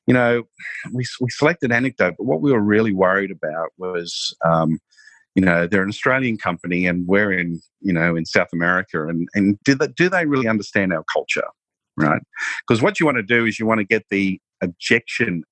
you 0.06 0.14
know, 0.14 0.44
we, 0.92 1.04
we 1.20 1.30
selected 1.30 1.72
Anecdote, 1.72 2.16
but 2.18 2.26
what 2.26 2.42
we 2.42 2.52
were 2.52 2.62
really 2.62 2.94
worried 2.94 3.32
about 3.32 3.70
was, 3.78 4.36
um, 4.46 4.80
you 5.34 5.44
know, 5.44 5.66
they're 5.66 5.82
an 5.82 5.90
Australian 5.90 6.38
company 6.38 6.86
and 6.86 7.08
we're 7.08 7.32
in, 7.32 7.60
you 7.82 7.94
know, 7.94 8.16
in 8.16 8.26
South 8.26 8.50
America. 8.54 9.08
And, 9.08 9.28
and 9.34 9.58
do, 9.64 9.74
they, 9.74 9.88
do 9.88 10.10
they 10.10 10.26
really 10.26 10.48
understand 10.48 10.94
our 10.94 11.04
culture? 11.12 11.48
Right? 11.98 12.22
Because 12.68 12.82
what 12.82 13.00
you 13.00 13.06
want 13.06 13.18
to 13.18 13.24
do 13.24 13.46
is 13.46 13.60
you 13.60 13.66
want 13.66 13.80
to 13.80 13.86
get 13.86 14.06
the 14.10 14.40
objection 14.62 15.44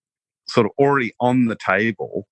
sort 0.47 0.65
of 0.65 0.71
already 0.77 1.13
on 1.19 1.45
the 1.45 1.57
table 1.57 2.27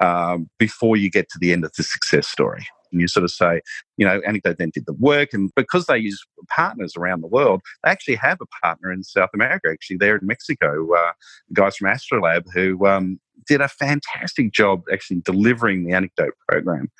um, 0.00 0.48
before 0.58 0.96
you 0.96 1.10
get 1.10 1.28
to 1.30 1.38
the 1.38 1.52
end 1.52 1.64
of 1.64 1.72
the 1.76 1.82
success 1.82 2.28
story. 2.28 2.66
And 2.94 3.00
you 3.00 3.08
sort 3.08 3.24
of 3.24 3.30
say, 3.30 3.60
you 3.96 4.06
know, 4.06 4.20
Anecdote 4.26 4.56
then 4.58 4.70
did 4.72 4.86
the 4.86 4.94
work, 4.94 5.32
and 5.32 5.50
because 5.56 5.86
they 5.86 5.98
use 5.98 6.22
partners 6.48 6.94
around 6.96 7.20
the 7.22 7.26
world, 7.26 7.60
they 7.82 7.90
actually 7.90 8.16
have 8.16 8.38
a 8.40 8.46
partner 8.64 8.92
in 8.92 9.02
South 9.02 9.30
America, 9.34 9.68
actually 9.70 9.96
there 9.96 10.16
in 10.16 10.26
Mexico, 10.26 10.94
uh, 10.94 11.12
guys 11.52 11.76
from 11.76 11.90
Astrolab 11.90 12.44
who 12.54 12.86
um, 12.86 13.18
did 13.46 13.60
a 13.60 13.68
fantastic 13.68 14.52
job 14.52 14.82
actually 14.92 15.20
delivering 15.24 15.84
the 15.84 15.92
Anecdote 15.92 16.34
program. 16.48 16.90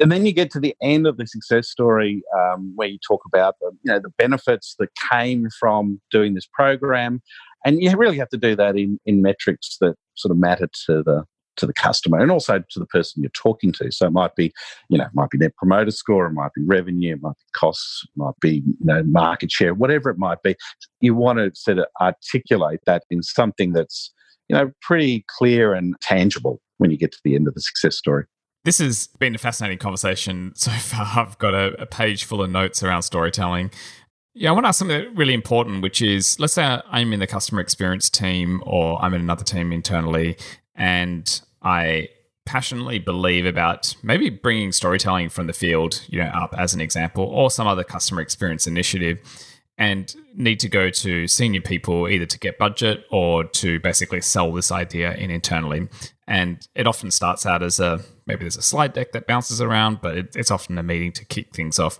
And 0.00 0.10
then 0.10 0.26
you 0.26 0.32
get 0.32 0.50
to 0.52 0.60
the 0.60 0.74
end 0.82 1.06
of 1.06 1.16
the 1.16 1.26
success 1.26 1.68
story 1.68 2.22
um, 2.36 2.72
where 2.74 2.88
you 2.88 2.98
talk 3.06 3.22
about 3.26 3.54
the, 3.60 3.70
you 3.82 3.92
know, 3.92 4.00
the 4.00 4.10
benefits 4.18 4.74
that 4.78 4.90
came 5.10 5.48
from 5.58 6.00
doing 6.10 6.34
this 6.34 6.48
program. 6.52 7.22
And 7.64 7.82
you 7.82 7.96
really 7.96 8.18
have 8.18 8.28
to 8.30 8.36
do 8.36 8.54
that 8.56 8.76
in, 8.76 8.98
in 9.06 9.22
metrics 9.22 9.78
that 9.80 9.94
sort 10.14 10.30
of 10.30 10.38
matter 10.38 10.68
to 10.86 11.02
the 11.02 11.24
to 11.56 11.66
the 11.66 11.72
customer 11.72 12.18
and 12.18 12.30
also 12.30 12.58
to 12.58 12.78
the 12.78 12.86
person 12.86 13.22
you're 13.22 13.30
talking 13.30 13.72
to. 13.72 13.90
So 13.90 14.06
it 14.06 14.12
might 14.12 14.34
be, 14.34 14.52
you 14.88 14.98
know, 14.98 15.04
it 15.04 15.14
might 15.14 15.30
be 15.30 15.38
net 15.38 15.56
promoter 15.56 15.90
score, 15.90 16.26
it 16.26 16.32
might 16.32 16.52
be 16.54 16.62
revenue, 16.64 17.14
it 17.14 17.22
might 17.22 17.36
be 17.36 17.44
costs, 17.54 18.02
it 18.04 18.18
might 18.18 18.34
be, 18.40 18.62
you 18.66 18.74
know, 18.80 19.02
market 19.04 19.50
share, 19.50 19.74
whatever 19.74 20.10
it 20.10 20.18
might 20.18 20.42
be. 20.42 20.56
You 21.00 21.14
want 21.14 21.38
to 21.38 21.50
sort 21.54 21.78
of 21.78 21.86
articulate 22.00 22.80
that 22.86 23.04
in 23.10 23.22
something 23.22 23.72
that's, 23.72 24.12
you 24.48 24.56
know, 24.56 24.70
pretty 24.82 25.24
clear 25.38 25.74
and 25.74 25.94
tangible 26.00 26.60
when 26.78 26.90
you 26.90 26.98
get 26.98 27.12
to 27.12 27.18
the 27.24 27.34
end 27.34 27.48
of 27.48 27.54
the 27.54 27.60
success 27.60 27.96
story. 27.96 28.24
This 28.64 28.78
has 28.78 29.06
been 29.20 29.34
a 29.34 29.38
fascinating 29.38 29.78
conversation 29.78 30.52
so 30.56 30.70
far. 30.78 31.24
I've 31.24 31.38
got 31.38 31.54
a, 31.54 31.80
a 31.80 31.86
page 31.86 32.24
full 32.24 32.42
of 32.42 32.50
notes 32.50 32.82
around 32.82 33.02
storytelling. 33.02 33.70
Yeah, 34.34 34.50
I 34.50 34.52
want 34.52 34.64
to 34.64 34.68
ask 34.68 34.78
something 34.80 35.14
really 35.14 35.32
important, 35.32 35.82
which 35.82 36.02
is 36.02 36.38
let's 36.38 36.52
say 36.52 36.80
I'm 36.90 37.12
in 37.14 37.20
the 37.20 37.26
customer 37.26 37.62
experience 37.62 38.10
team 38.10 38.62
or 38.66 39.00
I'm 39.02 39.14
in 39.14 39.22
another 39.22 39.44
team 39.44 39.72
internally, 39.72 40.36
and 40.74 41.40
I 41.66 42.10
passionately 42.44 43.00
believe 43.00 43.44
about 43.44 43.96
maybe 44.04 44.30
bringing 44.30 44.70
storytelling 44.70 45.30
from 45.30 45.48
the 45.48 45.52
field, 45.52 46.00
you 46.06 46.20
know, 46.20 46.28
up 46.28 46.54
as 46.56 46.72
an 46.74 46.80
example, 46.80 47.24
or 47.24 47.50
some 47.50 47.66
other 47.66 47.82
customer 47.82 48.20
experience 48.20 48.68
initiative, 48.68 49.18
and 49.76 50.14
need 50.32 50.60
to 50.60 50.68
go 50.68 50.90
to 50.90 51.26
senior 51.26 51.60
people 51.60 52.08
either 52.08 52.24
to 52.24 52.38
get 52.38 52.56
budget 52.56 53.04
or 53.10 53.42
to 53.42 53.80
basically 53.80 54.20
sell 54.20 54.52
this 54.52 54.70
idea 54.70 55.14
in 55.14 55.32
internally. 55.32 55.88
And 56.28 56.66
it 56.76 56.86
often 56.86 57.10
starts 57.10 57.44
out 57.44 57.64
as 57.64 57.80
a 57.80 58.00
maybe 58.26 58.40
there's 58.40 58.56
a 58.56 58.62
slide 58.62 58.92
deck 58.92 59.12
that 59.12 59.26
bounces 59.26 59.60
around, 59.60 60.00
but 60.00 60.16
it, 60.16 60.36
it's 60.36 60.50
often 60.50 60.78
a 60.78 60.82
meeting 60.82 61.12
to 61.12 61.24
kick 61.24 61.54
things 61.54 61.78
off. 61.78 61.98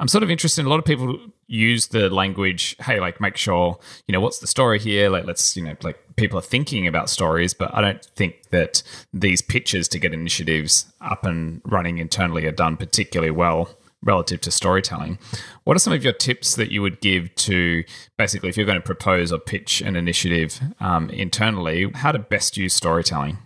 I'm 0.00 0.08
sort 0.08 0.22
of 0.22 0.30
interested. 0.30 0.62
In, 0.62 0.66
a 0.66 0.70
lot 0.70 0.78
of 0.78 0.84
people 0.84 1.18
use 1.46 1.88
the 1.88 2.08
language, 2.08 2.76
hey, 2.80 3.00
like 3.00 3.20
make 3.20 3.36
sure 3.36 3.78
you 4.06 4.12
know 4.12 4.20
what's 4.20 4.38
the 4.38 4.46
story 4.46 4.78
here. 4.78 5.10
Like 5.10 5.24
let's 5.24 5.56
you 5.56 5.64
know 5.64 5.74
like 5.82 5.98
people 6.16 6.38
are 6.38 6.42
thinking 6.42 6.86
about 6.86 7.10
stories, 7.10 7.54
but 7.54 7.74
I 7.74 7.80
don't 7.80 8.04
think 8.16 8.50
that 8.50 8.82
these 9.12 9.42
pitches 9.42 9.88
to 9.88 9.98
get 9.98 10.14
initiatives 10.14 10.92
up 11.00 11.24
and 11.24 11.60
running 11.64 11.98
internally 11.98 12.46
are 12.46 12.52
done 12.52 12.76
particularly 12.76 13.30
well 13.30 13.76
relative 14.04 14.40
to 14.42 14.50
storytelling. 14.50 15.18
What 15.64 15.76
are 15.76 15.80
some 15.80 15.92
of 15.92 16.04
your 16.04 16.12
tips 16.12 16.56
that 16.56 16.70
you 16.70 16.82
would 16.82 17.00
give 17.00 17.34
to 17.36 17.84
basically 18.18 18.50
if 18.50 18.56
you're 18.56 18.66
going 18.66 18.78
to 18.78 18.84
propose 18.84 19.32
or 19.32 19.38
pitch 19.38 19.80
an 19.80 19.96
initiative 19.96 20.60
um, 20.78 21.08
internally, 21.10 21.90
how 21.94 22.12
to 22.12 22.18
best 22.18 22.56
use 22.56 22.74
storytelling? 22.74 23.38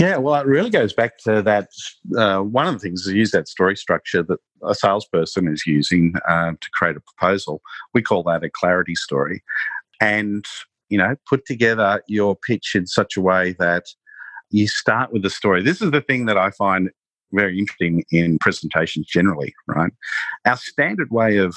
Yeah, 0.00 0.16
well, 0.16 0.40
it 0.40 0.46
really 0.46 0.70
goes 0.70 0.94
back 0.94 1.18
to 1.24 1.42
that. 1.42 1.68
Uh, 2.16 2.40
one 2.40 2.66
of 2.66 2.72
the 2.72 2.78
things 2.78 3.06
is 3.06 3.12
use 3.12 3.32
that 3.32 3.48
story 3.48 3.76
structure 3.76 4.22
that 4.22 4.38
a 4.66 4.74
salesperson 4.74 5.46
is 5.46 5.64
using 5.66 6.14
uh, 6.26 6.52
to 6.52 6.70
create 6.72 6.96
a 6.96 7.00
proposal. 7.00 7.60
We 7.92 8.00
call 8.00 8.22
that 8.22 8.42
a 8.42 8.48
clarity 8.48 8.94
story. 8.94 9.42
And, 10.00 10.46
you 10.88 10.96
know, 10.96 11.16
put 11.28 11.44
together 11.44 12.02
your 12.08 12.34
pitch 12.34 12.74
in 12.74 12.86
such 12.86 13.18
a 13.18 13.20
way 13.20 13.54
that 13.58 13.84
you 14.48 14.68
start 14.68 15.12
with 15.12 15.22
the 15.22 15.28
story. 15.28 15.62
This 15.62 15.82
is 15.82 15.90
the 15.90 16.00
thing 16.00 16.24
that 16.26 16.38
I 16.38 16.50
find 16.50 16.88
very 17.32 17.58
interesting 17.58 18.02
in 18.10 18.38
presentations 18.38 19.06
generally, 19.06 19.54
right? 19.66 19.92
Our 20.46 20.56
standard 20.56 21.10
way 21.10 21.36
of 21.36 21.54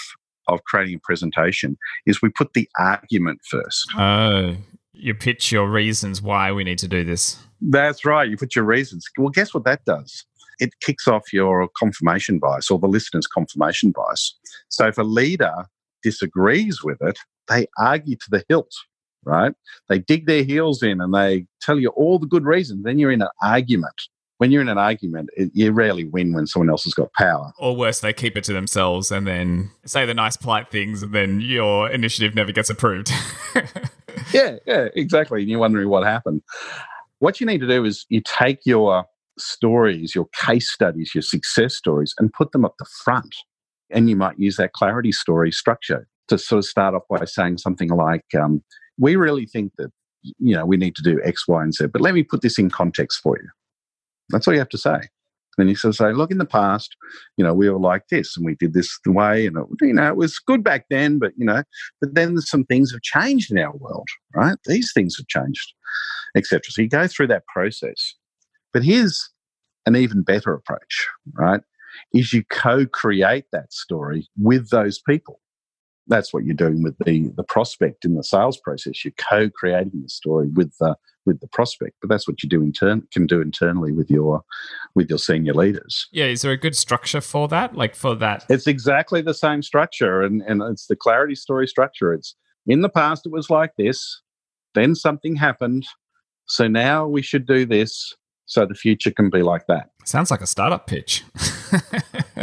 of 0.49 0.61
creating 0.65 0.95
a 0.95 0.99
presentation 0.99 1.77
is 2.05 2.21
we 2.21 2.27
put 2.27 2.51
the 2.53 2.67
argument 2.77 3.39
first. 3.49 3.87
Oh, 3.97 4.57
you 4.91 5.15
pitch 5.15 5.51
your 5.51 5.69
reasons 5.69 6.21
why 6.21 6.51
we 6.51 6.65
need 6.65 6.79
to 6.79 6.87
do 6.87 7.03
this. 7.03 7.39
That's 7.69 8.05
right. 8.05 8.29
You 8.29 8.37
put 8.37 8.55
your 8.55 8.65
reasons. 8.65 9.05
Well, 9.17 9.29
guess 9.29 9.53
what 9.53 9.63
that 9.65 9.85
does? 9.85 10.25
It 10.59 10.71
kicks 10.81 11.07
off 11.07 11.33
your 11.33 11.67
confirmation 11.77 12.39
bias 12.39 12.69
or 12.69 12.77
the 12.77 12.87
listener's 12.87 13.27
confirmation 13.27 13.91
bias. 13.91 14.37
So 14.69 14.87
if 14.87 14.97
a 14.97 15.03
leader 15.03 15.53
disagrees 16.03 16.83
with 16.83 17.01
it, 17.01 17.17
they 17.47 17.67
argue 17.79 18.15
to 18.17 18.29
the 18.29 18.43
hilt, 18.49 18.71
right? 19.25 19.53
They 19.89 19.99
dig 19.99 20.27
their 20.27 20.43
heels 20.43 20.83
in 20.83 21.01
and 21.01 21.13
they 21.13 21.45
tell 21.61 21.79
you 21.79 21.89
all 21.89 22.19
the 22.19 22.27
good 22.27 22.45
reasons. 22.45 22.83
Then 22.83 22.99
you're 22.99 23.11
in 23.11 23.21
an 23.21 23.29
argument. 23.41 23.95
When 24.37 24.51
you're 24.51 24.61
in 24.61 24.69
an 24.69 24.77
argument, 24.77 25.29
it, 25.37 25.51
you 25.53 25.71
rarely 25.71 26.05
win 26.05 26.33
when 26.33 26.47
someone 26.47 26.69
else 26.69 26.83
has 26.83 26.93
got 26.93 27.13
power. 27.13 27.53
Or 27.59 27.75
worse, 27.75 28.01
they 28.01 28.11
keep 28.11 28.35
it 28.35 28.43
to 28.45 28.53
themselves 28.53 29.11
and 29.11 29.25
then 29.25 29.71
say 29.85 30.05
the 30.05 30.13
nice, 30.13 30.35
polite 30.35 30.69
things, 30.69 31.01
and 31.01 31.13
then 31.13 31.39
your 31.39 31.89
initiative 31.89 32.35
never 32.35 32.51
gets 32.51 32.69
approved. 32.69 33.11
yeah, 34.33 34.57
yeah, 34.65 34.87
exactly. 34.95 35.41
And 35.41 35.49
you're 35.49 35.59
wondering 35.59 35.87
what 35.87 36.03
happened. 36.03 36.41
What 37.23 37.39
you 37.39 37.47
need 37.47 37.61
to 37.61 37.67
do 37.67 37.85
is 37.85 38.05
you 38.09 38.19
take 38.19 38.59
your 38.65 39.05
stories, 39.39 40.13
your 40.13 40.27
case 40.41 40.69
studies, 40.69 41.15
your 41.15 41.21
success 41.21 41.73
stories, 41.73 42.13
and 42.19 42.33
put 42.33 42.51
them 42.51 42.65
up 42.65 42.75
the 42.79 42.85
front. 43.05 43.33
And 43.89 44.09
you 44.09 44.17
might 44.17 44.37
use 44.37 44.57
that 44.57 44.73
clarity 44.73 45.13
story 45.13 45.49
structure 45.49 46.05
to 46.27 46.37
sort 46.37 46.57
of 46.57 46.65
start 46.65 46.95
off 46.95 47.03
by 47.09 47.23
saying 47.23 47.59
something 47.59 47.87
like, 47.87 48.25
um, 48.37 48.61
"We 48.97 49.15
really 49.15 49.45
think 49.45 49.71
that 49.77 49.89
you 50.21 50.53
know 50.53 50.65
we 50.65 50.75
need 50.75 50.97
to 50.97 51.01
do 51.01 51.21
X, 51.23 51.47
Y, 51.47 51.63
and 51.63 51.73
Z, 51.73 51.87
but 51.93 52.01
let 52.01 52.13
me 52.13 52.23
put 52.23 52.41
this 52.41 52.59
in 52.59 52.69
context 52.69 53.21
for 53.23 53.37
you." 53.41 53.47
That's 54.27 54.45
all 54.45 54.53
you 54.53 54.59
have 54.59 54.67
to 54.67 54.77
say. 54.77 55.03
Then 55.57 55.67
he 55.67 55.77
of 55.83 55.95
say, 55.95 56.11
"Look, 56.13 56.31
in 56.31 56.39
the 56.39 56.45
past, 56.45 56.95
you 57.37 57.43
know, 57.43 57.53
we 57.53 57.69
were 57.69 57.79
like 57.79 58.07
this, 58.09 58.35
and 58.35 58.45
we 58.45 58.55
did 58.55 58.73
this 58.73 58.99
the 59.05 59.11
way, 59.11 59.45
and 59.45 59.57
it, 59.57 59.65
you 59.81 59.93
know, 59.93 60.07
it 60.07 60.17
was 60.17 60.39
good 60.39 60.63
back 60.63 60.85
then, 60.89 61.19
but 61.19 61.33
you 61.37 61.45
know, 61.45 61.63
but 62.01 62.15
then 62.15 62.37
some 62.39 62.63
things 62.65 62.91
have 62.91 63.01
changed 63.01 63.51
in 63.51 63.59
our 63.59 63.75
world, 63.75 64.07
right? 64.35 64.57
These 64.65 64.91
things 64.93 65.15
have 65.17 65.27
changed." 65.27 65.73
etc. 66.35 66.61
So 66.69 66.81
you 66.81 66.89
go 66.89 67.07
through 67.07 67.27
that 67.27 67.45
process. 67.47 68.15
But 68.71 68.83
here's 68.83 69.29
an 69.85 69.95
even 69.95 70.23
better 70.23 70.53
approach, 70.53 71.07
right? 71.33 71.61
Is 72.13 72.33
you 72.33 72.43
co-create 72.45 73.45
that 73.51 73.71
story 73.71 74.27
with 74.41 74.69
those 74.69 74.99
people. 74.99 75.39
That's 76.07 76.33
what 76.33 76.43
you're 76.43 76.55
doing 76.55 76.83
with 76.83 76.97
the 77.05 77.29
the 77.35 77.43
prospect 77.43 78.05
in 78.05 78.15
the 78.15 78.23
sales 78.23 78.57
process. 78.57 79.03
You're 79.05 79.13
co-creating 79.17 80.01
the 80.01 80.09
story 80.09 80.49
with 80.49 80.73
the 80.79 80.95
with 81.25 81.39
the 81.39 81.47
prospect, 81.47 81.95
but 82.01 82.09
that's 82.09 82.27
what 82.27 82.43
you 82.43 82.49
do 82.49 82.61
intern 82.61 83.07
can 83.13 83.25
do 83.25 83.41
internally 83.41 83.93
with 83.93 84.09
your 84.09 84.43
with 84.95 85.09
your 85.09 85.19
senior 85.19 85.53
leaders. 85.53 86.07
Yeah, 86.11 86.25
is 86.25 86.41
there 86.41 86.51
a 86.51 86.57
good 86.57 86.75
structure 86.75 87.21
for 87.21 87.47
that? 87.47 87.75
Like 87.75 87.95
for 87.95 88.15
that, 88.15 88.45
it's 88.49 88.67
exactly 88.67 89.21
the 89.21 89.33
same 89.33 89.61
structure, 89.61 90.21
and 90.21 90.41
and 90.41 90.61
it's 90.63 90.87
the 90.87 90.95
clarity 90.95 91.35
story 91.35 91.67
structure. 91.67 92.13
It's 92.13 92.35
in 92.67 92.81
the 92.81 92.89
past 92.89 93.25
it 93.25 93.31
was 93.31 93.49
like 93.49 93.71
this, 93.77 94.21
then 94.73 94.95
something 94.95 95.35
happened, 95.35 95.85
so 96.47 96.67
now 96.67 97.07
we 97.07 97.21
should 97.21 97.45
do 97.45 97.65
this 97.65 98.13
so 98.45 98.65
the 98.65 98.75
future 98.75 99.11
can 99.11 99.29
be 99.29 99.41
like 99.41 99.65
that. 99.67 99.89
Sounds 100.05 100.31
like 100.31 100.41
a 100.41 100.47
startup 100.47 100.87
pitch. 100.87 101.23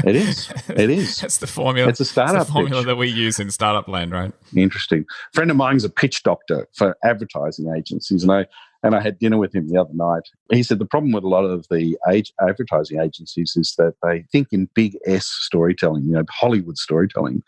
it 0.05 0.17
is. 0.17 0.51
It 0.69 0.91
is. 0.91 1.19
That's 1.19 1.39
the 1.39 1.47
formula. 1.47 1.89
It's 1.89 2.01
a 2.01 2.05
startup 2.05 2.37
it's 2.37 2.47
the 2.47 2.53
formula 2.53 2.81
pitch. 2.83 2.87
that 2.87 2.97
we 2.97 3.09
use 3.09 3.39
in 3.39 3.51
startup 3.51 3.89
land, 3.89 4.13
right? 4.13 4.33
Interesting. 4.57 5.01
A 5.01 5.33
friend 5.35 5.51
of 5.51 5.57
mine's 5.57 5.85
a 5.85 5.91
pitch 5.91 6.23
doctor 6.23 6.69
for 6.75 6.97
advertising 7.05 7.73
agencies, 7.77 8.23
and 8.23 8.33
I 8.33 8.47
and 8.83 8.95
I 8.95 9.01
had 9.01 9.19
dinner 9.19 9.39
with 9.39 9.55
him 9.55 9.69
the 9.69 9.81
other 9.81 9.93
night. 9.93 10.23
He 10.51 10.63
said 10.63 10.79
the 10.79 10.87
problem 10.87 11.13
with 11.13 11.25
a 11.25 11.29
lot 11.29 11.45
of 11.45 11.67
the 11.71 11.97
age, 12.11 12.33
advertising 12.41 13.01
agencies 13.01 13.55
is 13.57 13.75
that 13.79 13.95
they 14.03 14.25
think 14.33 14.49
in 14.53 14.69
big 14.75 14.97
S 15.07 15.27
storytelling, 15.27 16.05
you 16.05 16.13
know, 16.13 16.25
Hollywood 16.31 16.79
storytelling, 16.79 17.43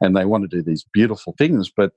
and 0.00 0.16
they 0.16 0.24
want 0.24 0.48
to 0.48 0.56
do 0.56 0.62
these 0.62 0.84
beautiful 0.92 1.34
things, 1.36 1.70
but 1.74 1.92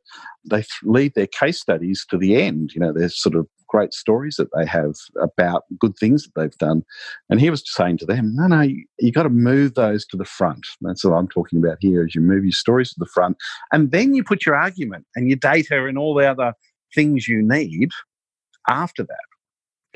they 0.50 0.64
leave 0.84 1.14
their 1.14 1.28
case 1.28 1.60
studies 1.60 2.06
to 2.10 2.18
the 2.18 2.36
end. 2.36 2.72
You 2.74 2.82
know, 2.82 2.94
they're 2.94 3.10
sort 3.10 3.36
of 3.36 3.48
great 3.72 3.94
stories 3.94 4.36
that 4.36 4.50
they 4.56 4.66
have 4.66 4.94
about 5.22 5.64
good 5.80 5.96
things 5.98 6.24
that 6.24 6.32
they've 6.36 6.58
done. 6.58 6.84
And 7.30 7.40
he 7.40 7.50
was 7.50 7.64
saying 7.66 8.00
to 8.00 8.06
them, 8.06 8.36
no, 8.36 8.48
no, 8.48 8.62
you, 8.62 8.86
you 9.00 9.14
got 9.14 9.24
to 9.24 9.30
move 9.30 9.76
those 9.76 10.06
to 10.08 10.18
the 10.18 10.26
front. 10.26 10.68
That's 10.82 11.06
what 11.06 11.14
I'm 11.14 11.30
talking 11.30 11.58
about 11.58 11.78
here 11.80 12.06
is 12.06 12.14
you 12.14 12.22
move 12.22 12.44
your 12.44 12.52
stories 12.52 12.90
to 12.90 13.00
the 13.00 13.06
front 13.06 13.38
and 13.72 13.92
then 13.92 14.14
you 14.14 14.26
put 14.26 14.46
your 14.46 14.56
argument 14.56 15.06
and 15.16 15.30
your 15.30 15.38
data 15.38 15.86
and 15.86 15.98
all 15.98 16.14
the 16.14 16.30
other 16.30 16.54
things 16.94 17.30
you 17.30 17.42
need 17.42 17.92
after 18.68 19.04
that. 19.04 19.18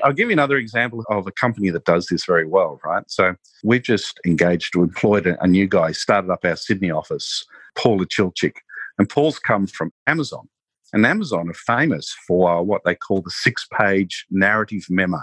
I'll 0.04 0.12
give 0.12 0.28
you 0.28 0.34
another 0.34 0.56
example 0.56 1.02
of 1.10 1.26
a 1.26 1.32
company 1.32 1.70
that 1.70 1.84
does 1.84 2.06
this 2.06 2.26
very 2.26 2.46
well, 2.46 2.78
right? 2.84 3.04
So 3.08 3.34
we've 3.64 3.82
just 3.82 4.20
engaged 4.26 4.74
to 4.74 4.82
employed 4.82 5.26
a, 5.26 5.46
new 5.46 5.66
guy, 5.66 5.92
started 5.92 6.30
up 6.30 6.44
our 6.44 6.56
Sydney 6.56 6.90
office, 6.90 7.46
Paul 7.76 8.00
Chilchik. 8.00 8.56
And 8.98 9.08
Paul's 9.08 9.38
come 9.38 9.66
from 9.66 9.92
Amazon. 10.06 10.48
And 10.92 11.04
Amazon 11.04 11.48
are 11.48 11.54
famous 11.54 12.14
for 12.26 12.62
what 12.62 12.82
they 12.84 12.94
call 12.94 13.22
the 13.22 13.30
six 13.30 13.66
page 13.78 14.26
narrative 14.30 14.84
memo. 14.88 15.20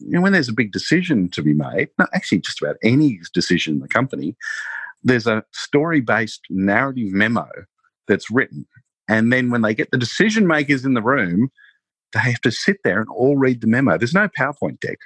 Know, 0.00 0.22
when 0.22 0.32
there's 0.32 0.48
a 0.48 0.54
big 0.54 0.72
decision 0.72 1.28
to 1.30 1.42
be 1.42 1.52
made, 1.52 1.88
no, 1.98 2.06
actually 2.14 2.40
just 2.40 2.62
about 2.62 2.76
any 2.82 3.20
decision 3.34 3.74
in 3.74 3.80
the 3.80 3.88
company, 3.88 4.36
there's 5.02 5.26
a 5.26 5.44
story 5.52 6.00
based 6.00 6.40
narrative 6.48 7.12
memo 7.12 7.48
that's 8.08 8.30
written. 8.30 8.66
And 9.08 9.32
then 9.32 9.50
when 9.50 9.62
they 9.62 9.74
get 9.74 9.90
the 9.90 9.98
decision 9.98 10.46
makers 10.46 10.84
in 10.84 10.94
the 10.94 11.02
room, 11.02 11.50
they 12.12 12.20
have 12.20 12.40
to 12.42 12.50
sit 12.50 12.78
there 12.84 13.00
and 13.00 13.08
all 13.10 13.36
read 13.36 13.60
the 13.60 13.66
memo. 13.66 13.98
There's 13.98 14.14
no 14.14 14.28
PowerPoint 14.28 14.80
deck, 14.80 14.98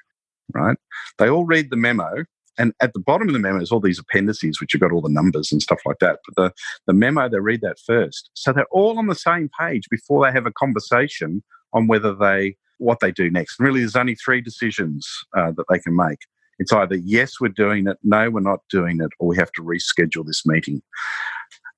right? 0.52 0.76
They 1.18 1.28
all 1.28 1.44
read 1.44 1.70
the 1.70 1.76
memo. 1.76 2.24
And 2.56 2.72
at 2.80 2.92
the 2.92 3.00
bottom 3.00 3.28
of 3.28 3.32
the 3.32 3.40
memo 3.40 3.60
is 3.60 3.72
all 3.72 3.80
these 3.80 3.98
appendices, 3.98 4.60
which 4.60 4.72
have 4.72 4.80
got 4.80 4.92
all 4.92 5.02
the 5.02 5.08
numbers 5.08 5.50
and 5.50 5.60
stuff 5.60 5.80
like 5.84 5.98
that. 5.98 6.20
But 6.26 6.36
the, 6.36 6.52
the 6.86 6.92
memo, 6.92 7.28
they 7.28 7.40
read 7.40 7.62
that 7.62 7.78
first. 7.84 8.30
So 8.34 8.52
they're 8.52 8.66
all 8.70 8.98
on 8.98 9.08
the 9.08 9.14
same 9.14 9.50
page 9.58 9.88
before 9.90 10.24
they 10.24 10.32
have 10.32 10.46
a 10.46 10.52
conversation 10.52 11.42
on 11.72 11.88
whether 11.88 12.14
they, 12.14 12.56
what 12.78 13.00
they 13.00 13.10
do 13.10 13.28
next. 13.28 13.58
And 13.58 13.66
really, 13.66 13.80
there's 13.80 13.96
only 13.96 14.14
three 14.14 14.40
decisions 14.40 15.08
uh, 15.36 15.50
that 15.56 15.64
they 15.68 15.80
can 15.80 15.96
make. 15.96 16.20
It's 16.60 16.72
either 16.72 16.94
yes, 16.94 17.40
we're 17.40 17.48
doing 17.48 17.88
it, 17.88 17.98
no, 18.04 18.30
we're 18.30 18.40
not 18.40 18.60
doing 18.70 19.00
it, 19.00 19.10
or 19.18 19.26
we 19.26 19.36
have 19.36 19.50
to 19.52 19.62
reschedule 19.62 20.24
this 20.24 20.46
meeting. 20.46 20.80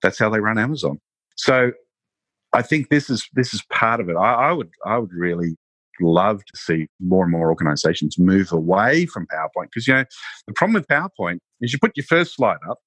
That's 0.03 0.19
how 0.19 0.29
they 0.29 0.41
run 0.41 0.59
Amazon. 0.59 1.01
So 1.37 1.73
I 2.57 2.63
think 2.63 2.89
this 2.89 3.11
is 3.11 3.29
this 3.35 3.53
is 3.53 3.63
part 3.71 4.01
of 4.01 4.09
it. 4.09 4.17
I, 4.17 4.49
I 4.49 4.53
would 4.53 4.71
I 4.87 4.97
would 4.99 5.13
really 5.13 5.57
love 6.01 6.39
to 6.45 6.57
see 6.57 6.87
more 7.01 7.25
and 7.25 7.33
more 7.33 7.51
organizations 7.51 8.19
move 8.19 8.51
away 8.51 9.05
from 9.07 9.27
PowerPoint 9.27 9.69
because 9.73 9.87
you 9.87 9.95
know 9.95 10.05
the 10.47 10.55
problem 10.55 10.75
with 10.75 10.87
PowerPoint 10.89 11.39
is 11.61 11.73
you 11.73 11.79
put 11.79 11.97
your 11.97 12.05
first 12.05 12.35
slide 12.35 12.59
up 12.69 12.79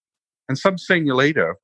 and 0.47 0.57
some 0.57 0.77
senior 0.77 1.13
leader 1.13 1.55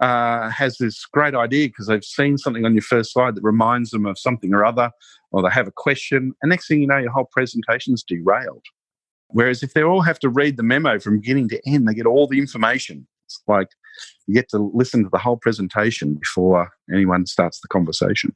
uh, 0.00 0.50
has 0.50 0.78
this 0.78 1.04
great 1.06 1.34
idea 1.34 1.68
because 1.68 1.86
they've 1.86 2.04
seen 2.04 2.38
something 2.38 2.64
on 2.64 2.74
your 2.74 2.82
first 2.82 3.12
slide 3.12 3.36
that 3.36 3.42
reminds 3.42 3.90
them 3.90 4.06
of 4.06 4.18
something 4.18 4.52
or 4.52 4.64
other, 4.64 4.90
or 5.32 5.42
they 5.42 5.50
have 5.50 5.66
a 5.68 5.72
question, 5.76 6.32
and 6.42 6.50
next 6.50 6.68
thing 6.68 6.80
you 6.80 6.86
know, 6.86 6.98
your 6.98 7.10
whole 7.10 7.28
presentation's 7.32 8.04
derailed. 8.04 8.64
Whereas 9.28 9.62
if 9.62 9.74
they 9.74 9.82
all 9.82 10.02
have 10.02 10.18
to 10.20 10.28
read 10.28 10.56
the 10.56 10.62
memo 10.62 10.98
from 10.98 11.20
beginning 11.20 11.48
to 11.50 11.60
end, 11.66 11.86
they 11.86 11.94
get 11.94 12.06
all 12.06 12.26
the 12.26 12.38
information. 12.38 13.06
It's 13.28 13.42
like 13.46 13.68
you 14.26 14.34
get 14.34 14.48
to 14.50 14.70
listen 14.74 15.04
to 15.04 15.10
the 15.10 15.18
whole 15.18 15.36
presentation 15.36 16.14
before 16.14 16.70
anyone 16.92 17.26
starts 17.26 17.60
the 17.60 17.68
conversation. 17.68 18.32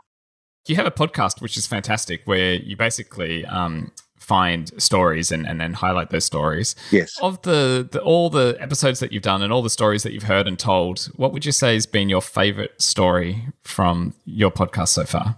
You 0.68 0.76
have 0.76 0.86
a 0.86 0.90
podcast 0.90 1.40
which 1.40 1.56
is 1.56 1.66
fantastic, 1.66 2.22
where 2.24 2.54
you 2.54 2.76
basically 2.76 3.44
um, 3.46 3.90
find 4.18 4.70
stories 4.80 5.32
and, 5.32 5.46
and 5.46 5.60
then 5.60 5.72
highlight 5.72 6.10
those 6.10 6.24
stories. 6.24 6.76
Yes. 6.90 7.18
Of 7.20 7.42
the, 7.42 7.88
the 7.90 8.00
all 8.00 8.30
the 8.30 8.56
episodes 8.60 9.00
that 9.00 9.12
you've 9.12 9.22
done 9.22 9.42
and 9.42 9.52
all 9.52 9.62
the 9.62 9.70
stories 9.70 10.02
that 10.04 10.12
you've 10.12 10.24
heard 10.24 10.46
and 10.46 10.58
told, 10.58 11.06
what 11.16 11.32
would 11.32 11.44
you 11.44 11.52
say 11.52 11.74
has 11.74 11.86
been 11.86 12.08
your 12.08 12.22
favorite 12.22 12.80
story 12.80 13.46
from 13.62 14.14
your 14.24 14.50
podcast 14.50 14.88
so 14.88 15.04
far? 15.04 15.36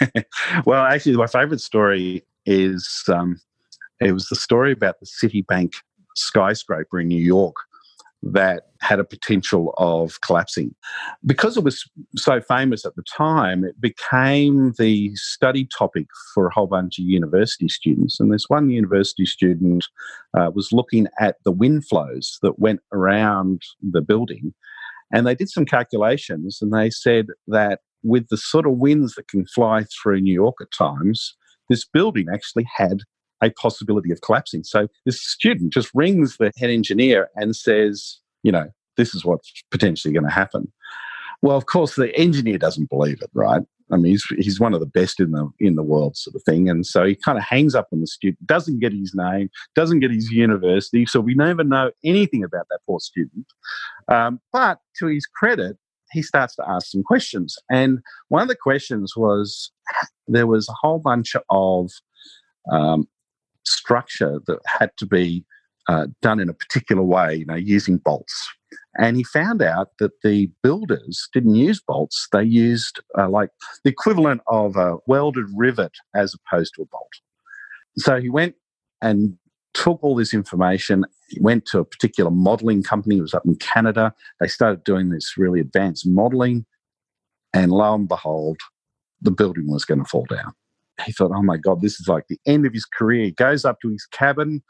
well, 0.64 0.84
actually, 0.84 1.16
my 1.16 1.26
favorite 1.26 1.60
story 1.60 2.24
is 2.46 3.04
um, 3.08 3.38
it 4.00 4.12
was 4.12 4.26
the 4.28 4.36
story 4.36 4.72
about 4.72 4.96
the 5.00 5.06
Citibank 5.06 5.74
skyscraper 6.16 7.00
in 7.00 7.08
New 7.08 7.22
York 7.22 7.56
that 8.32 8.68
had 8.80 8.98
a 8.98 9.04
potential 9.04 9.74
of 9.76 10.20
collapsing. 10.20 10.74
Because 11.24 11.56
it 11.56 11.64
was 11.64 11.88
so 12.16 12.40
famous 12.40 12.84
at 12.84 12.96
the 12.96 13.04
time, 13.16 13.64
it 13.64 13.80
became 13.80 14.72
the 14.78 15.14
study 15.16 15.68
topic 15.76 16.06
for 16.34 16.46
a 16.46 16.52
whole 16.52 16.66
bunch 16.66 16.98
of 16.98 17.04
university 17.04 17.68
students. 17.68 18.18
And 18.20 18.32
this 18.32 18.48
one 18.48 18.70
university 18.70 19.26
student 19.26 19.84
uh, 20.38 20.50
was 20.54 20.72
looking 20.72 21.06
at 21.20 21.36
the 21.44 21.52
wind 21.52 21.86
flows 21.86 22.38
that 22.42 22.58
went 22.58 22.80
around 22.92 23.62
the 23.82 24.02
building. 24.02 24.54
And 25.12 25.26
they 25.26 25.34
did 25.34 25.50
some 25.50 25.66
calculations 25.66 26.58
and 26.60 26.72
they 26.72 26.90
said 26.90 27.26
that 27.48 27.80
with 28.02 28.28
the 28.28 28.36
sort 28.36 28.66
of 28.66 28.78
winds 28.78 29.14
that 29.14 29.28
can 29.28 29.46
fly 29.46 29.84
through 29.84 30.20
New 30.20 30.34
York 30.34 30.56
at 30.60 30.70
times, 30.76 31.34
this 31.68 31.84
building 31.84 32.26
actually 32.32 32.66
had 32.76 33.00
a 33.42 33.50
possibility 33.50 34.10
of 34.10 34.20
collapsing. 34.20 34.64
So 34.64 34.88
this 35.04 35.20
student 35.20 35.72
just 35.72 35.90
rings 35.94 36.36
the 36.36 36.50
head 36.56 36.70
engineer 36.70 37.28
and 37.36 37.54
says, 37.54 38.18
you 38.42 38.52
know, 38.52 38.68
this 38.96 39.14
is 39.14 39.24
what's 39.24 39.50
potentially 39.70 40.14
going 40.14 40.24
to 40.24 40.30
happen. 40.30 40.72
Well, 41.42 41.56
of 41.56 41.66
course, 41.66 41.96
the 41.96 42.14
engineer 42.16 42.58
doesn't 42.58 42.90
believe 42.90 43.20
it, 43.20 43.30
right? 43.34 43.62
I 43.92 43.96
mean, 43.96 44.12
he's, 44.12 44.24
he's 44.38 44.58
one 44.58 44.72
of 44.72 44.80
the 44.80 44.86
best 44.86 45.20
in 45.20 45.32
the 45.32 45.50
in 45.60 45.74
the 45.74 45.82
world, 45.82 46.16
sort 46.16 46.34
of 46.34 46.42
thing. 46.44 46.70
And 46.70 46.86
so 46.86 47.04
he 47.04 47.14
kind 47.14 47.36
of 47.36 47.44
hangs 47.44 47.74
up 47.74 47.88
on 47.92 48.00
the 48.00 48.06
student, 48.06 48.46
doesn't 48.46 48.80
get 48.80 48.92
his 48.92 49.12
name, 49.14 49.50
doesn't 49.74 50.00
get 50.00 50.10
his 50.10 50.30
university. 50.30 51.04
So 51.04 51.20
we 51.20 51.34
never 51.34 51.62
know 51.62 51.90
anything 52.02 52.42
about 52.42 52.66
that 52.70 52.80
poor 52.86 52.98
student. 52.98 53.46
Um, 54.08 54.40
but 54.52 54.78
to 54.98 55.06
his 55.06 55.26
credit, 55.26 55.76
he 56.12 56.22
starts 56.22 56.56
to 56.56 56.64
ask 56.66 56.86
some 56.86 57.02
questions. 57.02 57.56
And 57.70 57.98
one 58.28 58.42
of 58.42 58.48
the 58.48 58.56
questions 58.56 59.14
was 59.16 59.70
there 60.28 60.46
was 60.46 60.68
a 60.68 60.74
whole 60.80 60.98
bunch 60.98 61.36
of 61.50 61.90
um, 62.72 63.06
structure 63.64 64.40
that 64.46 64.60
had 64.66 64.90
to 64.98 65.06
be 65.06 65.44
uh, 65.88 66.06
done 66.22 66.40
in 66.40 66.48
a 66.48 66.54
particular 66.54 67.02
way, 67.02 67.36
you 67.36 67.46
know, 67.46 67.54
using 67.54 67.98
bolts. 67.98 68.48
And 68.96 69.16
he 69.16 69.24
found 69.24 69.62
out 69.62 69.90
that 69.98 70.12
the 70.22 70.50
builders 70.62 71.28
didn't 71.32 71.56
use 71.56 71.80
bolts; 71.80 72.28
they 72.32 72.44
used 72.44 73.00
uh, 73.18 73.28
like 73.28 73.50
the 73.82 73.90
equivalent 73.90 74.40
of 74.46 74.76
a 74.76 74.96
welded 75.06 75.46
rivet 75.54 75.92
as 76.14 76.34
opposed 76.34 76.74
to 76.74 76.82
a 76.82 76.86
bolt. 76.86 77.12
So 77.98 78.20
he 78.20 78.30
went 78.30 78.54
and 79.02 79.36
took 79.74 80.02
all 80.02 80.14
this 80.14 80.34
information. 80.34 81.04
He 81.28 81.40
went 81.40 81.66
to 81.66 81.80
a 81.80 81.84
particular 81.84 82.30
modeling 82.30 82.82
company. 82.82 83.18
It 83.18 83.22
was 83.22 83.34
up 83.34 83.46
in 83.46 83.56
Canada. 83.56 84.14
They 84.40 84.48
started 84.48 84.84
doing 84.84 85.10
this 85.10 85.36
really 85.36 85.60
advanced 85.60 86.06
modeling, 86.06 86.64
and 87.52 87.72
lo 87.72 87.94
and 87.94 88.08
behold, 88.08 88.58
the 89.20 89.32
building 89.32 89.70
was 89.70 89.84
going 89.84 90.02
to 90.02 90.08
fall 90.08 90.26
down 90.28 90.54
he 91.04 91.12
thought, 91.12 91.32
oh 91.34 91.42
my 91.42 91.56
God, 91.56 91.80
this 91.80 92.00
is 92.00 92.08
like 92.08 92.24
the 92.28 92.38
end 92.46 92.66
of 92.66 92.72
his 92.72 92.84
career. 92.84 93.24
He 93.24 93.30
goes 93.32 93.64
up 93.64 93.80
to 93.82 93.88
his 93.88 94.06
cabin. 94.06 94.62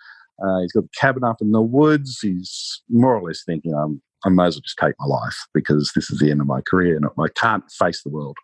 Uh, 0.42 0.60
he's 0.60 0.72
got 0.72 0.84
the 0.84 0.90
cabin 0.98 1.24
up 1.24 1.36
in 1.40 1.52
the 1.52 1.62
woods. 1.62 2.18
He's 2.20 2.82
more 2.88 3.16
or 3.16 3.22
less 3.22 3.42
thinking, 3.44 3.74
I'm, 3.74 4.02
I 4.24 4.30
might 4.30 4.46
as 4.46 4.56
well 4.56 4.62
just 4.62 4.78
take 4.78 4.94
my 4.98 5.06
life 5.06 5.36
because 5.52 5.92
this 5.94 6.10
is 6.10 6.18
the 6.18 6.30
end 6.30 6.40
of 6.40 6.46
my 6.46 6.60
career 6.62 6.96
and 6.96 7.06
I 7.18 7.28
can't 7.38 7.64
face 7.70 8.02
the 8.02 8.10
world. 8.10 8.36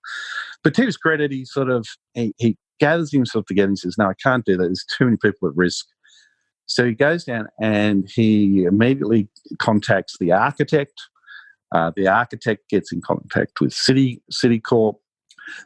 But 0.63 0.75
to 0.75 0.85
his 0.85 0.97
credit, 0.97 1.33
he 1.33 1.45
sort 1.45 1.71
of 1.71 1.87
he, 2.15 2.35
he 2.39 2.59
gathers 2.79 3.13
himself 3.13 3.47
together 3.47 3.69
and 3.69 3.79
says, 3.79 3.97
no, 3.99 4.07
I 4.07 4.15
can't 4.23 4.45
do 4.45 4.57
that. 4.57 4.65
There's 4.65 4.85
too 4.97 5.07
many 5.07 5.17
people 5.17 5.49
at 5.49 5.57
risk. 5.57 5.87
So 6.67 6.85
he 6.87 6.95
goes 6.95 7.25
down 7.25 7.49
and 7.61 8.09
he 8.09 8.65
immediately 8.65 9.29
contacts 9.59 10.17
the 10.21 10.33
architect. 10.33 10.95
Uh, 11.75 11.91
the 11.97 12.07
architect 12.07 12.69
gets 12.69 12.93
in 12.93 13.01
contact 13.01 13.61
with 13.61 13.73
City 13.73 14.23
Citicorp. 14.33 14.95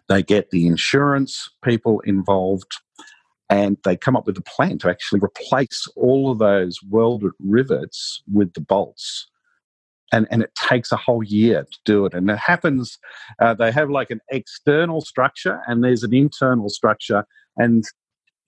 They 0.09 0.23
get 0.23 0.51
the 0.51 0.67
insurance 0.67 1.51
people 1.63 2.01
involved 2.01 2.73
and 3.51 3.77
they 3.85 3.97
come 3.97 4.17
up 4.17 4.27
with 4.27 4.39
a 4.39 4.43
plan 4.43 4.79
to 4.79 4.91
actually 4.91 5.21
replace 5.21 5.87
all 5.97 6.31
of 6.31 6.39
those 6.39 6.79
welded 6.89 7.33
rivets 7.39 8.23
with 8.33 8.55
the 8.55 8.61
bolts. 8.61 9.29
And, 10.13 10.27
and 10.31 10.43
it 10.43 10.55
takes 10.55 10.93
a 10.93 10.97
whole 10.97 11.23
year 11.23 11.65
to 11.65 11.79
do 11.85 12.07
it. 12.07 12.15
And 12.15 12.31
it 12.31 12.39
happens, 12.39 12.99
uh, 13.41 13.55
they 13.55 13.73
have 13.73 13.91
like 13.91 14.11
an 14.11 14.21
external 14.31 15.01
structure 15.01 15.61
and 15.67 15.83
there's 15.83 16.05
an 16.05 16.15
internal 16.15 16.69
structure. 16.69 17.25
And 17.57 17.85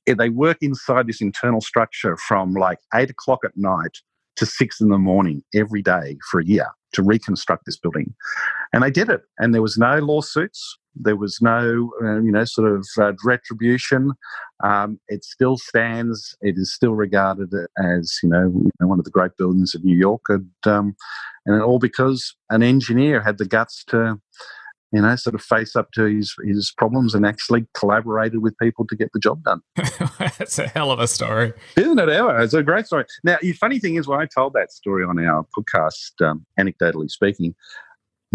they 0.06 0.28
work 0.28 0.58
inside 0.60 1.08
this 1.08 1.20
internal 1.20 1.60
structure 1.60 2.16
from 2.16 2.54
like 2.54 2.78
eight 2.94 3.10
o'clock 3.10 3.40
at 3.44 3.56
night 3.56 3.98
to 4.36 4.46
six 4.46 4.80
in 4.80 4.88
the 4.88 4.98
morning 4.98 5.42
every 5.54 5.82
day 5.82 6.16
for 6.30 6.40
a 6.40 6.44
year 6.44 6.68
to 6.92 7.02
reconstruct 7.02 7.64
this 7.66 7.76
building. 7.76 8.14
And 8.72 8.82
they 8.82 8.90
did 8.90 9.08
it. 9.08 9.22
And 9.38 9.52
there 9.52 9.62
was 9.62 9.76
no 9.76 9.98
lawsuits. 9.98 10.78
There 10.98 11.16
was 11.16 11.38
no, 11.40 11.90
uh, 12.02 12.20
you 12.20 12.32
know, 12.32 12.44
sort 12.44 12.72
of 12.72 12.86
uh, 12.98 13.12
retribution. 13.24 14.12
Um, 14.64 14.98
it 15.08 15.24
still 15.24 15.56
stands. 15.56 16.36
It 16.40 16.54
is 16.56 16.72
still 16.72 16.94
regarded 16.94 17.52
as, 17.78 18.18
you 18.22 18.28
know, 18.28 18.70
one 18.78 18.98
of 18.98 19.04
the 19.04 19.10
great 19.10 19.36
buildings 19.36 19.74
of 19.74 19.84
New 19.84 19.96
York, 19.96 20.22
and 20.28 20.50
um, 20.64 20.96
and 21.44 21.62
all 21.62 21.78
because 21.78 22.34
an 22.50 22.62
engineer 22.62 23.20
had 23.22 23.38
the 23.38 23.44
guts 23.44 23.84
to, 23.88 24.20
you 24.92 25.02
know, 25.02 25.16
sort 25.16 25.34
of 25.34 25.42
face 25.42 25.76
up 25.76 25.90
to 25.92 26.04
his 26.04 26.34
his 26.44 26.72
problems 26.76 27.14
and 27.14 27.26
actually 27.26 27.66
collaborated 27.74 28.42
with 28.42 28.56
people 28.58 28.86
to 28.86 28.96
get 28.96 29.10
the 29.12 29.20
job 29.20 29.42
done. 29.44 29.60
That's 30.18 30.58
a 30.58 30.68
hell 30.68 30.90
of 30.90 30.98
a 30.98 31.06
story, 31.06 31.52
isn't 31.76 31.98
it? 31.98 32.08
Ever, 32.08 32.40
it's 32.40 32.54
a 32.54 32.62
great 32.62 32.86
story. 32.86 33.04
Now, 33.22 33.36
the 33.42 33.52
funny 33.52 33.78
thing 33.78 33.96
is, 33.96 34.06
when 34.06 34.20
I 34.20 34.26
told 34.26 34.54
that 34.54 34.72
story 34.72 35.04
on 35.04 35.18
our 35.18 35.46
podcast, 35.56 36.26
um, 36.26 36.46
anecdotally 36.58 37.10
speaking, 37.10 37.54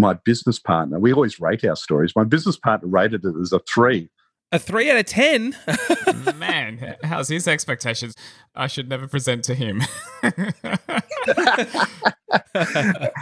my 0.02 0.14
business 0.24 0.58
partner, 0.58 0.98
we 0.98 1.14
always 1.14 1.40
rate 1.40 1.64
our 1.64 1.76
stories. 1.76 2.12
My 2.14 2.24
business 2.24 2.58
partner 2.58 2.88
rated 2.88 3.24
it 3.24 3.34
as 3.40 3.52
a 3.52 3.60
three. 3.60 4.10
A 4.50 4.58
three 4.58 4.90
out 4.90 4.98
of 4.98 5.06
10? 5.06 5.56
Man, 6.36 6.96
how's 7.02 7.28
his 7.28 7.48
expectations? 7.48 8.14
I 8.54 8.66
should 8.66 8.86
never 8.86 9.08
present 9.08 9.44
to 9.44 9.54
him. 9.54 9.80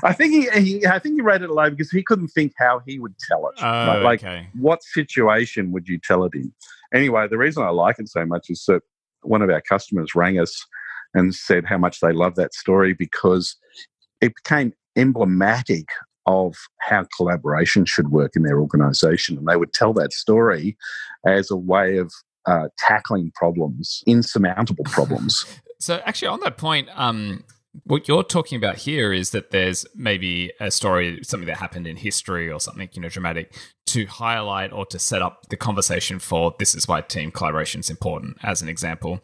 I 0.02 0.12
think 0.12 0.32
he, 0.32 0.60
he, 0.60 0.86
I 0.86 0.98
think 0.98 1.14
he 1.14 1.20
rated 1.20 1.50
it 1.50 1.52
low 1.52 1.70
because 1.70 1.92
he 1.92 2.02
couldn't 2.02 2.28
think 2.28 2.52
how 2.58 2.80
he 2.84 2.98
would 2.98 3.14
tell 3.28 3.48
it. 3.48 3.62
Oh, 3.62 4.00
like, 4.02 4.24
okay. 4.24 4.48
what 4.58 4.82
situation 4.82 5.70
would 5.70 5.86
you 5.86 5.98
tell 5.98 6.24
it 6.24 6.34
in? 6.34 6.52
Anyway, 6.92 7.28
the 7.28 7.38
reason 7.38 7.62
I 7.62 7.70
like 7.70 8.00
it 8.00 8.08
so 8.08 8.26
much 8.26 8.50
is 8.50 8.64
that 8.66 8.82
one 9.22 9.42
of 9.42 9.50
our 9.50 9.60
customers 9.60 10.16
rang 10.16 10.40
us 10.40 10.66
and 11.14 11.32
said 11.32 11.64
how 11.64 11.78
much 11.78 12.00
they 12.00 12.12
love 12.12 12.34
that 12.36 12.54
story 12.54 12.92
because 12.92 13.54
it 14.20 14.34
became 14.34 14.72
emblematic 14.96 15.86
of 16.30 16.56
how 16.78 17.06
collaboration 17.16 17.84
should 17.84 18.10
work 18.10 18.36
in 18.36 18.42
their 18.42 18.60
organization. 18.60 19.36
And 19.36 19.46
they 19.46 19.56
would 19.56 19.72
tell 19.72 19.92
that 19.94 20.12
story 20.12 20.76
as 21.26 21.50
a 21.50 21.56
way 21.56 21.98
of 21.98 22.12
uh, 22.46 22.68
tackling 22.78 23.32
problems, 23.34 24.02
insurmountable 24.06 24.84
problems. 24.90 25.44
so, 25.78 26.00
actually, 26.04 26.28
on 26.28 26.40
that 26.40 26.56
point, 26.56 26.88
um, 26.94 27.44
what 27.84 28.08
you're 28.08 28.24
talking 28.24 28.56
about 28.56 28.76
here 28.76 29.12
is 29.12 29.30
that 29.30 29.50
there's 29.50 29.86
maybe 29.94 30.52
a 30.60 30.70
story, 30.70 31.20
something 31.22 31.46
that 31.46 31.58
happened 31.58 31.86
in 31.86 31.96
history 31.96 32.50
or 32.50 32.58
something, 32.58 32.88
you 32.92 33.02
know, 33.02 33.08
dramatic 33.08 33.54
to 33.86 34.06
highlight 34.06 34.72
or 34.72 34.86
to 34.86 34.98
set 34.98 35.22
up 35.22 35.48
the 35.50 35.56
conversation 35.56 36.18
for 36.18 36.54
this 36.58 36.74
is 36.74 36.88
why 36.88 37.00
team 37.00 37.30
collaboration 37.30 37.80
is 37.80 37.90
important, 37.90 38.36
as 38.42 38.60
an 38.62 38.68
example. 38.68 39.20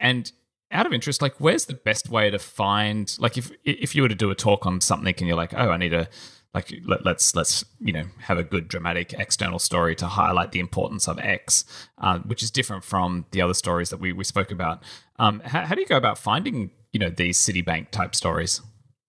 And 0.00 0.32
out 0.70 0.86
of 0.86 0.92
interest, 0.92 1.20
like 1.20 1.34
where's 1.38 1.66
the 1.66 1.74
best 1.74 2.08
way 2.08 2.30
to 2.30 2.38
find 2.38 3.14
like 3.18 3.36
if 3.36 3.52
if 3.64 3.94
you 3.94 4.02
were 4.02 4.08
to 4.08 4.14
do 4.14 4.30
a 4.30 4.34
talk 4.34 4.66
on 4.66 4.80
something 4.80 5.14
and 5.18 5.26
you're 5.28 5.36
like, 5.36 5.52
oh, 5.54 5.70
I 5.70 5.76
need 5.76 5.92
a 5.92 6.08
like 6.54 6.72
let, 6.84 7.04
let's 7.04 7.34
let's 7.34 7.64
you 7.80 7.92
know 7.92 8.04
have 8.20 8.38
a 8.38 8.44
good 8.44 8.68
dramatic 8.68 9.14
external 9.14 9.58
story 9.58 9.94
to 9.96 10.06
highlight 10.06 10.52
the 10.52 10.60
importance 10.60 11.08
of 11.08 11.18
X, 11.18 11.64
uh, 11.98 12.18
which 12.20 12.42
is 12.42 12.50
different 12.50 12.84
from 12.84 13.26
the 13.30 13.40
other 13.40 13.54
stories 13.54 13.90
that 13.90 14.00
we 14.00 14.12
we 14.12 14.24
spoke 14.24 14.50
about. 14.50 14.82
Um, 15.18 15.40
how, 15.40 15.64
how 15.64 15.74
do 15.74 15.80
you 15.80 15.86
go 15.86 15.96
about 15.96 16.18
finding 16.18 16.70
you 16.92 17.00
know 17.00 17.10
these 17.10 17.38
Citibank 17.38 17.90
type 17.90 18.14
stories? 18.14 18.60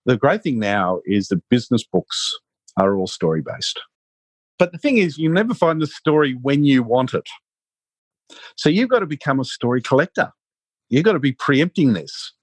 The 0.05 0.17
great 0.17 0.43
thing 0.43 0.59
now 0.59 0.99
is 1.05 1.27
that 1.29 1.41
business 1.49 1.83
books 1.83 2.31
are 2.77 2.95
all 2.95 3.07
story 3.07 3.41
based. 3.41 3.79
But 4.59 4.71
the 4.71 4.77
thing 4.77 4.97
is, 4.97 5.17
you 5.17 5.29
never 5.29 5.53
find 5.53 5.81
the 5.81 5.87
story 5.87 6.37
when 6.41 6.63
you 6.63 6.83
want 6.83 7.13
it. 7.13 7.27
So 8.55 8.69
you've 8.69 8.89
got 8.89 8.99
to 8.99 9.05
become 9.05 9.39
a 9.39 9.45
story 9.45 9.81
collector. 9.81 10.31
You've 10.89 11.03
got 11.03 11.13
to 11.13 11.19
be 11.19 11.33
preempting 11.33 11.93
this, 11.93 12.33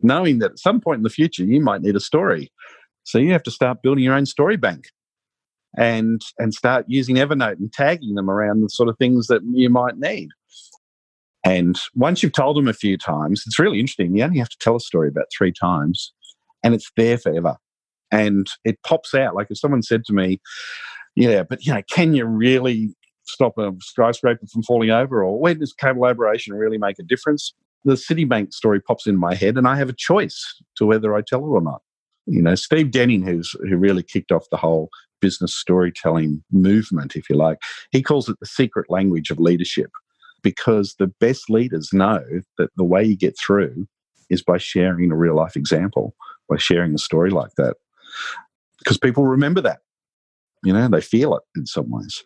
knowing 0.00 0.38
that 0.40 0.52
at 0.52 0.58
some 0.58 0.80
point 0.80 0.98
in 0.98 1.02
the 1.02 1.10
future 1.10 1.44
you 1.44 1.60
might 1.60 1.82
need 1.82 1.96
a 1.96 2.00
story. 2.00 2.50
So 3.06 3.18
you 3.18 3.32
have 3.32 3.44
to 3.44 3.52
start 3.52 3.82
building 3.82 4.02
your 4.02 4.14
own 4.14 4.26
story 4.26 4.56
bank 4.56 4.88
and 5.78 6.20
and 6.38 6.52
start 6.52 6.84
using 6.88 7.16
Evernote 7.16 7.58
and 7.58 7.72
tagging 7.72 8.16
them 8.16 8.28
around 8.28 8.62
the 8.62 8.68
sort 8.68 8.88
of 8.88 8.98
things 8.98 9.28
that 9.28 9.42
you 9.52 9.70
might 9.70 9.96
need. 9.96 10.28
And 11.44 11.78
once 11.94 12.22
you've 12.22 12.32
told 12.32 12.56
them 12.56 12.66
a 12.66 12.72
few 12.72 12.98
times, 12.98 13.44
it's 13.46 13.60
really 13.60 13.78
interesting. 13.78 14.16
You 14.16 14.24
only 14.24 14.40
have 14.40 14.48
to 14.48 14.58
tell 14.58 14.74
a 14.74 14.80
story 14.80 15.08
about 15.08 15.26
three 15.36 15.52
times 15.52 16.12
and 16.64 16.74
it's 16.74 16.90
there 16.96 17.16
forever. 17.16 17.56
And 18.10 18.48
it 18.64 18.82
pops 18.82 19.14
out. 19.14 19.36
Like 19.36 19.46
if 19.50 19.58
someone 19.58 19.82
said 19.82 20.04
to 20.06 20.12
me, 20.12 20.40
Yeah, 21.14 21.44
but 21.44 21.64
you 21.64 21.72
know, 21.72 21.82
can 21.88 22.12
you 22.12 22.24
really 22.26 22.92
stop 23.22 23.56
a 23.56 23.72
skyscraper 23.80 24.46
from 24.52 24.64
falling 24.64 24.90
over? 24.90 25.22
Or 25.22 25.38
when 25.38 25.60
does 25.60 25.72
collaboration 25.72 26.54
really 26.54 26.78
make 26.78 26.98
a 26.98 27.04
difference? 27.04 27.54
The 27.84 27.94
Citibank 27.94 28.52
story 28.52 28.80
pops 28.80 29.06
in 29.06 29.16
my 29.16 29.36
head 29.36 29.56
and 29.56 29.68
I 29.68 29.76
have 29.76 29.88
a 29.88 29.96
choice 29.96 30.44
to 30.78 30.86
whether 30.86 31.14
I 31.14 31.20
tell 31.20 31.38
it 31.44 31.48
or 31.48 31.60
not. 31.60 31.82
You 32.26 32.42
know, 32.42 32.54
Steve 32.54 32.90
Denning, 32.90 33.22
who's 33.22 33.52
who 33.68 33.76
really 33.76 34.02
kicked 34.02 34.32
off 34.32 34.50
the 34.50 34.56
whole 34.56 34.90
business 35.20 35.54
storytelling 35.54 36.42
movement, 36.52 37.16
if 37.16 37.30
you 37.30 37.36
like, 37.36 37.58
he 37.90 38.02
calls 38.02 38.28
it 38.28 38.36
the 38.40 38.46
secret 38.46 38.90
language 38.90 39.30
of 39.30 39.38
leadership 39.38 39.90
because 40.42 40.94
the 40.98 41.06
best 41.06 41.48
leaders 41.48 41.90
know 41.92 42.22
that 42.58 42.70
the 42.76 42.84
way 42.84 43.04
you 43.04 43.16
get 43.16 43.36
through 43.38 43.86
is 44.28 44.42
by 44.42 44.58
sharing 44.58 45.10
a 45.10 45.16
real 45.16 45.34
life 45.36 45.56
example, 45.56 46.14
by 46.48 46.56
sharing 46.56 46.94
a 46.94 46.98
story 46.98 47.30
like 47.30 47.52
that. 47.56 47.76
Because 48.78 48.98
people 48.98 49.24
remember 49.24 49.60
that. 49.62 49.80
You 50.64 50.72
know, 50.72 50.88
they 50.88 51.00
feel 51.00 51.36
it 51.36 51.42
in 51.56 51.66
some 51.66 51.90
ways. 51.90 52.24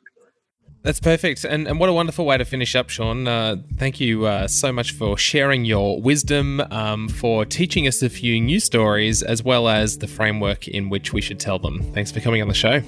That's 0.82 0.98
perfect. 0.98 1.44
And, 1.44 1.68
and 1.68 1.78
what 1.78 1.90
a 1.90 1.92
wonderful 1.92 2.24
way 2.24 2.38
to 2.38 2.44
finish 2.44 2.74
up, 2.74 2.88
Shawn. 2.88 3.28
Uh, 3.28 3.56
thank 3.76 4.00
you 4.00 4.24
uh, 4.24 4.48
so 4.48 4.72
much 4.72 4.92
for 4.92 5.18
sharing 5.18 5.66
your 5.66 6.00
wisdom, 6.00 6.60
um, 6.70 7.08
for 7.08 7.44
teaching 7.44 7.86
us 7.86 8.02
a 8.02 8.08
few 8.08 8.40
new 8.40 8.58
stories, 8.60 9.22
as 9.22 9.42
well 9.42 9.68
as 9.68 9.98
the 9.98 10.06
framework 10.06 10.68
in 10.68 10.88
which 10.88 11.12
we 11.12 11.20
should 11.20 11.38
tell 11.38 11.58
them. 11.58 11.82
Thanks 11.92 12.10
for 12.10 12.20
coming 12.20 12.40
on 12.40 12.48
the 12.48 12.54
show. 12.54 12.80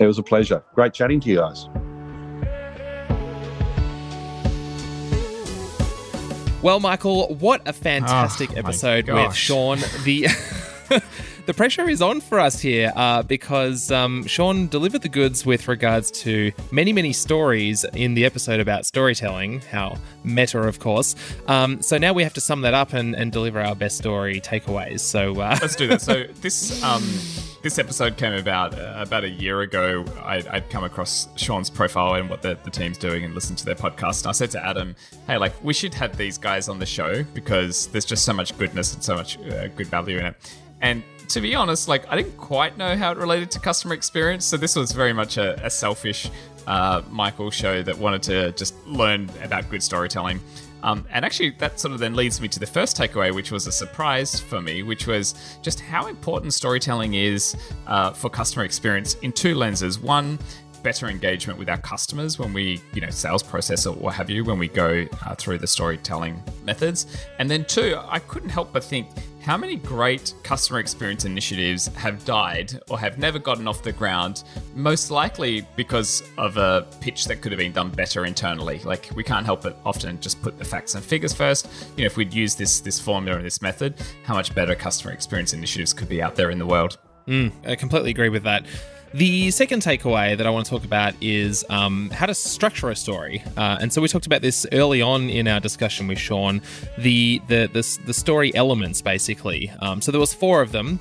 It 0.00 0.06
was 0.06 0.18
a 0.18 0.22
pleasure. 0.22 0.64
Great 0.74 0.94
chatting 0.94 1.20
to 1.20 1.28
you 1.28 1.36
guys. 1.36 1.68
Well, 6.60 6.80
Michael, 6.80 7.36
what 7.36 7.66
a 7.68 7.72
fantastic 7.72 8.50
oh, 8.54 8.58
episode 8.58 9.08
with 9.08 9.32
Shawn. 9.32 9.78
The 10.02 10.26
the 11.48 11.54
pressure 11.54 11.88
is 11.88 12.02
on 12.02 12.20
for 12.20 12.38
us 12.38 12.60
here 12.60 12.92
uh, 12.94 13.22
because 13.22 13.90
um, 13.90 14.22
Shawn 14.26 14.68
delivered 14.68 15.00
the 15.00 15.08
goods 15.08 15.46
with 15.46 15.66
regards 15.66 16.10
to 16.10 16.52
many, 16.70 16.92
many 16.92 17.14
stories 17.14 17.86
in 17.94 18.12
the 18.12 18.26
episode 18.26 18.60
about 18.60 18.84
storytelling. 18.84 19.62
How 19.62 19.96
meta, 20.22 20.60
of 20.60 20.78
course. 20.78 21.16
Um, 21.46 21.80
so 21.80 21.96
now 21.96 22.12
we 22.12 22.22
have 22.22 22.34
to 22.34 22.42
sum 22.42 22.60
that 22.60 22.74
up 22.74 22.92
and, 22.92 23.16
and 23.16 23.32
deliver 23.32 23.62
our 23.62 23.74
best 23.74 23.96
story 23.96 24.42
takeaways. 24.42 25.00
So 25.00 25.40
uh- 25.40 25.56
let's 25.62 25.74
do 25.74 25.86
that. 25.88 26.02
So 26.02 26.24
this. 26.42 26.82
Um 26.84 27.02
this 27.60 27.80
episode 27.80 28.16
came 28.16 28.34
about 28.34 28.78
uh, 28.78 28.94
about 28.98 29.24
a 29.24 29.28
year 29.28 29.62
ago. 29.62 30.04
I'd, 30.22 30.46
I'd, 30.46 30.70
come 30.70 30.84
across 30.84 31.28
Shawn's 31.34 31.68
profile 31.68 32.14
and 32.14 32.30
what 32.30 32.40
the, 32.40 32.56
the 32.62 32.70
team's 32.70 32.96
doing 32.98 33.24
and 33.24 33.34
listened 33.34 33.58
to 33.58 33.64
their 33.64 33.74
podcast. 33.74 34.20
And 34.20 34.28
I 34.28 34.32
said 34.32 34.52
to 34.52 34.64
Adam, 34.64 34.94
hey, 35.26 35.38
like, 35.38 35.52
we 35.64 35.74
should 35.74 35.92
have 35.94 36.16
these 36.16 36.38
guys 36.38 36.68
on 36.68 36.78
the 36.78 36.86
show 36.86 37.24
because 37.34 37.88
there's 37.88 38.04
just 38.04 38.24
so 38.24 38.32
much 38.32 38.56
goodness 38.58 38.94
and 38.94 39.02
so 39.02 39.16
much 39.16 39.38
uh, 39.40 39.66
good 39.68 39.88
value 39.88 40.18
in 40.18 40.26
it. 40.26 40.36
And 40.80 41.02
to 41.28 41.40
be 41.40 41.54
honest, 41.54 41.88
like, 41.88 42.06
I 42.08 42.16
didn't 42.16 42.36
quite 42.36 42.78
know 42.78 42.96
how 42.96 43.12
it 43.12 43.18
related 43.18 43.50
to 43.52 43.60
customer 43.60 43.94
experience. 43.94 44.44
So 44.44 44.56
this 44.56 44.76
was 44.76 44.92
very 44.92 45.12
much 45.12 45.36
a, 45.36 45.64
a 45.64 45.70
selfish 45.70 46.30
uh, 46.66 47.02
Michael 47.10 47.50
show 47.50 47.82
that 47.82 47.96
wanted 47.96 48.22
to 48.24 48.52
just 48.52 48.74
learn 48.86 49.30
about 49.42 49.68
good 49.70 49.82
storytelling. 49.82 50.40
Um, 50.82 51.04
and 51.10 51.24
actually, 51.24 51.50
that 51.58 51.80
sort 51.80 51.92
of 51.92 51.98
then 51.98 52.14
leads 52.14 52.40
me 52.40 52.48
to 52.48 52.60
the 52.60 52.66
first 52.66 52.96
takeaway, 52.96 53.34
which 53.34 53.50
was 53.50 53.66
a 53.66 53.72
surprise 53.72 54.38
for 54.38 54.60
me, 54.60 54.82
which 54.82 55.06
was 55.06 55.34
just 55.60 55.80
how 55.80 56.06
important 56.06 56.54
storytelling 56.54 57.14
is 57.14 57.56
uh, 57.86 58.12
for 58.12 58.30
customer 58.30 58.64
experience 58.64 59.14
in 59.22 59.32
two 59.32 59.54
lenses. 59.54 59.98
One, 59.98 60.38
better 60.82 61.08
engagement 61.08 61.58
with 61.58 61.68
our 61.68 61.78
customers 61.78 62.38
when 62.38 62.52
we, 62.52 62.80
you 62.94 63.00
know, 63.00 63.10
sales 63.10 63.42
process 63.42 63.86
or 63.86 63.94
what 63.94 64.14
have 64.14 64.30
you, 64.30 64.44
when 64.44 64.58
we 64.58 64.68
go 64.68 65.06
uh, 65.26 65.34
through 65.34 65.58
the 65.58 65.66
storytelling 65.66 66.42
methods. 66.64 67.06
And 67.38 67.50
then 67.50 67.64
two, 67.64 67.98
I 68.08 68.18
couldn't 68.20 68.50
help 68.50 68.72
but 68.72 68.84
think 68.84 69.08
how 69.48 69.56
many 69.56 69.76
great 69.76 70.34
customer 70.42 70.78
experience 70.78 71.24
initiatives 71.24 71.86
have 71.88 72.22
died 72.24 72.78
or 72.90 72.98
have 72.98 73.18
never 73.18 73.38
gotten 73.38 73.66
off 73.66 73.82
the 73.82 73.92
ground, 73.92 74.44
most 74.74 75.10
likely 75.10 75.66
because 75.74 76.22
of 76.36 76.58
a 76.58 76.86
pitch 77.00 77.24
that 77.26 77.40
could 77.40 77.52
have 77.52 77.58
been 77.58 77.72
done 77.72 77.90
better 77.90 78.26
internally? 78.26 78.78
Like 78.80 79.08
we 79.14 79.24
can't 79.24 79.46
help 79.46 79.62
but 79.62 79.78
often 79.86 80.20
just 80.20 80.42
put 80.42 80.58
the 80.58 80.64
facts 80.64 80.94
and 80.96 81.04
figures 81.04 81.32
first. 81.32 81.66
You 81.96 82.04
know, 82.04 82.06
if 82.06 82.16
we'd 82.16 82.34
use 82.34 82.56
this 82.56 82.80
this 82.80 83.00
formula 83.00 83.38
and 83.38 83.46
this 83.46 83.62
method, 83.62 83.94
how 84.22 84.34
much 84.34 84.54
better 84.54 84.74
customer 84.74 85.14
experience 85.14 85.54
initiatives 85.54 85.94
could 85.94 86.08
be 86.08 86.20
out 86.20 86.36
there 86.36 86.50
in 86.50 86.58
the 86.58 86.66
world. 86.66 86.98
Mm, 87.26 87.52
I 87.66 87.74
completely 87.76 88.10
agree 88.10 88.28
with 88.30 88.42
that. 88.42 88.66
The 89.14 89.50
second 89.50 89.82
takeaway 89.82 90.36
that 90.36 90.46
I 90.46 90.50
want 90.50 90.66
to 90.66 90.70
talk 90.70 90.84
about 90.84 91.14
is 91.20 91.64
um, 91.70 92.10
how 92.10 92.26
to 92.26 92.34
structure 92.34 92.90
a 92.90 92.96
story. 92.96 93.42
Uh, 93.56 93.78
and 93.80 93.92
so 93.92 94.02
we 94.02 94.08
talked 94.08 94.26
about 94.26 94.42
this 94.42 94.66
early 94.72 95.00
on 95.00 95.30
in 95.30 95.48
our 95.48 95.60
discussion 95.60 96.08
with 96.08 96.18
Shawn. 96.18 96.60
The 96.98 97.40
the 97.48 97.70
the, 97.72 97.98
the 98.04 98.14
story 98.14 98.54
elements 98.54 99.00
basically. 99.00 99.70
Um, 99.80 100.02
so 100.02 100.12
there 100.12 100.20
was 100.20 100.34
four 100.34 100.60
of 100.60 100.72
them. 100.72 101.00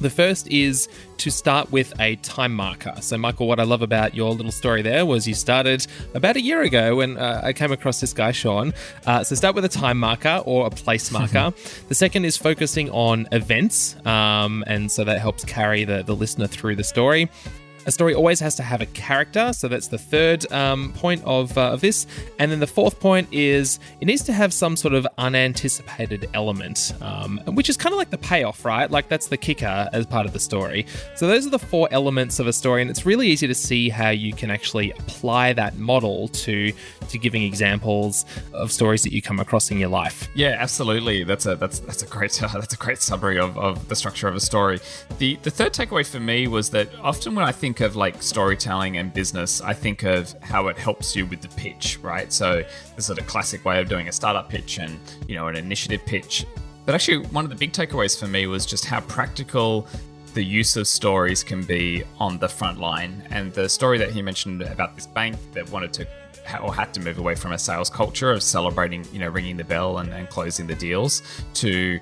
The 0.00 0.10
first 0.10 0.46
is 0.48 0.88
to 1.16 1.30
start 1.30 1.72
with 1.72 1.98
a 1.98 2.16
time 2.16 2.54
marker. 2.54 2.94
So, 3.00 3.16
Michael, 3.16 3.48
what 3.48 3.58
I 3.58 3.62
love 3.62 3.80
about 3.80 4.14
your 4.14 4.30
little 4.32 4.52
story 4.52 4.82
there 4.82 5.06
was 5.06 5.26
you 5.26 5.34
started 5.34 5.86
about 6.14 6.36
a 6.36 6.40
year 6.40 6.62
ago 6.62 6.96
when 6.96 7.16
uh, 7.16 7.40
I 7.42 7.54
came 7.54 7.72
across 7.72 8.00
this 8.00 8.12
guy, 8.12 8.32
Shawn. 8.32 8.74
Uh, 9.06 9.24
so, 9.24 9.34
start 9.34 9.54
with 9.54 9.64
a 9.64 9.70
time 9.70 9.98
marker 9.98 10.42
or 10.44 10.66
a 10.66 10.70
place 10.70 11.10
marker. 11.18 11.52
the 11.88 11.94
second 11.94 12.26
is 12.26 12.36
focusing 12.36 12.90
on 12.90 13.26
events. 13.32 13.96
Um, 14.04 14.64
and 14.66 14.90
so 14.92 15.04
that 15.04 15.18
helps 15.18 15.44
carry 15.44 15.84
the, 15.84 16.02
the 16.02 16.14
listener 16.14 16.46
through 16.46 16.76
the 16.76 16.84
story. 16.84 17.30
A 17.86 17.92
story 17.92 18.14
always 18.14 18.40
has 18.40 18.56
to 18.56 18.64
have 18.64 18.80
a 18.80 18.86
character, 18.86 19.52
so 19.52 19.68
that's 19.68 19.86
the 19.86 19.98
third 19.98 20.50
um, 20.52 20.92
point 20.94 21.22
of, 21.24 21.56
uh, 21.56 21.70
of 21.70 21.80
this. 21.80 22.08
And 22.40 22.50
then 22.50 22.58
the 22.58 22.66
fourth 22.66 22.98
point 22.98 23.28
is 23.30 23.78
it 24.00 24.06
needs 24.06 24.24
to 24.24 24.32
have 24.32 24.52
some 24.52 24.74
sort 24.74 24.92
of 24.92 25.06
unanticipated 25.18 26.28
element, 26.34 26.92
um, 27.00 27.38
which 27.46 27.68
is 27.68 27.76
kind 27.76 27.92
of 27.92 27.98
like 27.98 28.10
the 28.10 28.18
payoff, 28.18 28.64
right? 28.64 28.90
Like 28.90 29.08
that's 29.08 29.28
the 29.28 29.36
kicker 29.36 29.88
as 29.92 30.04
part 30.04 30.26
of 30.26 30.32
the 30.32 30.40
story. 30.40 30.84
So 31.14 31.28
those 31.28 31.46
are 31.46 31.50
the 31.50 31.60
four 31.60 31.86
elements 31.92 32.40
of 32.40 32.48
a 32.48 32.52
story, 32.52 32.82
and 32.82 32.90
it's 32.90 33.06
really 33.06 33.28
easy 33.28 33.46
to 33.46 33.54
see 33.54 33.88
how 33.88 34.10
you 34.10 34.32
can 34.32 34.50
actually 34.50 34.90
apply 34.90 35.52
that 35.52 35.76
model 35.76 36.26
to 36.28 36.72
to 37.08 37.18
giving 37.18 37.44
examples 37.44 38.24
of 38.52 38.72
stories 38.72 39.04
that 39.04 39.12
you 39.12 39.22
come 39.22 39.38
across 39.38 39.70
in 39.70 39.78
your 39.78 39.90
life. 39.90 40.28
Yeah, 40.34 40.56
absolutely. 40.58 41.22
That's 41.22 41.46
a 41.46 41.54
that's 41.54 41.78
that's 41.78 42.02
a 42.02 42.06
great 42.06 42.42
uh, 42.42 42.48
that's 42.54 42.74
a 42.74 42.76
great 42.76 42.98
summary 42.98 43.38
of, 43.38 43.56
of 43.56 43.88
the 43.88 43.94
structure 43.94 44.26
of 44.26 44.34
a 44.34 44.40
story. 44.40 44.80
The 45.18 45.36
the 45.42 45.50
third 45.52 45.72
takeaway 45.72 46.04
for 46.04 46.18
me 46.18 46.48
was 46.48 46.70
that 46.70 46.88
often 47.00 47.36
when 47.36 47.44
I 47.44 47.52
think 47.52 47.75
think 47.76 47.90
of 47.90 47.96
like 47.96 48.22
storytelling 48.22 48.96
and 48.96 49.12
business, 49.12 49.60
I 49.60 49.74
think 49.74 50.02
of 50.02 50.34
how 50.40 50.68
it 50.68 50.78
helps 50.78 51.14
you 51.14 51.26
with 51.26 51.42
the 51.42 51.48
pitch, 51.48 51.98
right? 52.00 52.32
So 52.32 52.64
there's 52.92 53.04
sort 53.04 53.18
of 53.18 53.26
classic 53.26 53.66
way 53.66 53.78
of 53.80 53.88
doing 53.88 54.08
a 54.08 54.12
startup 54.12 54.48
pitch 54.48 54.78
and, 54.78 54.98
you 55.28 55.34
know, 55.34 55.48
an 55.48 55.56
initiative 55.56 56.00
pitch. 56.06 56.46
But 56.86 56.94
actually, 56.94 57.26
one 57.26 57.44
of 57.44 57.50
the 57.50 57.56
big 57.56 57.72
takeaways 57.72 58.18
for 58.18 58.28
me 58.28 58.46
was 58.46 58.64
just 58.64 58.86
how 58.86 59.00
practical 59.00 59.86
the 60.32 60.42
use 60.42 60.76
of 60.76 60.88
stories 60.88 61.44
can 61.44 61.64
be 61.64 62.02
on 62.18 62.38
the 62.38 62.48
front 62.48 62.80
line. 62.80 63.22
And 63.28 63.52
the 63.52 63.68
story 63.68 63.98
that 63.98 64.10
he 64.10 64.22
mentioned 64.22 64.62
about 64.62 64.94
this 64.94 65.06
bank 65.06 65.36
that 65.52 65.70
wanted 65.70 65.92
to 65.94 66.06
or 66.62 66.72
had 66.72 66.94
to 66.94 67.00
move 67.00 67.18
away 67.18 67.34
from 67.34 67.52
a 67.52 67.58
sales 67.58 67.90
culture 67.90 68.30
of 68.30 68.42
celebrating, 68.42 69.04
you 69.12 69.18
know, 69.18 69.28
ringing 69.28 69.58
the 69.58 69.64
bell 69.64 69.98
and, 69.98 70.14
and 70.14 70.30
closing 70.30 70.66
the 70.66 70.76
deals 70.76 71.20
to 71.54 71.98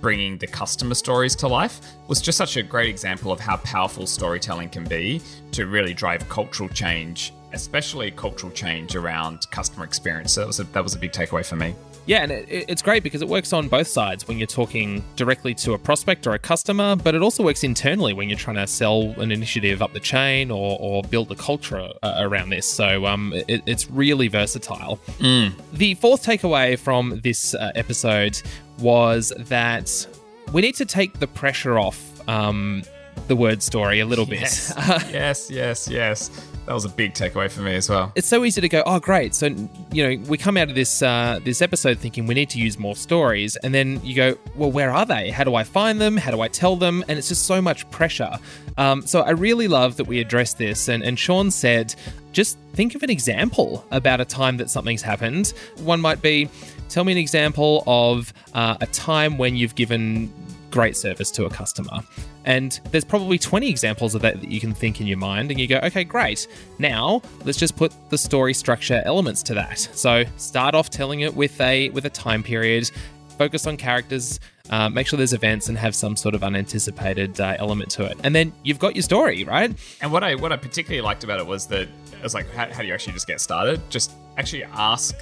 bringing 0.00 0.38
the 0.38 0.46
customer 0.46 0.94
stories 0.94 1.34
to 1.36 1.48
life 1.48 1.80
was 2.08 2.20
just 2.20 2.38
such 2.38 2.56
a 2.56 2.62
great 2.62 2.88
example 2.88 3.32
of 3.32 3.40
how 3.40 3.56
powerful 3.58 4.06
storytelling 4.06 4.68
can 4.68 4.84
be 4.84 5.20
to 5.52 5.66
really 5.66 5.94
drive 5.94 6.28
cultural 6.28 6.68
change, 6.68 7.32
especially 7.52 8.10
cultural 8.10 8.52
change 8.52 8.96
around 8.96 9.50
customer 9.50 9.84
experience. 9.84 10.32
So 10.32 10.40
that 10.40 10.46
was 10.46 10.60
a, 10.60 10.64
that 10.64 10.82
was 10.82 10.94
a 10.94 10.98
big 10.98 11.12
takeaway 11.12 11.44
for 11.44 11.56
me. 11.56 11.74
Yeah, 12.06 12.22
and 12.22 12.30
it, 12.30 12.66
it's 12.68 12.82
great 12.82 13.02
because 13.02 13.20
it 13.20 13.28
works 13.28 13.52
on 13.52 13.66
both 13.66 13.88
sides 13.88 14.28
when 14.28 14.38
you're 14.38 14.46
talking 14.46 15.02
directly 15.16 15.54
to 15.54 15.72
a 15.72 15.78
prospect 15.78 16.26
or 16.28 16.34
a 16.34 16.38
customer, 16.38 16.94
but 16.94 17.16
it 17.16 17.22
also 17.22 17.42
works 17.42 17.64
internally 17.64 18.12
when 18.12 18.28
you're 18.28 18.38
trying 18.38 18.56
to 18.56 18.66
sell 18.68 19.12
an 19.18 19.32
initiative 19.32 19.82
up 19.82 19.92
the 19.92 20.00
chain 20.00 20.52
or, 20.52 20.78
or 20.80 21.02
build 21.02 21.28
the 21.28 21.34
culture 21.34 21.90
uh, 22.04 22.14
around 22.18 22.50
this. 22.50 22.70
So 22.70 23.06
um, 23.06 23.32
it, 23.48 23.62
it's 23.66 23.90
really 23.90 24.28
versatile. 24.28 25.00
Mm. 25.18 25.54
The 25.72 25.94
fourth 25.94 26.24
takeaway 26.24 26.78
from 26.78 27.20
this 27.24 27.56
uh, 27.56 27.72
episode 27.74 28.40
was 28.78 29.32
that 29.38 30.06
we 30.52 30.62
need 30.62 30.74
to 30.76 30.84
take 30.84 31.18
the 31.18 31.26
pressure 31.26 31.78
off 31.78 32.26
um, 32.28 32.82
the 33.28 33.36
word 33.36 33.62
story 33.62 34.00
a 34.00 34.06
little 34.06 34.26
Yes, 34.28 34.72
bit. 34.74 35.12
yes, 35.12 35.50
yes, 35.50 35.88
yes. 35.88 36.30
That 36.66 36.74
was 36.74 36.84
a 36.84 36.88
big 36.88 37.14
takeaway 37.14 37.48
for 37.48 37.60
me 37.62 37.76
as 37.76 37.88
well. 37.88 38.10
it's 38.16 38.26
so 38.26 38.44
easy 38.44 38.60
to 38.60 38.68
go, 38.68 38.82
oh 38.86 38.98
great. 38.98 39.34
So 39.36 39.46
you 39.92 40.16
know, 40.16 40.24
we 40.28 40.36
come 40.36 40.56
out 40.56 40.68
of 40.68 40.74
this 40.74 41.00
uh, 41.00 41.38
this 41.44 41.62
episode 41.62 41.98
thinking 41.98 42.26
we 42.26 42.34
need 42.34 42.50
to 42.50 42.58
use 42.58 42.76
more 42.76 42.96
stories, 42.96 43.54
and 43.56 43.72
then 43.72 44.00
you 44.04 44.14
go, 44.16 44.36
well, 44.56 44.70
where 44.72 44.90
are 44.90 45.06
they? 45.06 45.30
How 45.30 45.44
do 45.44 45.54
I 45.54 45.62
find 45.62 46.00
them? 46.00 46.16
How 46.16 46.32
do 46.32 46.40
I 46.40 46.48
tell 46.48 46.74
them? 46.74 47.04
And 47.08 47.18
it's 47.18 47.28
just 47.28 47.46
so 47.46 47.62
much 47.62 47.88
pressure. 47.92 48.32
Um, 48.76 49.02
so 49.06 49.20
I 49.22 49.30
really 49.30 49.68
love 49.68 49.96
that 49.96 50.06
we 50.08 50.20
addressed 50.20 50.58
this. 50.58 50.88
And, 50.88 51.02
and 51.04 51.16
Shawn 51.18 51.50
said, 51.52 51.94
just 52.32 52.58
think 52.74 52.94
of 52.96 53.02
an 53.04 53.10
example 53.10 53.84
about 53.92 54.20
a 54.20 54.24
time 54.24 54.56
that 54.58 54.68
something's 54.68 55.02
happened. 55.02 55.54
One 55.78 56.00
might 56.00 56.20
be, 56.20 56.50
tell 56.88 57.04
me 57.04 57.12
an 57.12 57.18
example 57.18 57.82
of 57.86 58.32
uh, 58.54 58.76
a 58.80 58.86
time 58.86 59.38
when 59.38 59.56
you've 59.56 59.74
given 59.74 60.32
great 60.70 60.96
service 60.96 61.30
to 61.30 61.46
a 61.46 61.50
customer. 61.50 62.00
And 62.44 62.78
there's 62.90 63.04
probably 63.04 63.38
20 63.38 63.68
examples 63.68 64.14
of 64.14 64.22
that 64.22 64.40
that 64.40 64.50
you 64.50 64.60
can 64.60 64.72
think 64.72 65.00
in 65.00 65.06
your 65.06 65.18
mind, 65.18 65.50
and 65.50 65.58
you 65.58 65.66
go, 65.66 65.80
okay, 65.82 66.04
great. 66.04 66.46
Now 66.78 67.22
let's 67.44 67.58
just 67.58 67.76
put 67.76 67.92
the 68.10 68.18
story 68.18 68.54
structure 68.54 69.02
elements 69.04 69.42
to 69.44 69.54
that. 69.54 69.78
So 69.78 70.24
start 70.36 70.74
off 70.74 70.90
telling 70.90 71.20
it 71.20 71.34
with 71.34 71.60
a 71.60 71.88
with 71.90 72.04
a 72.04 72.10
time 72.10 72.42
period, 72.42 72.90
focus 73.38 73.66
on 73.66 73.76
characters, 73.76 74.38
uh, 74.70 74.88
make 74.88 75.06
sure 75.06 75.16
there's 75.16 75.32
events, 75.32 75.68
and 75.68 75.78
have 75.78 75.94
some 75.94 76.14
sort 76.14 76.34
of 76.34 76.44
unanticipated 76.44 77.40
uh, 77.40 77.56
element 77.58 77.90
to 77.92 78.04
it. 78.04 78.18
And 78.22 78.34
then 78.34 78.52
you've 78.62 78.78
got 78.78 78.94
your 78.94 79.02
story, 79.02 79.44
right? 79.44 79.74
And 80.00 80.12
what 80.12 80.22
I 80.22 80.34
what 80.34 80.52
I 80.52 80.56
particularly 80.56 81.00
liked 81.00 81.24
about 81.24 81.40
it 81.40 81.46
was 81.46 81.66
that 81.68 81.88
it 82.12 82.22
was 82.22 82.34
like, 82.34 82.50
how, 82.52 82.70
how 82.72 82.82
do 82.82 82.86
you 82.86 82.94
actually 82.94 83.14
just 83.14 83.26
get 83.26 83.40
started? 83.40 83.80
Just 83.90 84.12
actually 84.36 84.64
ask 84.64 85.16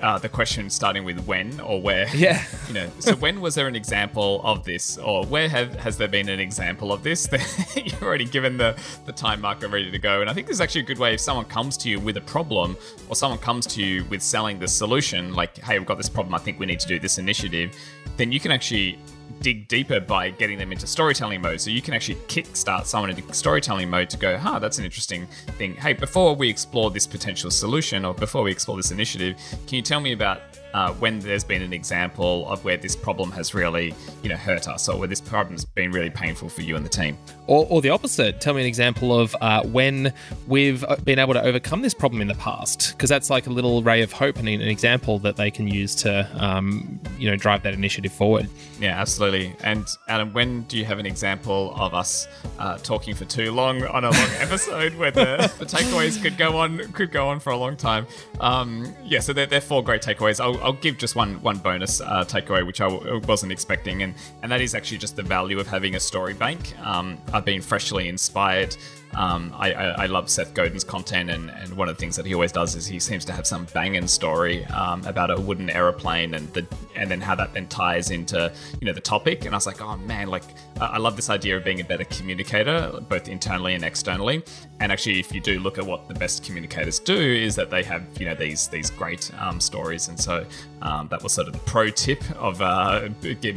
uh, 0.00 0.18
the 0.18 0.28
question 0.28 0.68
starting 0.68 1.04
with 1.04 1.24
when 1.26 1.60
or 1.60 1.80
where. 1.80 2.08
Yeah. 2.14 2.42
You 2.68 2.74
know, 2.74 2.90
so 3.00 3.14
when 3.16 3.42
was 3.42 3.54
there 3.54 3.66
an 3.66 3.76
example 3.76 4.40
of 4.44 4.64
this, 4.64 4.96
or 4.96 5.26
where 5.26 5.46
have 5.46 5.74
has 5.74 5.98
there 5.98 6.08
been 6.08 6.30
an 6.30 6.40
example 6.40 6.90
of 6.90 7.02
this? 7.02 7.28
You've 7.76 8.02
already 8.02 8.24
given 8.24 8.56
the 8.56 8.74
the 9.04 9.12
time 9.12 9.42
marker 9.42 9.68
ready 9.68 9.90
to 9.90 9.98
go, 9.98 10.22
and 10.22 10.30
I 10.30 10.32
think 10.32 10.46
this 10.46 10.54
is 10.54 10.60
actually 10.62 10.82
a 10.82 10.84
good 10.84 10.98
way 10.98 11.12
if 11.12 11.20
someone 11.20 11.44
comes 11.44 11.76
to 11.78 11.90
you 11.90 12.00
with 12.00 12.16
a 12.16 12.22
problem, 12.22 12.78
or 13.10 13.16
someone 13.16 13.38
comes 13.40 13.66
to 13.66 13.82
you 13.82 14.06
with 14.06 14.22
selling 14.22 14.58
the 14.58 14.68
solution, 14.68 15.34
like, 15.34 15.58
hey, 15.58 15.78
we've 15.78 15.86
got 15.86 15.98
this 15.98 16.08
problem, 16.08 16.34
I 16.34 16.38
think 16.38 16.58
we 16.58 16.64
need 16.64 16.80
to 16.80 16.88
do 16.88 16.98
this 16.98 17.18
initiative, 17.18 17.76
then 18.16 18.32
you 18.32 18.40
can 18.40 18.52
actually 18.52 18.98
dig 19.40 19.68
deeper 19.68 20.00
by 20.00 20.30
getting 20.30 20.58
them 20.58 20.72
into 20.72 20.86
storytelling 20.86 21.40
mode. 21.40 21.60
So 21.60 21.70
you 21.70 21.82
can 21.82 21.94
actually 21.94 22.16
kickstart 22.26 22.86
someone 22.86 23.10
into 23.10 23.32
storytelling 23.32 23.90
mode 23.90 24.10
to 24.10 24.16
go, 24.16 24.36
huh, 24.36 24.58
that's 24.58 24.78
an 24.78 24.84
interesting 24.84 25.26
thing. 25.58 25.74
Hey, 25.74 25.92
before 25.92 26.34
we 26.34 26.48
explore 26.48 26.90
this 26.90 27.06
potential 27.06 27.50
solution 27.50 28.04
or 28.04 28.14
before 28.14 28.42
we 28.42 28.50
explore 28.50 28.76
this 28.76 28.90
initiative, 28.90 29.36
can 29.66 29.76
you 29.76 29.82
tell 29.82 30.00
me 30.00 30.12
about 30.12 30.51
uh, 30.74 30.92
when 30.94 31.20
there's 31.20 31.44
been 31.44 31.62
an 31.62 31.72
example 31.72 32.48
of 32.48 32.64
where 32.64 32.76
this 32.76 32.96
problem 32.96 33.30
has 33.32 33.54
really, 33.54 33.94
you 34.22 34.28
know, 34.28 34.36
hurt 34.36 34.68
us 34.68 34.88
or 34.88 34.98
where 34.98 35.08
this 35.08 35.20
problem's 35.20 35.64
been 35.64 35.90
really 35.90 36.10
painful 36.10 36.48
for 36.48 36.62
you 36.62 36.76
and 36.76 36.84
the 36.84 36.90
team? 36.90 37.16
Or, 37.46 37.66
or 37.68 37.82
the 37.82 37.90
opposite. 37.90 38.40
Tell 38.40 38.54
me 38.54 38.60
an 38.62 38.66
example 38.66 39.18
of 39.18 39.34
uh, 39.40 39.62
when 39.64 40.12
we've 40.46 40.84
uh, 40.84 40.96
been 40.96 41.18
able 41.18 41.34
to 41.34 41.42
overcome 41.42 41.82
this 41.82 41.94
problem 41.94 42.22
in 42.22 42.28
the 42.28 42.34
past, 42.34 42.92
because 42.92 43.10
that's 43.10 43.30
like 43.30 43.46
a 43.46 43.50
little 43.50 43.82
ray 43.82 44.02
of 44.02 44.12
hope 44.12 44.36
and 44.36 44.48
an 44.48 44.62
example 44.62 45.18
that 45.20 45.36
they 45.36 45.50
can 45.50 45.66
use 45.66 45.94
to, 45.96 46.28
um, 46.34 47.00
you 47.18 47.28
know, 47.30 47.36
drive 47.36 47.62
that 47.62 47.74
initiative 47.74 48.12
forward. 48.12 48.48
Yeah, 48.80 48.98
absolutely. 49.00 49.54
And 49.62 49.86
Adam, 50.08 50.32
when 50.32 50.62
do 50.62 50.78
you 50.78 50.84
have 50.84 50.98
an 50.98 51.06
example 51.06 51.74
of 51.76 51.94
us 51.94 52.26
uh, 52.58 52.78
talking 52.78 53.14
for 53.14 53.24
too 53.24 53.52
long 53.52 53.84
on 53.84 54.04
a 54.04 54.10
long 54.10 54.30
episode 54.38 54.94
where 54.94 55.10
the, 55.10 55.52
the 55.58 55.66
takeaways 55.66 56.20
could 56.20 56.36
go 56.38 56.56
on 56.56 56.78
could 56.92 57.12
go 57.12 57.28
on 57.28 57.40
for 57.40 57.50
a 57.50 57.56
long 57.56 57.76
time? 57.76 58.06
Um, 58.40 58.92
yeah, 59.04 59.20
so 59.20 59.32
they're, 59.32 59.46
they're 59.46 59.60
four 59.60 59.82
great 59.82 60.02
takeaways. 60.02 60.40
I'll, 60.40 60.61
I'll 60.62 60.72
give 60.72 60.98
just 60.98 61.16
one 61.16 61.40
one 61.42 61.58
bonus 61.58 62.00
uh, 62.00 62.24
takeaway, 62.24 62.66
which 62.66 62.80
I 62.80 62.88
w- 62.88 63.20
wasn't 63.26 63.52
expecting, 63.52 64.02
and 64.02 64.14
and 64.42 64.50
that 64.52 64.60
is 64.60 64.74
actually 64.74 64.98
just 64.98 65.16
the 65.16 65.22
value 65.22 65.58
of 65.58 65.66
having 65.66 65.94
a 65.94 66.00
story 66.00 66.34
bank. 66.34 66.74
Um, 66.84 67.18
I've 67.32 67.44
been 67.44 67.60
freshly 67.62 68.08
inspired. 68.08 68.76
Um, 69.14 69.54
I, 69.56 69.72
I, 69.72 69.84
I 70.02 70.06
love 70.06 70.30
Seth 70.30 70.54
Godin's 70.54 70.84
content, 70.84 71.30
and, 71.30 71.50
and 71.50 71.74
one 71.76 71.88
of 71.88 71.96
the 71.96 72.00
things 72.00 72.16
that 72.16 72.26
he 72.26 72.34
always 72.34 72.52
does 72.52 72.74
is 72.74 72.86
he 72.86 72.98
seems 72.98 73.24
to 73.26 73.32
have 73.32 73.46
some 73.46 73.66
banging 73.72 74.06
story 74.06 74.64
um, 74.66 75.04
about 75.06 75.30
a 75.30 75.40
wooden 75.40 75.68
aeroplane, 75.70 76.34
and 76.34 76.52
the 76.52 76.66
and 76.96 77.10
then 77.10 77.20
how 77.20 77.34
that 77.34 77.52
then 77.52 77.66
ties 77.68 78.10
into 78.10 78.52
you 78.80 78.86
know 78.86 78.92
the 78.92 79.00
topic. 79.00 79.44
And 79.44 79.54
I 79.54 79.56
was 79.56 79.66
like, 79.66 79.80
oh 79.80 79.96
man, 79.98 80.28
like 80.28 80.44
I 80.80 80.98
love 80.98 81.16
this 81.16 81.30
idea 81.30 81.56
of 81.56 81.64
being 81.64 81.80
a 81.80 81.84
better 81.84 82.04
communicator, 82.04 83.00
both 83.08 83.28
internally 83.28 83.74
and 83.74 83.84
externally. 83.84 84.42
And 84.80 84.90
actually, 84.90 85.20
if 85.20 85.32
you 85.32 85.40
do 85.40 85.60
look 85.60 85.78
at 85.78 85.84
what 85.84 86.08
the 86.08 86.14
best 86.14 86.44
communicators 86.44 86.98
do, 86.98 87.14
is 87.14 87.54
that 87.56 87.70
they 87.70 87.82
have 87.82 88.02
you 88.18 88.26
know 88.26 88.34
these 88.34 88.68
these 88.68 88.90
great 88.90 89.30
um, 89.38 89.60
stories, 89.60 90.08
and 90.08 90.18
so 90.18 90.44
um, 90.80 91.08
that 91.08 91.22
was 91.22 91.32
sort 91.32 91.48
of 91.48 91.52
the 91.52 91.60
pro 91.60 91.90
tip 91.90 92.22
of 92.36 92.60
uh, 92.62 93.08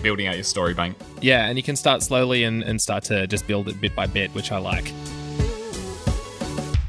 building 0.01 0.27
out 0.27 0.35
your 0.35 0.43
story 0.43 0.73
bank. 0.73 0.97
Yeah, 1.21 1.47
and 1.47 1.57
you 1.57 1.63
can 1.63 1.75
start 1.75 2.03
slowly 2.03 2.43
and, 2.43 2.61
and 2.63 2.81
start 2.81 3.05
to 3.05 3.25
just 3.27 3.47
build 3.47 3.69
it 3.69 3.79
bit 3.79 3.95
by 3.95 4.05
bit, 4.05 4.33
which 4.35 4.51
I 4.51 4.57
like. 4.57 4.91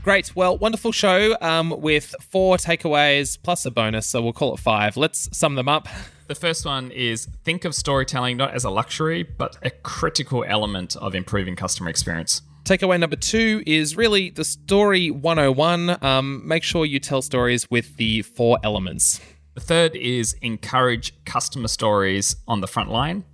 Great. 0.06 0.36
Well, 0.36 0.56
wonderful 0.56 0.92
show 0.92 1.36
um, 1.40 1.80
with 1.80 2.14
four 2.20 2.58
takeaways 2.58 3.36
plus 3.42 3.66
a 3.66 3.72
bonus. 3.72 4.06
So 4.06 4.22
we'll 4.22 4.32
call 4.32 4.54
it 4.54 4.60
five. 4.60 4.96
Let's 4.96 5.28
sum 5.36 5.56
them 5.56 5.68
up. 5.68 5.88
The 6.28 6.36
first 6.36 6.64
one 6.64 6.92
is 6.92 7.26
think 7.42 7.64
of 7.64 7.74
storytelling 7.74 8.36
not 8.36 8.54
as 8.54 8.62
a 8.62 8.70
luxury, 8.70 9.24
but 9.24 9.58
a 9.64 9.70
critical 9.70 10.44
element 10.46 10.94
of 10.94 11.16
improving 11.16 11.56
customer 11.56 11.90
experience. 11.90 12.42
Takeaway 12.62 13.00
number 13.00 13.16
two 13.16 13.64
is 13.66 13.96
really 13.96 14.30
the 14.30 14.44
story 14.44 15.10
101. 15.10 16.04
Um, 16.04 16.46
make 16.46 16.62
sure 16.62 16.84
you 16.84 17.00
tell 17.00 17.20
stories 17.20 17.68
with 17.68 17.96
the 17.96 18.22
four 18.22 18.60
elements. 18.62 19.20
The 19.54 19.60
third 19.60 19.96
is 19.96 20.34
encourage 20.34 21.14
customer 21.24 21.66
stories 21.66 22.36
on 22.46 22.60
the 22.60 22.68
front 22.68 22.92
line. 22.92 23.24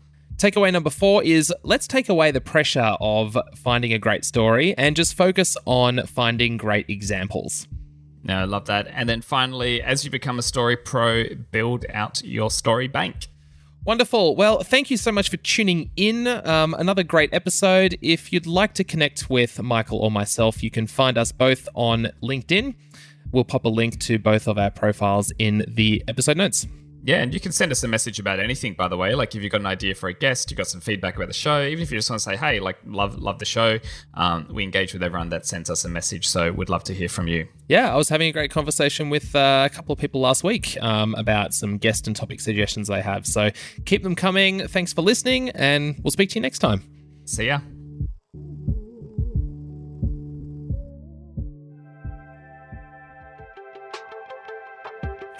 Takeaway 0.43 0.73
number 0.73 0.91
four 0.91 1.23
is 1.23 1.55
let's 1.63 1.87
take 1.87 2.09
away 2.09 2.33
the 2.33 2.41
pressure 2.41 2.97
of 2.99 3.39
finding 3.55 3.93
a 3.93 3.99
great 3.99 4.25
story 4.25 4.77
and 4.77 4.97
just 4.97 5.15
focus 5.15 5.57
on 5.67 6.05
finding 6.05 6.57
great 6.57 6.87
examples. 6.89 7.69
No, 8.25 8.39
I 8.39 8.45
love 8.47 8.67
that. 8.67 8.89
And 8.91 9.09
then 9.09 9.23
finally, 9.23 9.81
as 9.81 10.05
you 10.05 10.11
become 10.11 10.41
a 10.41 10.43
story 10.43 10.77
pro, 10.77 11.27
build 11.53 11.87
out 11.95 12.25
your 12.25 12.51
story 12.51 12.89
bank. 12.89 13.29
Wonderful. 13.85 14.35
Well, 14.35 14.65
thank 14.65 14.91
you 14.91 14.97
so 14.97 15.13
much 15.13 15.31
for 15.31 15.37
tuning 15.37 15.93
in. 15.95 16.27
Um, 16.27 16.75
another 16.75 17.05
great 17.05 17.33
episode. 17.33 17.97
If 18.03 18.33
you'd 18.33 18.49
like 18.49 18.75
to 18.75 18.83
connect 18.83 19.31
with 19.31 19.63
Michael 19.63 20.01
or 20.01 20.11
myself, 20.11 20.61
you 20.61 20.73
can 20.73 20.89
find 20.89 21.17
us 21.17 21.31
both 21.31 21.69
on 21.77 22.09
LinkedIn. 22.21 22.75
We'll 23.31 23.45
pop 23.45 23.65
a 23.65 23.69
link 23.69 24.01
to 24.01 24.19
both 24.19 24.49
of 24.49 24.59
our 24.59 24.73
profiles 24.73 25.33
in 25.39 25.65
the 25.69 26.03
episode 26.09 26.37
notes. 26.37 26.67
Yeah, 27.05 27.17
and 27.23 27.35
you 27.35 27.41
can 27.41 27.51
send 27.51 27.73
us 27.73 27.83
a 27.83 27.89
message 27.89 28.21
about 28.21 28.39
anything, 28.39 28.75
by 28.75 28.87
the 28.87 28.97
way. 28.97 29.15
Like 29.15 29.35
if 29.35 29.43
you've 29.43 29.51
got 29.51 29.61
an 29.61 29.67
idea 29.67 29.95
for 29.95 30.09
a 30.09 30.13
guest, 30.13 30.51
you've 30.51 30.59
got 30.59 30.69
some 30.69 30.81
feedback 30.81 31.17
about 31.17 31.29
the 31.29 31.35
show, 31.35 31.63
even 31.63 31.83
if 31.83 31.91
you 31.91 31.99
just 31.99 32.09
want 32.09 32.21
to 32.21 32.25
say, 32.25 32.37
hey, 32.37 32.61
like, 32.61 32.79
love 32.87 33.19
love 33.19 33.39
the 33.39 33.45
show, 33.45 33.79
um, 34.15 34.47
we 34.51 34.63
engage 34.63 34.93
with 34.93 35.03
everyone 35.03 35.29
that 35.31 35.45
sends 35.45 35.69
us 35.69 35.85
a 35.85 35.89
message. 35.89 36.29
So 36.29 36.53
we'd 36.53 36.69
love 36.69 36.85
to 36.85 36.95
hear 36.95 37.09
from 37.09 37.27
you. 37.27 37.49
Yeah, 37.69 37.93
I 37.93 37.97
was 37.97 38.09
having 38.09 38.29
a 38.29 38.33
great 38.33 38.51
conversation 38.51 39.11
with 39.11 39.35
uh, 39.35 39.69
a 39.71 39.75
couple 39.75 39.93
of 39.93 39.99
people 39.99 40.21
last 40.21 40.45
week 40.45 40.77
um, 40.81 41.15
about 41.17 41.55
some 41.55 41.79
guest 41.79 42.07
and 42.07 42.15
topic 42.15 42.41
suggestions 42.41 42.89
they 42.89 43.03
have. 43.03 43.27
So 43.27 43.51
keep 43.85 44.03
them 44.03 44.15
coming. 44.15 44.69
Thanks 44.69 44.93
for 44.93 45.03
listening, 45.03 45.51
and 45.51 45.99
we'll 46.03 46.13
speak 46.13 46.31
to 46.31 46.35
you 46.37 46.41
next 46.43 46.61
time. 46.61 46.83
See 47.25 47.47
ya. 47.47 47.61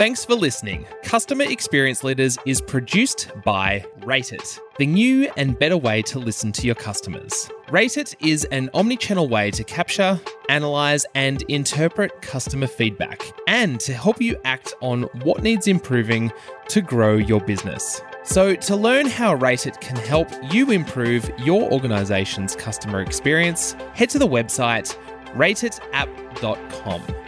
Thanks 0.03 0.25
for 0.25 0.35
listening. 0.35 0.85
Customer 1.05 1.45
Experience 1.45 2.03
Leaders 2.03 2.37
is 2.45 2.61
produced 2.61 3.31
by 3.45 3.87
Rate 4.05 4.33
It, 4.33 4.59
the 4.77 4.85
new 4.85 5.31
and 5.37 5.57
better 5.57 5.77
way 5.77 6.03
to 6.03 6.19
listen 6.19 6.51
to 6.51 6.67
your 6.67 6.75
customers. 6.75 7.49
Rate 7.71 7.97
It 7.97 8.17
is 8.19 8.43
an 8.47 8.69
omni 8.75 8.97
channel 8.97 9.29
way 9.29 9.53
to 9.53 9.63
capture, 9.63 10.21
analyze, 10.49 11.07
and 11.15 11.43
interpret 11.43 12.21
customer 12.21 12.67
feedback 12.67 13.23
and 13.47 13.79
to 13.79 13.95
help 13.95 14.21
you 14.21 14.37
act 14.45 14.75
on 14.81 15.05
what 15.23 15.45
needs 15.45 15.69
improving 15.69 16.33
to 16.67 16.81
grow 16.81 17.17
your 17.17 17.41
business. 17.41 18.03
So, 18.25 18.57
to 18.57 18.75
learn 18.75 19.07
how 19.07 19.37
Rate 19.37 19.69
It 19.69 19.81
can 19.81 19.95
help 19.95 20.29
you 20.53 20.73
improve 20.73 21.31
your 21.39 21.71
organization's 21.71 22.57
customer 22.57 23.03
experience, 23.03 23.75
head 23.95 24.11
to 24.11 24.19
the 24.19 24.27
website 24.27 24.99
rateitapp.com. 25.37 27.22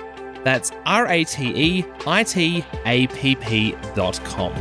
That's 0.44 0.70
R 0.86 1.08
A 1.08 1.24
T 1.24 1.52
E 1.56 1.84
I 2.06 2.22
T 2.22 2.64
A 2.84 3.06
P 3.08 3.34
P 3.34 3.74
dot 3.94 4.20
com. 4.24 4.52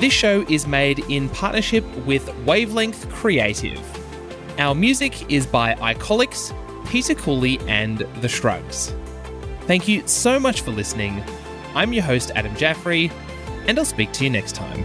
This 0.00 0.14
show 0.14 0.46
is 0.48 0.66
made 0.66 1.00
in 1.10 1.28
partnership 1.28 1.84
with 2.06 2.34
Wavelength 2.46 3.08
Creative. 3.10 3.78
Our 4.58 4.74
music 4.74 5.30
is 5.30 5.46
by 5.46 5.74
Icolics, 5.74 6.54
Peter 6.88 7.14
Cooley, 7.14 7.60
and 7.68 7.98
The 8.20 8.28
Shrugs. 8.28 8.94
Thank 9.62 9.86
you 9.86 10.02
so 10.08 10.40
much 10.40 10.62
for 10.62 10.70
listening. 10.70 11.22
I'm 11.74 11.92
your 11.92 12.02
host, 12.02 12.32
Adam 12.34 12.56
Jaffrey, 12.56 13.12
and 13.66 13.78
I'll 13.78 13.84
speak 13.84 14.10
to 14.12 14.24
you 14.24 14.30
next 14.30 14.54
time. 14.54 14.84